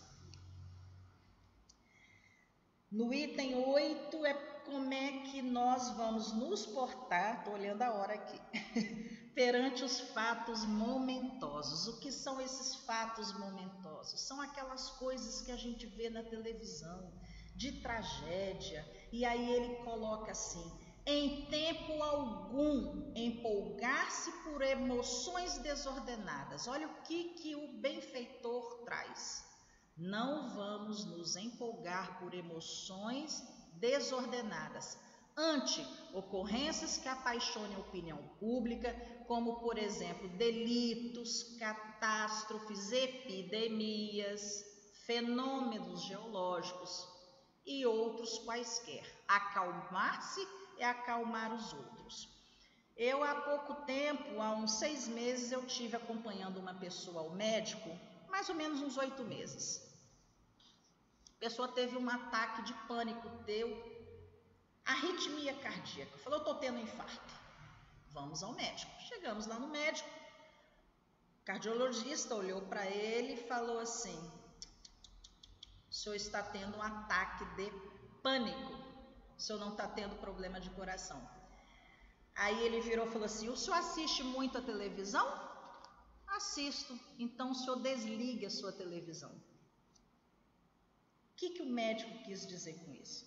No 2.90 3.14
item 3.14 3.54
8 3.66 4.26
é 4.26 4.34
como 4.66 4.94
é 4.94 5.20
que 5.24 5.42
nós 5.42 5.90
vamos 5.98 6.32
nos 6.32 6.66
portar, 6.66 7.40
estou 7.40 7.54
olhando 7.54 7.82
a 7.82 7.94
hora 7.94 8.14
aqui, 8.14 8.40
perante 9.36 9.84
os 9.84 10.00
fatos 10.00 10.66
momentosos. 10.66 11.88
O 11.88 12.00
que 12.00 12.10
são 12.14 12.40
esses 12.40 12.76
fatos 12.86 13.38
momentosos? 13.38 14.22
São 14.22 14.40
aquelas 14.40 14.90
coisas 14.92 15.42
que 15.42 15.52
a 15.52 15.58
gente 15.58 15.86
vê 15.86 16.10
na 16.10 16.24
televisão, 16.24 17.12
de 17.56 17.74
tragédia, 17.82 18.90
e 19.12 19.26
aí 19.26 19.52
ele 19.52 19.76
coloca 19.84 20.32
assim: 20.32 20.72
em 21.06 21.46
tempo 21.48 22.02
algum 22.02 23.12
empolgar-se 23.16 24.32
por 24.44 24.62
emoções 24.62 25.58
desordenadas. 25.58 26.68
Olha 26.68 26.88
o 26.88 27.02
que, 27.04 27.34
que 27.36 27.54
o 27.54 27.80
benfeitor 27.80 28.84
traz. 28.86 29.47
Não 29.98 30.50
vamos 30.50 31.06
nos 31.06 31.36
empolgar 31.36 32.20
por 32.20 32.32
emoções 32.32 33.44
desordenadas, 33.74 34.96
ante 35.36 35.84
ocorrências 36.14 37.00
que 37.00 37.10
apaixonem 37.10 37.76
a 37.76 37.80
opinião 37.80 38.20
pública, 38.40 38.94
como, 39.28 39.60
por 39.60 39.76
exemplo, 39.76 40.28
delitos, 40.30 41.56
catástrofes, 41.58 42.92
epidemias, 42.92 44.64
fenômenos 45.08 46.04
geológicos 46.04 47.08
e 47.66 47.84
outros 47.84 48.38
quaisquer. 48.40 49.04
Acalmar-se 49.28 50.48
é 50.78 50.86
acalmar 50.86 51.52
os 51.56 51.74
outros. 51.74 52.30
Eu, 52.96 53.24
há 53.24 53.34
pouco 53.42 53.86
tempo, 53.86 54.40
há 54.40 54.52
uns 54.52 54.74
seis 54.74 55.08
meses, 55.08 55.52
eu 55.52 55.66
tive 55.66 55.96
acompanhando 55.96 56.60
uma 56.60 56.74
pessoa 56.76 57.22
ao 57.22 57.32
médico, 57.32 57.90
mais 58.30 58.48
ou 58.48 58.56
menos 58.56 58.80
uns 58.82 58.96
oito 58.98 59.24
meses. 59.24 59.87
A 61.38 61.40
pessoa 61.40 61.68
teve 61.68 61.96
um 61.98 62.10
ataque 62.10 62.64
de 62.64 62.74
pânico, 62.88 63.30
deu 63.46 63.70
arritmia 64.84 65.54
cardíaca. 65.56 66.18
Falou, 66.18 66.40
estou 66.40 66.56
tendo 66.56 66.80
infarto. 66.80 67.34
Vamos 68.10 68.44
ao 68.44 68.54
médico. 68.54 68.92
Chegamos 69.02 69.48
lá 69.48 69.60
no 69.60 69.68
médico. 69.68 70.10
O 71.42 71.46
cardiologista 71.46 72.36
olhou 72.36 72.62
para 72.64 72.86
ele 72.88 73.34
e 73.34 73.48
falou 73.48 73.80
assim: 73.80 74.18
o 75.90 75.94
senhor 75.94 76.16
está 76.16 76.42
tendo 76.44 76.76
um 76.78 76.82
ataque 76.82 77.46
de 77.56 77.72
pânico 78.22 78.88
o 79.38 79.42
senhor 79.42 79.60
não 79.60 79.70
está 79.70 79.88
tendo 79.88 80.16
problema 80.16 80.60
de 80.60 80.70
coração. 80.72 81.22
Aí 82.36 82.60
ele 82.66 82.82
virou 82.82 83.06
e 83.08 83.12
falou 83.12 83.26
assim: 83.26 83.50
O 83.50 83.56
senhor 83.56 83.78
assiste 83.78 84.24
muito 84.24 84.58
a 84.58 84.62
televisão? 84.62 85.28
Assisto. 86.28 87.00
Então 87.20 87.52
o 87.52 87.56
senhor 87.56 87.80
desligue 87.82 88.46
a 88.46 88.50
sua 88.50 88.72
televisão. 88.72 89.32
O 91.38 91.40
que, 91.40 91.52
que 91.52 91.62
o 91.62 91.70
médico 91.70 92.24
quis 92.24 92.48
dizer 92.48 92.74
com 92.84 92.96
isso? 92.96 93.24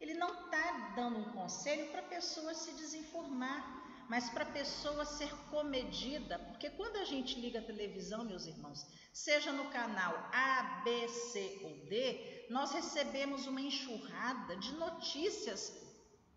Ele 0.00 0.14
não 0.14 0.28
está 0.44 0.94
dando 0.94 1.18
um 1.18 1.32
conselho 1.32 1.90
para 1.90 1.98
a 2.02 2.10
pessoa 2.14 2.54
se 2.54 2.70
desinformar 2.72 3.78
mas 4.08 4.30
para 4.30 4.42
a 4.42 4.52
pessoa 4.52 5.04
ser 5.04 5.30
comedida, 5.50 6.38
porque 6.38 6.70
quando 6.70 6.96
a 6.96 7.04
gente 7.04 7.38
liga 7.38 7.58
a 7.58 7.62
televisão, 7.62 8.24
meus 8.24 8.46
irmãos, 8.46 8.86
seja 9.12 9.52
no 9.52 9.68
canal 9.68 10.14
A, 10.32 10.80
B, 10.82 11.08
C 11.08 11.60
ou 11.62 11.86
D, 11.86 12.46
nós 12.48 12.72
recebemos 12.72 13.46
uma 13.46 13.60
enxurrada 13.60 14.56
de 14.56 14.72
notícias 14.72 15.70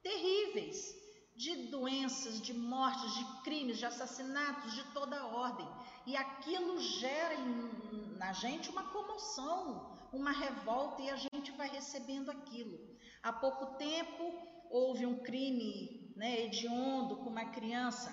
terríveis, 0.03 0.93
de 1.33 1.67
doenças, 1.67 2.41
de 2.41 2.53
mortes, 2.53 3.15
de 3.15 3.41
crimes, 3.43 3.77
de 3.77 3.85
assassinatos 3.85 4.73
de 4.73 4.83
toda 4.91 5.25
ordem. 5.27 5.67
E 6.05 6.17
aquilo 6.17 6.77
gera 6.81 7.37
na 8.17 8.33
gente 8.33 8.69
uma 8.69 8.83
comoção, 8.89 9.97
uma 10.11 10.31
revolta, 10.31 11.01
e 11.01 11.09
a 11.09 11.15
gente 11.15 11.51
vai 11.53 11.69
recebendo 11.69 12.29
aquilo. 12.29 12.79
Há 13.23 13.31
pouco 13.31 13.77
tempo 13.77 14.33
houve 14.69 15.05
um 15.05 15.19
crime 15.19 16.13
né, 16.15 16.45
hediondo 16.45 17.17
com 17.17 17.29
uma 17.29 17.45
criança. 17.45 18.09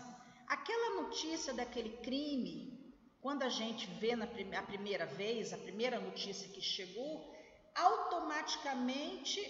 Aquela 0.46 1.02
notícia 1.02 1.52
daquele 1.54 1.96
crime, 1.98 2.94
quando 3.20 3.42
a 3.42 3.48
gente 3.48 3.86
vê 4.00 4.16
na 4.16 4.26
prim 4.26 4.54
a 4.54 4.62
primeira 4.62 5.06
vez, 5.06 5.52
a 5.52 5.58
primeira 5.58 5.98
notícia 6.00 6.48
que 6.48 6.60
chegou, 6.60 7.34
automaticamente 7.74 9.40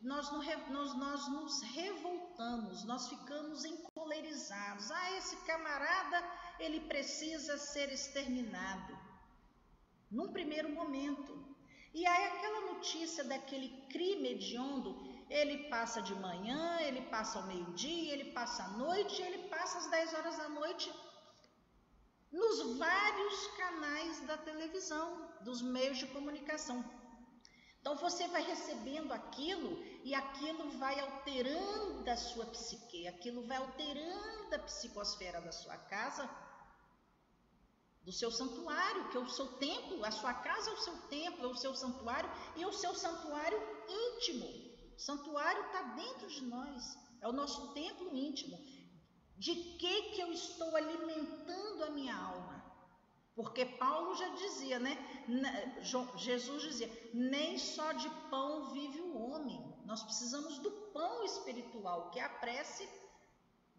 nós, 0.00 0.30
nós, 0.32 0.94
nós 0.96 1.28
nos 1.28 1.60
revoltamos, 1.62 2.84
nós 2.84 3.08
ficamos 3.08 3.64
encolerizados. 3.64 4.90
Ah, 4.90 5.16
esse 5.18 5.36
camarada, 5.44 6.24
ele 6.58 6.80
precisa 6.80 7.58
ser 7.58 7.92
exterminado. 7.92 8.98
Num 10.10 10.32
primeiro 10.32 10.70
momento. 10.70 11.49
E 11.92 12.06
aí 12.06 12.24
aquela 12.26 12.72
notícia 12.72 13.24
daquele 13.24 13.68
crime 13.88 14.30
hediondo, 14.30 14.90
ele 15.28 15.68
passa 15.68 16.00
de 16.00 16.14
manhã, 16.14 16.80
ele 16.80 17.02
passa 17.02 17.38
ao 17.38 17.46
meio-dia, 17.46 18.12
ele 18.12 18.32
passa 18.32 18.64
à 18.64 18.68
noite, 18.68 19.20
ele 19.22 19.48
passa 19.48 19.78
às 19.78 19.86
10 19.90 20.14
horas 20.14 20.36
da 20.36 20.48
noite 20.48 20.92
nos 22.30 22.78
vários 22.78 23.46
canais 23.56 24.20
da 24.26 24.36
televisão, 24.38 25.28
dos 25.40 25.60
meios 25.60 25.98
de 25.98 26.06
comunicação. 26.06 26.84
Então 27.80 27.96
você 27.96 28.28
vai 28.28 28.42
recebendo 28.42 29.12
aquilo 29.12 29.82
e 30.04 30.14
aquilo 30.14 30.70
vai 30.78 31.00
alterando 31.00 32.08
a 32.08 32.16
sua 32.16 32.46
psique, 32.46 33.08
aquilo 33.08 33.42
vai 33.46 33.56
alterando 33.56 34.54
a 34.54 34.58
psicosfera 34.58 35.40
da 35.40 35.50
sua 35.50 35.76
casa, 35.76 36.28
do 38.02 38.12
seu 38.12 38.30
santuário, 38.30 39.08
que 39.10 39.16
é 39.16 39.20
o 39.20 39.28
seu 39.28 39.46
templo, 39.58 40.04
a 40.04 40.10
sua 40.10 40.32
casa 40.32 40.70
é 40.70 40.72
o 40.72 40.78
seu 40.78 40.96
templo, 41.08 41.44
é 41.44 41.48
o 41.48 41.54
seu 41.54 41.74
santuário 41.74 42.30
e 42.56 42.62
é 42.62 42.66
o 42.66 42.72
seu 42.72 42.94
santuário 42.94 43.58
íntimo. 43.88 44.46
O 44.96 45.00
santuário 45.00 45.62
está 45.66 45.82
dentro 45.82 46.28
de 46.28 46.42
nós, 46.46 46.98
é 47.20 47.28
o 47.28 47.32
nosso 47.32 47.72
templo 47.72 48.14
íntimo. 48.14 48.58
De 49.36 49.54
que 49.54 50.02
que 50.10 50.20
eu 50.20 50.32
estou 50.32 50.76
alimentando 50.76 51.84
a 51.84 51.90
minha 51.90 52.14
alma? 52.16 52.60
Porque 53.34 53.64
Paulo 53.64 54.14
já 54.16 54.28
dizia, 54.28 54.78
né? 54.78 54.98
Jesus 56.16 56.62
dizia: 56.62 57.10
nem 57.14 57.56
só 57.58 57.92
de 57.92 58.08
pão 58.28 58.70
vive 58.70 59.00
o 59.00 59.16
homem. 59.16 59.58
Nós 59.86 60.02
precisamos 60.02 60.58
do 60.58 60.70
pão 60.92 61.24
espiritual, 61.24 62.10
que 62.10 62.20
é 62.20 62.24
a 62.24 62.28
prece, 62.28 62.86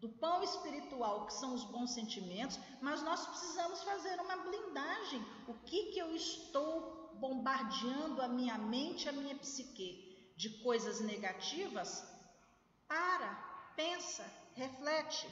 do 0.02 0.10
pão 0.10 0.42
espiritual, 0.42 1.26
que 1.26 1.32
são 1.32 1.54
os 1.54 1.64
bons 1.64 1.94
sentimentos, 1.94 2.58
mas 2.82 3.02
nós 3.02 3.26
precisamos 3.26 3.82
fazer 3.82 4.20
uma 4.20 4.36
blindagem. 4.36 5.24
O 5.48 5.54
que 5.54 5.92
que 5.92 5.98
eu 5.98 6.14
estou 6.14 7.16
bombardeando 7.18 8.20
a 8.20 8.28
minha 8.28 8.58
mente, 8.58 9.08
a 9.08 9.12
minha 9.12 9.34
psique? 9.36 10.12
de 10.36 10.50
coisas 10.58 11.00
negativas, 11.00 12.04
para, 12.88 13.32
pensa, 13.76 14.24
reflete. 14.54 15.28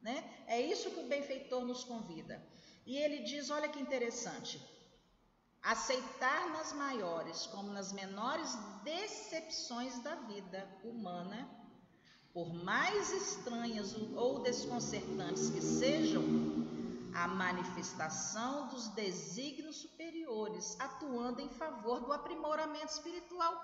Né? 0.00 0.44
É 0.46 0.60
isso 0.60 0.90
que 0.90 1.00
o 1.00 1.08
benfeitor 1.08 1.64
nos 1.64 1.84
convida. 1.84 2.44
E 2.84 2.96
ele 2.96 3.22
diz: 3.22 3.50
olha 3.50 3.68
que 3.68 3.80
interessante. 3.80 4.60
Aceitar 5.62 6.50
nas 6.50 6.72
maiores 6.72 7.46
como 7.46 7.70
nas 7.70 7.92
menores 7.92 8.52
decepções 8.82 9.96
da 10.00 10.16
vida 10.16 10.68
humana, 10.82 11.48
por 12.32 12.52
mais 12.64 13.12
estranhas 13.12 13.94
ou 14.16 14.40
desconcertantes 14.40 15.50
que 15.50 15.60
sejam, 15.60 16.22
a 17.14 17.28
manifestação 17.28 18.68
dos 18.68 18.88
desígnios 18.88 19.76
superiores, 19.76 20.78
atuando 20.80 21.42
em 21.42 21.48
favor 21.50 22.00
do 22.00 22.12
aprimoramento 22.12 22.86
espiritual 22.86 23.54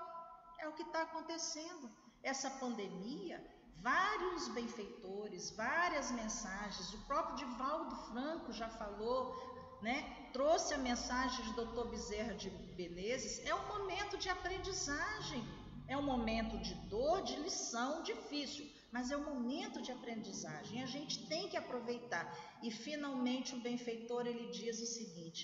é 0.59 0.67
o 0.67 0.73
que 0.73 0.83
está 0.83 1.01
acontecendo. 1.01 1.89
Essa 2.21 2.49
pandemia, 2.51 3.43
vários 3.77 4.49
benfeitores, 4.49 5.51
várias 5.51 6.11
mensagens, 6.11 6.93
o 6.93 7.05
próprio 7.05 7.37
Divaldo 7.37 7.95
Franco 8.11 8.51
já 8.51 8.69
falou, 8.69 9.79
né? 9.81 10.29
trouxe 10.33 10.73
a 10.73 10.77
mensagem 10.77 11.43
de 11.45 11.53
Dr. 11.53 11.87
Bezerra 11.89 12.35
de 12.35 12.51
Menezes. 12.77 13.43
É 13.45 13.55
um 13.55 13.67
momento 13.67 14.17
de 14.17 14.29
aprendizagem, 14.29 15.43
é 15.89 15.97
um 15.97 16.03
momento 16.03 16.55
de 16.59 16.75
dor, 16.87 17.23
de 17.23 17.35
lição 17.37 18.03
difícil, 18.03 18.69
mas 18.91 19.09
é 19.09 19.17
um 19.17 19.23
momento 19.23 19.81
de 19.81 19.91
aprendizagem. 19.91 20.83
A 20.83 20.85
gente 20.85 21.25
tem 21.27 21.49
que 21.49 21.57
aproveitar. 21.57 22.25
E 22.61 22.69
finalmente 22.71 23.55
o 23.55 23.59
benfeitor 23.59 24.27
ele 24.27 24.51
diz 24.51 24.79
o 24.79 24.85
seguinte: 24.85 25.41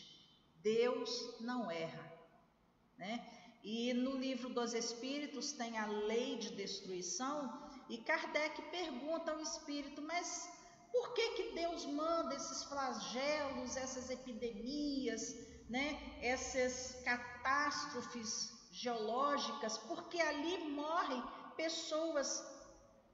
Deus 0.62 1.42
não 1.42 1.70
erra. 1.72 2.14
Né? 2.96 3.14
E 3.64 3.92
no 3.94 4.16
livro 4.18 4.50
dos 4.50 4.74
Espíritos 4.76 5.52
tem 5.52 5.80
a 5.80 5.88
lei 5.88 6.38
de 6.38 6.52
destruição, 6.52 7.52
e 7.90 7.98
Kardec 7.98 8.62
pergunta 8.70 9.32
ao 9.32 9.40
espírito, 9.40 10.02
mas 10.04 10.48
por 10.92 11.14
que, 11.16 11.30
que 11.32 11.56
Deus 11.56 11.86
manda 11.88 12.36
esses 12.36 12.64
flagelos, 12.66 13.76
essas 13.76 14.12
epidemias, 14.12 15.36
né? 15.68 16.00
essas 16.22 17.02
catástrofes 17.04 18.55
geológicas? 18.82 19.78
Porque 19.78 20.20
ali 20.20 20.70
morrem 20.70 21.24
pessoas 21.56 22.30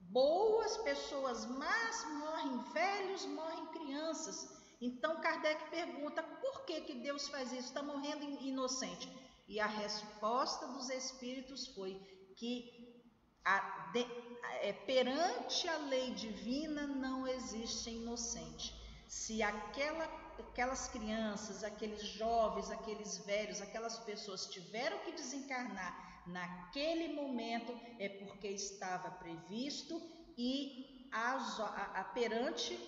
boas, 0.00 0.76
pessoas 0.78 1.46
más, 1.46 2.04
morrem 2.18 2.58
velhos, 2.72 3.24
morrem 3.26 3.66
crianças. 3.66 4.36
Então 4.80 5.20
Kardec 5.20 5.70
pergunta: 5.70 6.22
por 6.22 6.64
que, 6.64 6.80
que 6.82 6.94
Deus 6.94 7.28
faz 7.28 7.52
isso? 7.52 7.68
Está 7.68 7.82
morrendo 7.82 8.24
inocente. 8.42 9.10
E 9.48 9.60
a 9.60 9.66
resposta 9.66 10.66
dos 10.68 10.88
espíritos 10.88 11.68
foi 11.68 11.94
que 12.36 12.82
a, 13.44 13.90
de, 13.92 14.06
é, 14.62 14.72
perante 14.72 15.68
a 15.68 15.76
lei 15.78 16.12
divina 16.12 16.86
não 16.86 17.26
existe 17.26 17.90
inocente. 17.90 18.74
Se 19.08 19.42
aquela, 19.42 20.06
aquelas 20.50 20.88
crianças, 20.88 21.64
aqueles 21.64 22.02
jovens, 22.02 22.70
aqueles 22.70 23.18
velhos, 23.18 23.60
aquelas 23.60 23.98
pessoas 23.98 24.46
tiveram 24.46 24.98
que 25.00 25.12
desencarnar 25.12 26.22
naquele 26.26 27.14
momento, 27.14 27.72
é 27.98 28.08
porque 28.08 28.48
estava 28.48 29.10
previsto 29.10 30.00
e 30.36 31.08
a, 31.12 31.32
a, 31.36 32.00
a 32.00 32.04
perante 32.04 32.78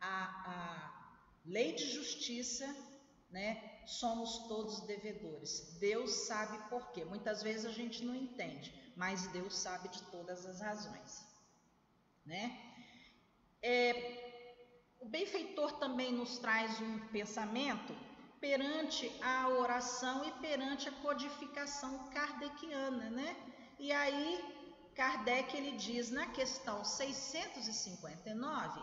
a, 0.00 0.24
a 0.50 1.18
lei 1.44 1.72
de 1.72 1.90
justiça, 1.90 2.66
né, 3.30 3.82
somos 3.86 4.46
todos 4.48 4.86
devedores. 4.86 5.76
Deus 5.78 6.12
sabe 6.26 6.58
por 6.68 6.92
quê. 6.92 7.04
Muitas 7.04 7.42
vezes 7.42 7.66
a 7.66 7.72
gente 7.72 8.04
não 8.04 8.14
entende, 8.14 8.72
mas 8.96 9.26
Deus 9.28 9.56
sabe 9.56 9.88
de 9.88 10.02
todas 10.04 10.46
as 10.46 10.60
razões, 10.60 11.24
né? 12.24 12.58
É, 13.60 14.31
o 15.02 15.08
benfeitor 15.08 15.72
também 15.72 16.12
nos 16.12 16.38
traz 16.38 16.80
um 16.80 16.98
pensamento 17.08 17.94
perante 18.40 19.10
a 19.22 19.48
oração 19.48 20.24
e 20.24 20.30
perante 20.40 20.88
a 20.88 20.92
codificação 20.92 22.10
kardeciana, 22.10 23.10
né? 23.10 23.36
E 23.78 23.92
aí 23.92 24.40
Kardec 24.94 25.56
ele 25.56 25.72
diz 25.72 26.10
na 26.10 26.26
questão 26.26 26.84
659 26.84 28.80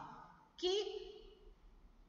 que 0.57 1.09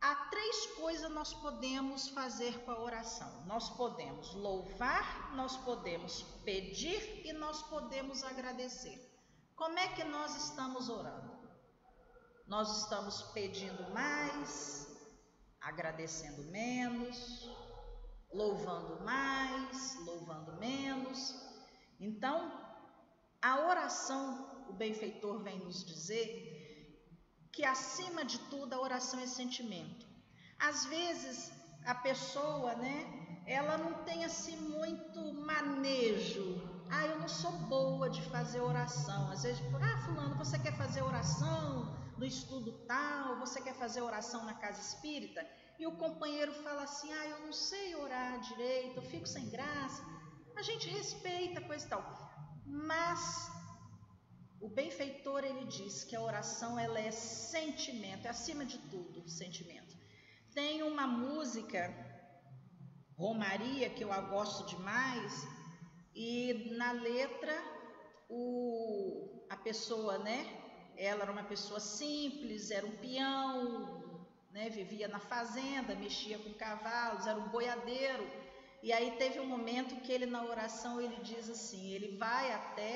Há 0.03 0.15
três 0.31 0.67
coisas 0.77 1.11
nós 1.11 1.35
podemos 1.35 2.09
fazer 2.09 2.59
com 2.65 2.71
a 2.71 2.81
oração. 2.81 3.45
Nós 3.45 3.69
podemos 3.69 4.33
louvar, 4.33 5.31
nós 5.35 5.59
podemos 5.59 6.23
pedir 6.43 7.27
e 7.27 7.35
nós 7.35 7.63
podemos 7.65 8.25
agradecer. 8.25 8.99
Como 9.55 9.79
é 9.79 9.89
que 9.89 10.03
nós 10.05 10.35
estamos 10.37 10.89
orando? 10.89 11.30
Nós 12.51 12.79
estamos 12.79 13.23
pedindo 13.33 13.81
mais, 13.93 14.89
agradecendo 15.61 16.43
menos, 16.51 17.49
louvando 18.35 19.05
mais, 19.05 19.97
louvando 20.05 20.57
menos. 20.59 21.33
Então, 22.01 22.51
a 23.41 23.61
oração, 23.69 24.67
o 24.69 24.73
benfeitor 24.73 25.39
vem 25.45 25.61
nos 25.61 25.85
dizer 25.85 26.27
que 27.53 27.65
acima 27.65 28.25
de 28.25 28.41
tudo 28.51 28.75
a 28.75 28.81
oração 28.81 29.21
é 29.21 29.29
sentimento. 29.29 30.05
Às 30.59 30.87
vezes 30.87 31.53
a 31.87 31.95
pessoa, 31.95 32.75
né, 32.75 33.43
ela 33.47 33.79
não 33.79 34.03
tem 34.03 34.25
assim 34.25 34.57
muito 34.57 35.21
manejo. 35.35 36.61
Ah, 36.91 37.07
eu 37.07 37.21
não 37.21 37.29
sou 37.29 37.53
boa 37.53 38.11
de 38.11 38.21
fazer 38.23 38.61
oração. 38.61 39.31
Às 39.31 39.45
vezes, 39.45 39.63
ah, 39.81 39.99
fulano, 40.05 40.35
você 40.35 40.59
quer 40.59 40.77
fazer 40.77 41.01
oração 41.03 42.00
no 42.21 42.27
estudo 42.27 42.71
tal, 42.87 43.39
você 43.39 43.63
quer 43.63 43.75
fazer 43.75 44.03
oração 44.03 44.45
na 44.45 44.53
casa 44.53 44.79
espírita? 44.79 45.41
E 45.79 45.87
o 45.87 45.97
companheiro 45.97 46.53
fala 46.53 46.83
assim: 46.83 47.11
"Ah, 47.15 47.27
eu 47.29 47.41
não 47.47 47.53
sei 47.53 47.95
orar 47.95 48.39
direito, 48.41 48.99
eu 48.99 49.03
fico 49.03 49.27
sem 49.27 49.49
graça". 49.49 50.05
A 50.55 50.63
gente 50.63 50.91
respeita 50.91 51.63
coisa 51.63 51.87
e 51.87 51.89
tal. 51.89 52.05
Mas 52.67 53.21
o 54.61 54.69
benfeitor 54.69 55.45
ele 55.45 55.65
diz 55.65 56.05
que 56.05 56.15
a 56.15 56.21
oração 56.21 56.79
ela 56.79 57.01
é 57.01 57.11
sentimento, 57.11 58.27
é 58.27 58.29
acima 58.29 58.67
de 58.67 58.79
tudo 58.91 59.27
sentimento. 59.27 59.97
Tem 60.53 60.83
uma 60.83 61.07
música 61.07 61.81
Romaria 63.17 63.89
que 63.89 64.05
eu 64.05 64.11
gosto 64.29 64.63
demais 64.67 65.33
e 66.15 66.53
na 66.77 66.93
letra 66.93 67.55
o, 68.29 69.27
a 69.49 69.57
pessoa, 69.57 70.19
né? 70.19 70.60
Ela 71.09 71.23
era 71.23 71.33
uma 71.33 71.45
pessoa 71.45 71.81
simples, 71.81 72.71
era 72.71 72.87
um 72.87 72.97
peão, 72.99 74.29
né? 74.51 74.69
Vivia 74.69 75.09
na 75.09 75.19
fazenda, 75.19 75.95
mexia 75.95 76.39
com 76.39 76.53
cavalos, 76.53 77.27
era 77.27 77.39
um 77.39 77.49
boiadeiro. 77.49 78.27
E 78.83 78.93
aí 78.93 79.13
teve 79.17 79.41
um 79.41 79.47
momento 79.47 80.01
que 80.03 80.13
ele 80.13 80.27
na 80.27 80.45
oração 80.45 81.01
ele 81.01 81.17
diz 81.23 81.49
assim, 81.49 81.91
ele 81.93 82.19
vai 82.19 82.53
até 82.53 82.93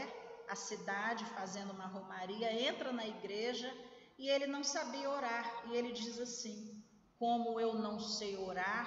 a 0.48 0.54
cidade 0.54 1.24
fazendo 1.36 1.72
uma 1.72 1.86
romaria, 1.86 2.52
entra 2.68 2.92
na 2.92 3.06
igreja 3.06 3.72
e 4.18 4.28
ele 4.28 4.46
não 4.46 4.62
sabia 4.62 5.08
orar. 5.08 5.64
E 5.68 5.74
ele 5.74 5.92
diz 5.92 6.18
assim: 6.18 6.84
Como 7.18 7.58
eu 7.58 7.72
não 7.72 7.98
sei 7.98 8.36
orar, 8.36 8.86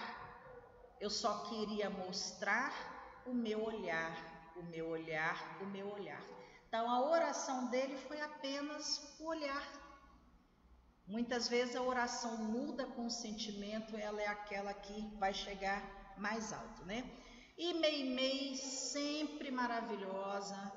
eu 1.02 1.10
só 1.10 1.44
queria 1.50 1.90
mostrar 1.90 2.72
o 3.26 3.34
meu 3.34 3.64
olhar, 3.64 4.54
o 4.56 4.64
meu 4.64 4.88
olhar, 4.90 5.58
o 5.62 5.66
meu 5.66 5.92
olhar. 5.92 6.37
Então 6.68 6.90
a 6.90 7.10
oração 7.10 7.68
dele 7.68 7.98
foi 8.08 8.20
apenas 8.22 9.16
o 9.20 9.26
olhar. 9.26 9.66
Muitas 11.06 11.48
vezes 11.48 11.76
a 11.76 11.82
oração 11.82 12.38
muda 12.38 12.86
com 12.86 13.06
o 13.06 13.10
sentimento, 13.10 13.96
ela 13.96 14.22
é 14.22 14.28
aquela 14.28 14.74
que 14.74 15.02
vai 15.18 15.34
chegar 15.34 15.82
mais 16.18 16.52
alto, 16.52 16.84
né? 16.86 17.10
E 17.58 17.74
Meimei, 17.76 18.56
sempre 18.58 19.50
maravilhosa, 19.50 20.72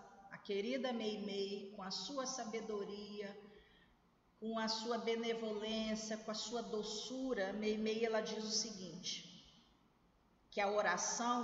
querida 0.45 0.93
Meimei, 0.93 1.73
com 1.77 1.83
a 1.83 1.91
sua 1.91 2.27
sabedoria, 2.27 3.37
com 4.39 4.59
a 4.59 4.69
sua 4.69 4.99
benevolência, 4.99 6.17
com 6.17 6.31
a 6.31 6.35
sua 6.35 6.63
doçura, 6.63 7.53
Meimei 7.53 8.05
ela 8.05 8.21
diz 8.21 8.43
o 8.45 8.51
seguinte: 8.51 9.13
que 10.51 10.61
a 10.61 10.71
oração 10.71 11.39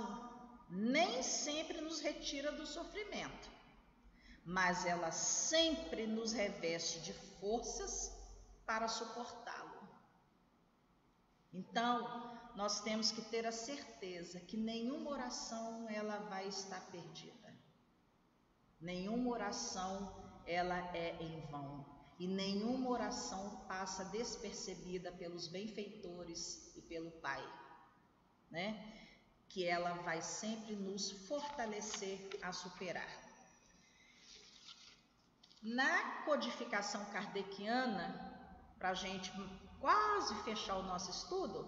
nem 0.69 1.23
sempre 1.23 1.79
nos 1.79 2.01
retira 2.01 2.51
do 2.51 2.65
sofrimento, 2.65 3.49
mas 4.47 4.85
ela 4.85 5.11
sempre 5.11 6.07
nos 6.07 6.31
reveste 6.31 7.01
de 7.01 7.11
forças 7.11 8.17
para 8.65 8.87
suportá-lo. 8.87 9.85
Então, 11.51 12.39
nós 12.55 12.79
temos 12.79 13.11
que 13.11 13.21
ter 13.23 13.45
a 13.45 13.51
certeza 13.51 14.39
que 14.39 14.55
nenhuma 14.55 15.11
oração 15.11 15.89
ela 15.89 16.19
vai 16.29 16.47
estar 16.47 16.79
perdida. 16.89 17.53
Nenhuma 18.79 19.31
oração 19.31 20.15
ela 20.45 20.77
é 20.95 21.21
em 21.21 21.41
vão 21.47 21.85
e 22.17 22.25
nenhuma 22.25 22.89
oração 22.89 23.65
passa 23.67 24.05
despercebida 24.05 25.11
pelos 25.11 25.49
benfeitores 25.49 26.73
e 26.73 26.81
pelo 26.83 27.11
Pai, 27.11 27.43
né? 28.49 28.93
Que 29.49 29.65
ela 29.65 29.93
vai 30.03 30.21
sempre 30.21 30.73
nos 30.73 31.11
fortalecer 31.27 32.29
a 32.41 32.53
superar. 32.53 33.26
Na 35.69 36.23
codificação 36.23 37.03
kardeciana, 37.11 38.07
para 38.79 38.91
a 38.91 38.93
gente 38.93 39.29
quase 39.81 40.33
fechar 40.43 40.77
o 40.77 40.83
nosso 40.83 41.11
estudo, 41.11 41.59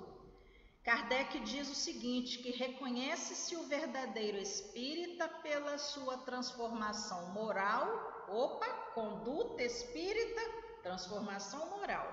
Kardec 0.85 1.37
diz 1.41 1.69
o 1.69 1.75
seguinte: 1.75 2.37
que 2.37 2.51
reconhece-se 2.51 3.57
o 3.57 3.67
verdadeiro 3.67 4.37
espírita 4.37 5.27
pela 5.27 5.77
sua 5.77 6.17
transformação 6.19 7.33
moral, 7.33 8.25
opa, 8.29 8.67
conduta 8.93 9.63
espírita, 9.63 10.41
transformação 10.81 11.69
moral, 11.69 12.07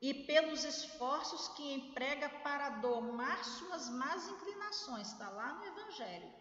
e 0.00 0.14
pelos 0.24 0.64
esforços 0.64 1.48
que 1.48 1.74
emprega 1.74 2.30
para 2.30 2.70
domar 2.70 3.44
suas 3.44 3.90
más 3.90 4.26
inclinações, 4.26 5.08
está 5.08 5.28
lá 5.28 5.52
no 5.52 5.66
Evangelho. 5.66 6.35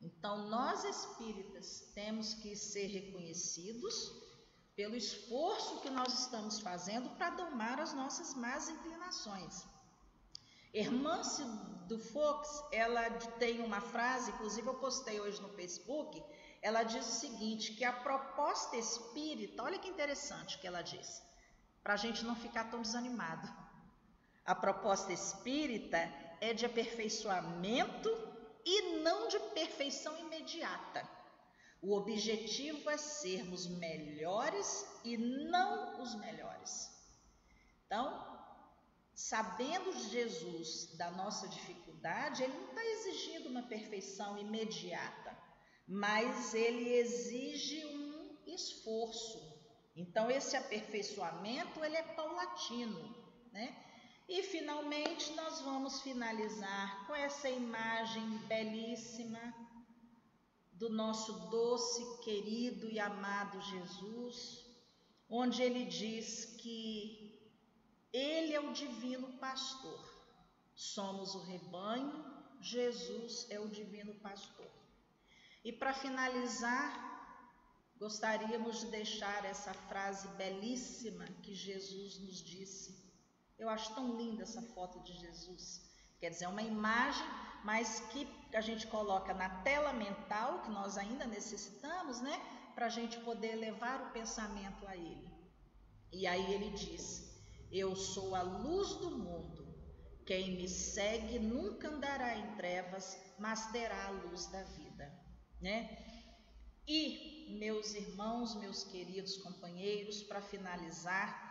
Então, 0.00 0.48
nós 0.48 0.84
espíritas 0.84 1.90
temos 1.94 2.34
que 2.34 2.54
ser 2.54 2.86
reconhecidos 2.86 4.12
pelo 4.76 4.94
esforço 4.94 5.80
que 5.80 5.90
nós 5.90 6.20
estamos 6.20 6.60
fazendo 6.60 7.10
para 7.16 7.30
domar 7.30 7.80
as 7.80 7.92
nossas 7.92 8.34
más 8.34 8.68
inclinações. 8.68 9.66
Hermance 10.72 11.42
do 11.88 11.98
Fox, 11.98 12.62
ela 12.70 13.10
tem 13.40 13.60
uma 13.60 13.80
frase, 13.80 14.30
inclusive 14.30 14.68
eu 14.68 14.74
postei 14.74 15.20
hoje 15.20 15.40
no 15.42 15.48
Facebook, 15.48 16.22
ela 16.62 16.82
diz 16.82 17.06
o 17.06 17.20
seguinte, 17.20 17.72
que 17.72 17.84
a 17.84 17.92
proposta 17.92 18.76
espírita, 18.76 19.62
olha 19.62 19.78
que 19.78 19.88
interessante 19.88 20.58
que 20.58 20.66
ela 20.66 20.82
diz, 20.82 21.22
para 21.82 21.94
a 21.94 21.96
gente 21.96 22.24
não 22.24 22.36
ficar 22.36 22.70
tão 22.70 22.82
desanimado. 22.82 23.48
A 24.44 24.54
proposta 24.54 25.12
espírita 25.12 25.98
é 26.40 26.54
de 26.54 26.64
aperfeiçoamento 26.64 28.08
e 28.64 28.98
não 29.00 29.28
de 29.28 29.38
perfeição 29.54 30.18
imediata. 30.18 31.08
O 31.80 31.94
objetivo 31.94 32.90
é 32.90 32.96
sermos 32.96 33.66
melhores 33.66 34.86
e 35.04 35.16
não 35.16 36.00
os 36.02 36.14
melhores. 36.16 36.90
Então, 37.86 38.38
sabendo 39.14 39.92
de 39.92 40.08
Jesus 40.10 40.96
da 40.96 41.10
nossa 41.12 41.48
dificuldade, 41.48 42.42
ele 42.42 42.52
não 42.52 42.68
está 42.68 42.84
exigindo 42.84 43.48
uma 43.48 43.62
perfeição 43.62 44.36
imediata, 44.38 45.36
mas 45.86 46.52
ele 46.52 46.94
exige 46.94 47.84
um 47.86 48.36
esforço. 48.46 49.56
Então, 49.96 50.30
esse 50.30 50.56
aperfeiçoamento 50.56 51.84
ele 51.84 51.96
é 51.96 52.02
paulatino, 52.02 53.16
né? 53.52 53.87
E 54.28 54.42
finalmente 54.42 55.32
nós 55.32 55.62
vamos 55.62 56.02
finalizar 56.02 57.06
com 57.06 57.14
essa 57.14 57.48
imagem 57.48 58.28
belíssima 58.46 59.54
do 60.74 60.90
nosso 60.90 61.32
doce, 61.48 62.18
querido 62.22 62.90
e 62.90 63.00
amado 63.00 63.58
Jesus, 63.62 64.66
onde 65.30 65.62
ele 65.62 65.86
diz 65.86 66.44
que 66.60 67.40
ele 68.12 68.52
é 68.52 68.60
o 68.60 68.74
divino 68.74 69.32
pastor. 69.38 69.98
Somos 70.74 71.34
o 71.34 71.44
rebanho, 71.44 72.22
Jesus 72.60 73.46
é 73.48 73.58
o 73.58 73.66
divino 73.66 74.14
pastor. 74.16 74.70
E 75.64 75.72
para 75.72 75.94
finalizar, 75.94 76.90
gostaríamos 77.96 78.80
de 78.80 78.88
deixar 78.88 79.46
essa 79.46 79.72
frase 79.72 80.28
belíssima 80.36 81.24
que 81.42 81.54
Jesus 81.54 82.18
nos 82.18 82.44
disse 82.44 83.07
eu 83.58 83.68
acho 83.68 83.94
tão 83.94 84.16
linda 84.16 84.42
essa 84.42 84.62
foto 84.62 85.00
de 85.02 85.12
Jesus. 85.14 85.82
Quer 86.20 86.30
dizer, 86.30 86.44
é 86.44 86.48
uma 86.48 86.62
imagem, 86.62 87.26
mas 87.64 88.00
que 88.10 88.28
a 88.54 88.60
gente 88.60 88.86
coloca 88.86 89.34
na 89.34 89.48
tela 89.62 89.92
mental, 89.92 90.62
que 90.62 90.70
nós 90.70 90.96
ainda 90.96 91.26
necessitamos, 91.26 92.20
né? 92.20 92.40
Para 92.74 92.86
a 92.86 92.90
gente 92.90 93.18
poder 93.20 93.56
levar 93.56 94.00
o 94.02 94.12
pensamento 94.12 94.86
a 94.86 94.96
Ele. 94.96 95.28
E 96.12 96.26
aí 96.26 96.52
ele 96.54 96.70
diz: 96.70 97.36
Eu 97.70 97.94
sou 97.94 98.34
a 98.34 98.42
luz 98.42 98.94
do 98.94 99.10
mundo. 99.10 99.66
Quem 100.24 100.56
me 100.56 100.68
segue 100.68 101.38
nunca 101.38 101.88
andará 101.88 102.36
em 102.36 102.54
trevas, 102.56 103.18
mas 103.38 103.70
terá 103.72 104.06
a 104.06 104.10
luz 104.10 104.46
da 104.46 104.62
vida. 104.62 105.10
Né? 105.60 105.98
E, 106.86 107.56
meus 107.58 107.94
irmãos, 107.94 108.54
meus 108.54 108.84
queridos 108.84 109.36
companheiros, 109.38 110.22
para 110.22 110.40
finalizar, 110.40 111.47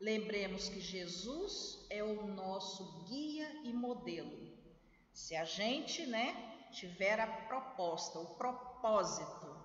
Lembremos 0.00 0.68
que 0.68 0.80
Jesus 0.80 1.86
é 1.88 2.02
o 2.02 2.26
nosso 2.26 3.04
guia 3.04 3.48
e 3.64 3.72
modelo. 3.72 4.54
Se 5.12 5.34
a 5.34 5.44
gente, 5.44 6.06
né, 6.06 6.68
tiver 6.70 7.18
a 7.18 7.26
proposta, 7.26 8.18
o 8.18 8.34
propósito 8.34 9.56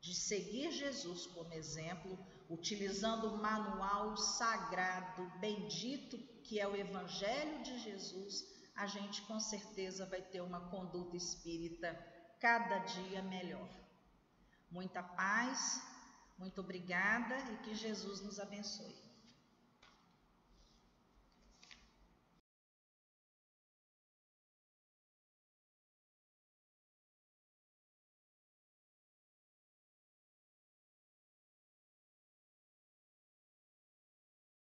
de 0.00 0.14
seguir 0.14 0.72
Jesus 0.72 1.26
como 1.26 1.52
exemplo, 1.52 2.18
utilizando 2.48 3.28
o 3.28 3.42
manual 3.42 4.16
sagrado, 4.16 5.30
bendito, 5.38 6.16
que 6.44 6.58
é 6.58 6.66
o 6.66 6.76
Evangelho 6.76 7.62
de 7.62 7.78
Jesus, 7.80 8.46
a 8.74 8.86
gente 8.86 9.20
com 9.22 9.38
certeza 9.38 10.06
vai 10.06 10.22
ter 10.22 10.40
uma 10.40 10.70
conduta 10.70 11.16
espírita 11.16 11.92
cada 12.40 12.78
dia 12.78 13.20
melhor. 13.22 13.68
Muita 14.70 15.02
paz, 15.02 15.82
muito 16.38 16.60
obrigada 16.60 17.36
e 17.52 17.56
que 17.58 17.74
Jesus 17.74 18.22
nos 18.22 18.38
abençoe. 18.38 19.07